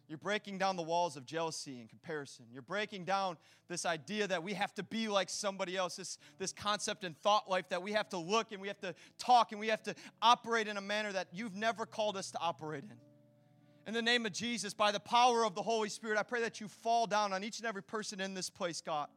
you're 0.07 0.17
breaking 0.17 0.57
down 0.57 0.75
the 0.75 0.83
walls 0.83 1.17
of 1.17 1.25
jealousy 1.25 1.79
and 1.79 1.89
comparison. 1.89 2.45
You're 2.51 2.61
breaking 2.61 3.05
down 3.05 3.37
this 3.67 3.85
idea 3.85 4.27
that 4.27 4.43
we 4.43 4.53
have 4.53 4.73
to 4.75 4.83
be 4.83 5.07
like 5.07 5.29
somebody 5.29 5.75
else, 5.75 5.95
this, 5.95 6.19
this 6.37 6.53
concept 6.53 7.03
and 7.03 7.17
thought 7.21 7.49
life 7.49 7.69
that 7.69 7.81
we 7.81 7.93
have 7.93 8.09
to 8.09 8.17
look 8.17 8.51
and 8.51 8.61
we 8.61 8.67
have 8.67 8.79
to 8.81 8.93
talk 9.17 9.51
and 9.51 9.59
we 9.59 9.67
have 9.69 9.81
to 9.83 9.95
operate 10.21 10.67
in 10.67 10.77
a 10.77 10.81
manner 10.81 11.11
that 11.11 11.27
you've 11.33 11.55
never 11.55 11.85
called 11.85 12.17
us 12.17 12.31
to 12.31 12.39
operate 12.39 12.83
in. 12.83 12.97
In 13.87 13.93
the 13.93 14.01
name 14.01 14.25
of 14.25 14.31
Jesus, 14.31 14.73
by 14.73 14.91
the 14.91 14.99
power 14.99 15.45
of 15.45 15.55
the 15.55 15.61
Holy 15.61 15.89
Spirit, 15.89 16.17
I 16.17 16.23
pray 16.23 16.41
that 16.41 16.59
you 16.59 16.67
fall 16.67 17.07
down 17.07 17.33
on 17.33 17.43
each 17.43 17.59
and 17.59 17.67
every 17.67 17.83
person 17.83 18.19
in 18.19 18.33
this 18.33 18.49
place, 18.49 18.81
God. 18.81 19.07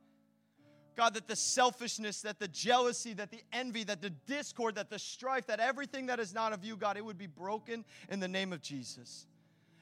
God, 0.96 1.14
that 1.14 1.28
the 1.28 1.36
selfishness, 1.36 2.22
that 2.22 2.40
the 2.40 2.48
jealousy, 2.48 3.14
that 3.14 3.30
the 3.30 3.40
envy, 3.52 3.84
that 3.84 4.02
the 4.02 4.10
discord, 4.10 4.74
that 4.74 4.90
the 4.90 4.98
strife, 4.98 5.46
that 5.46 5.60
everything 5.60 6.06
that 6.06 6.18
is 6.18 6.34
not 6.34 6.52
of 6.52 6.64
you, 6.64 6.76
God, 6.76 6.96
it 6.96 7.04
would 7.04 7.16
be 7.16 7.28
broken 7.28 7.84
in 8.10 8.20
the 8.20 8.26
name 8.26 8.52
of 8.52 8.60
Jesus. 8.60 9.26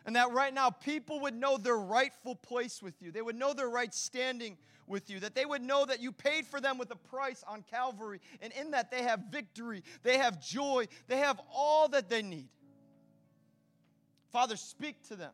And 0.07 0.14
that 0.14 0.30
right 0.32 0.54
now 0.54 0.70
people 0.70 1.20
would 1.20 1.34
know 1.34 1.59
their 1.59 1.76
rightful 1.76 2.36
place 2.36 2.80
with 2.80 3.02
you. 3.02 3.11
They 3.11 3.22
would 3.22 3.34
know 3.34 3.52
their 3.52 3.68
right 3.68 3.92
standing 3.92 4.57
with 4.86 5.11
you. 5.11 5.18
That 5.18 5.34
they 5.34 5.44
would 5.44 5.62
know 5.62 5.84
that 5.84 6.00
you 6.00 6.12
paid 6.12 6.46
for 6.46 6.61
them 6.61 6.78
with 6.78 6.92
a 6.92 6.96
price 6.96 7.42
on 7.46 7.64
Calvary. 7.68 8.20
And 8.40 8.52
in 8.52 8.70
that 8.70 8.92
they 8.92 9.02
have 9.02 9.24
victory, 9.30 9.82
they 10.04 10.18
have 10.18 10.40
joy, 10.40 10.86
they 11.09 11.18
have 11.18 11.40
all 11.52 11.88
that 11.88 12.09
they 12.09 12.22
need. 12.22 12.48
Father, 14.30 14.54
speak 14.54 15.02
to 15.09 15.16
them. 15.16 15.32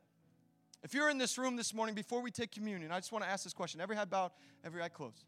If 0.83 0.95
you're 0.95 1.11
in 1.11 1.19
this 1.19 1.37
room 1.37 1.57
this 1.57 1.75
morning 1.75 1.95
before 1.95 2.23
we 2.23 2.31
take 2.31 2.51
communion, 2.51 2.91
I 2.93 2.99
just 2.99 3.13
want 3.13 3.25
to 3.25 3.31
ask 3.31 3.45
this 3.45 3.53
question 3.53 3.81
every 3.81 3.95
head 3.95 4.09
bowed, 4.09 4.33
every 4.65 4.83
eye 4.83 4.89
closed. 4.89 5.25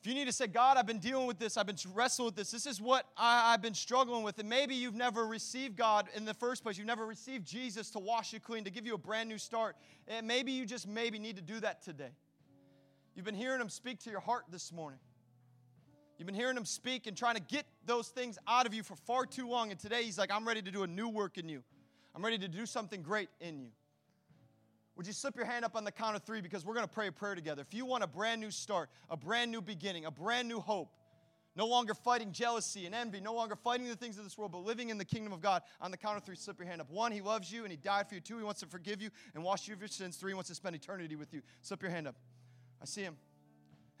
If 0.00 0.06
you 0.06 0.14
need 0.14 0.26
to 0.26 0.32
say, 0.32 0.46
God, 0.46 0.76
I've 0.76 0.86
been 0.86 1.00
dealing 1.00 1.26
with 1.26 1.40
this, 1.40 1.56
I've 1.56 1.66
been 1.66 1.76
wrestling 1.92 2.26
with 2.26 2.36
this, 2.36 2.52
this 2.52 2.66
is 2.66 2.80
what 2.80 3.06
I, 3.16 3.50
have 3.50 3.62
been 3.62 3.74
struggling 3.74 4.22
with, 4.22 4.38
and 4.38 4.48
maybe 4.48 4.76
you've 4.76 4.94
never 4.94 5.26
received 5.26 5.76
God 5.76 6.06
in 6.14 6.24
the 6.24 6.34
first 6.34 6.62
place, 6.62 6.78
you've 6.78 6.86
never 6.86 7.04
received 7.04 7.44
Jesus 7.44 7.90
to 7.90 7.98
wash 7.98 8.32
you 8.32 8.38
clean, 8.38 8.62
to 8.62 8.70
give 8.70 8.86
you 8.86 8.94
a 8.94 8.98
brand 8.98 9.28
new 9.28 9.38
start, 9.38 9.74
and 10.06 10.24
maybe 10.24 10.52
you 10.52 10.66
just 10.66 10.86
maybe 10.86 11.18
need 11.18 11.34
to 11.34 11.42
do 11.42 11.58
that 11.60 11.82
today. 11.82 12.10
You've 13.16 13.24
been 13.24 13.34
hearing 13.34 13.60
Him 13.60 13.68
speak 13.68 13.98
to 14.04 14.10
your 14.10 14.20
heart 14.20 14.44
this 14.52 14.72
morning. 14.72 15.00
You've 16.16 16.26
been 16.26 16.34
hearing 16.36 16.56
Him 16.56 16.64
speak 16.64 17.08
and 17.08 17.16
trying 17.16 17.34
to 17.34 17.42
get 17.42 17.66
those 17.84 18.08
things 18.08 18.38
out 18.46 18.66
of 18.66 18.74
you 18.74 18.84
for 18.84 18.94
far 18.94 19.26
too 19.26 19.48
long, 19.48 19.72
and 19.72 19.80
today 19.80 20.04
He's 20.04 20.18
like, 20.18 20.30
I'm 20.30 20.46
ready 20.46 20.62
to 20.62 20.70
do 20.70 20.84
a 20.84 20.86
new 20.86 21.08
work 21.08 21.38
in 21.38 21.48
you. 21.48 21.64
I'm 22.14 22.22
ready 22.24 22.38
to 22.38 22.48
do 22.48 22.66
something 22.66 23.02
great 23.02 23.30
in 23.40 23.58
you. 23.58 23.70
Would 24.98 25.06
you 25.06 25.12
slip 25.12 25.36
your 25.36 25.46
hand 25.46 25.64
up 25.64 25.76
on 25.76 25.84
the 25.84 25.92
count 25.92 26.16
of 26.16 26.24
three 26.24 26.40
because 26.40 26.66
we're 26.66 26.74
going 26.74 26.86
to 26.86 26.92
pray 26.92 27.06
a 27.06 27.12
prayer 27.12 27.36
together. 27.36 27.62
If 27.62 27.72
you 27.72 27.86
want 27.86 28.02
a 28.02 28.08
brand 28.08 28.40
new 28.40 28.50
start, 28.50 28.90
a 29.08 29.16
brand 29.16 29.52
new 29.52 29.60
beginning, 29.60 30.06
a 30.06 30.10
brand 30.10 30.48
new 30.48 30.58
hope, 30.58 30.90
no 31.54 31.66
longer 31.66 31.94
fighting 31.94 32.32
jealousy 32.32 32.84
and 32.84 32.92
envy, 32.92 33.20
no 33.20 33.32
longer 33.32 33.54
fighting 33.54 33.86
the 33.86 33.94
things 33.94 34.18
of 34.18 34.24
this 34.24 34.36
world, 34.36 34.50
but 34.50 34.64
living 34.64 34.90
in 34.90 34.98
the 34.98 35.04
kingdom 35.04 35.32
of 35.32 35.40
God, 35.40 35.62
on 35.80 35.92
the 35.92 35.96
count 35.96 36.16
of 36.16 36.24
three, 36.24 36.34
slip 36.34 36.58
your 36.58 36.66
hand 36.66 36.80
up. 36.80 36.90
One, 36.90 37.12
He 37.12 37.20
loves 37.20 37.50
you 37.50 37.62
and 37.62 37.70
He 37.70 37.76
died 37.76 38.08
for 38.08 38.16
you. 38.16 38.20
Two, 38.20 38.38
He 38.38 38.44
wants 38.44 38.58
to 38.60 38.66
forgive 38.66 39.00
you 39.00 39.10
and 39.36 39.44
wash 39.44 39.68
you 39.68 39.74
of 39.74 39.80
your 39.80 39.86
sins. 39.86 40.16
Three, 40.16 40.32
He 40.32 40.34
wants 40.34 40.48
to 40.48 40.56
spend 40.56 40.74
eternity 40.74 41.14
with 41.14 41.32
you. 41.32 41.42
Slip 41.62 41.80
your 41.80 41.92
hand 41.92 42.08
up. 42.08 42.16
I 42.82 42.84
see 42.84 43.02
Him. 43.02 43.16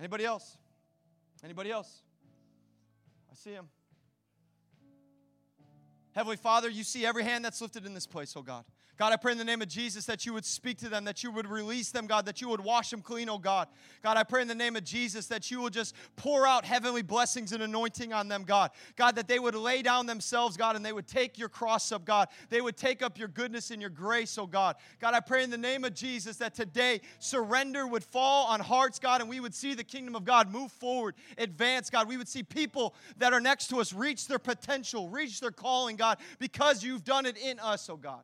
Anybody 0.00 0.24
else? 0.24 0.58
Anybody 1.44 1.70
else? 1.70 2.02
I 3.30 3.36
see 3.36 3.52
Him. 3.52 3.68
Heavenly 6.10 6.36
Father, 6.36 6.68
you 6.68 6.82
see 6.82 7.06
every 7.06 7.22
hand 7.22 7.44
that's 7.44 7.60
lifted 7.60 7.86
in 7.86 7.94
this 7.94 8.06
place, 8.06 8.34
oh 8.36 8.42
God. 8.42 8.64
God, 8.98 9.12
I 9.12 9.16
pray 9.16 9.30
in 9.30 9.38
the 9.38 9.44
name 9.44 9.62
of 9.62 9.68
Jesus 9.68 10.06
that 10.06 10.26
you 10.26 10.32
would 10.32 10.44
speak 10.44 10.78
to 10.78 10.88
them, 10.88 11.04
that 11.04 11.22
you 11.22 11.30
would 11.30 11.46
release 11.46 11.92
them, 11.92 12.08
God, 12.08 12.26
that 12.26 12.40
you 12.40 12.48
would 12.48 12.60
wash 12.60 12.90
them 12.90 13.00
clean, 13.00 13.28
oh 13.28 13.38
God. 13.38 13.68
God, 14.02 14.16
I 14.16 14.24
pray 14.24 14.42
in 14.42 14.48
the 14.48 14.56
name 14.56 14.74
of 14.74 14.82
Jesus 14.82 15.28
that 15.28 15.52
you 15.52 15.60
will 15.60 15.70
just 15.70 15.94
pour 16.16 16.48
out 16.48 16.64
heavenly 16.64 17.02
blessings 17.02 17.52
and 17.52 17.62
anointing 17.62 18.12
on 18.12 18.26
them, 18.26 18.42
God. 18.42 18.72
God, 18.96 19.14
that 19.14 19.28
they 19.28 19.38
would 19.38 19.54
lay 19.54 19.82
down 19.82 20.06
themselves, 20.06 20.56
God, 20.56 20.74
and 20.74 20.84
they 20.84 20.92
would 20.92 21.06
take 21.06 21.38
your 21.38 21.48
cross 21.48 21.92
up, 21.92 22.04
God. 22.04 22.26
They 22.48 22.60
would 22.60 22.76
take 22.76 23.00
up 23.00 23.20
your 23.20 23.28
goodness 23.28 23.70
and 23.70 23.80
your 23.80 23.90
grace, 23.90 24.36
oh 24.36 24.48
God. 24.48 24.74
God, 24.98 25.14
I 25.14 25.20
pray 25.20 25.44
in 25.44 25.50
the 25.50 25.56
name 25.56 25.84
of 25.84 25.94
Jesus 25.94 26.36
that 26.38 26.56
today 26.56 27.00
surrender 27.20 27.86
would 27.86 28.02
fall 28.02 28.46
on 28.46 28.58
hearts, 28.58 28.98
God, 28.98 29.20
and 29.20 29.30
we 29.30 29.38
would 29.38 29.54
see 29.54 29.74
the 29.74 29.84
kingdom 29.84 30.16
of 30.16 30.24
God 30.24 30.50
move 30.50 30.72
forward, 30.72 31.14
advance, 31.38 31.88
God. 31.88 32.08
We 32.08 32.16
would 32.16 32.28
see 32.28 32.42
people 32.42 32.96
that 33.18 33.32
are 33.32 33.40
next 33.40 33.68
to 33.68 33.78
us 33.78 33.92
reach 33.92 34.26
their 34.26 34.40
potential, 34.40 35.08
reach 35.08 35.38
their 35.38 35.52
calling, 35.52 35.94
God, 35.94 36.18
because 36.40 36.82
you've 36.82 37.04
done 37.04 37.26
it 37.26 37.36
in 37.38 37.60
us, 37.60 37.88
oh 37.88 37.96
God. 37.96 38.22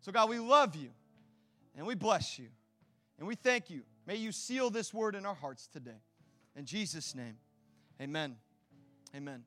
So, 0.00 0.12
God, 0.12 0.28
we 0.28 0.38
love 0.38 0.76
you 0.76 0.90
and 1.76 1.86
we 1.86 1.94
bless 1.94 2.38
you 2.38 2.48
and 3.18 3.26
we 3.26 3.34
thank 3.34 3.70
you. 3.70 3.82
May 4.06 4.16
you 4.16 4.32
seal 4.32 4.70
this 4.70 4.94
word 4.94 5.14
in 5.14 5.26
our 5.26 5.34
hearts 5.34 5.66
today. 5.66 6.00
In 6.54 6.64
Jesus' 6.64 7.14
name, 7.14 7.36
amen. 8.00 8.36
Amen. 9.14 9.44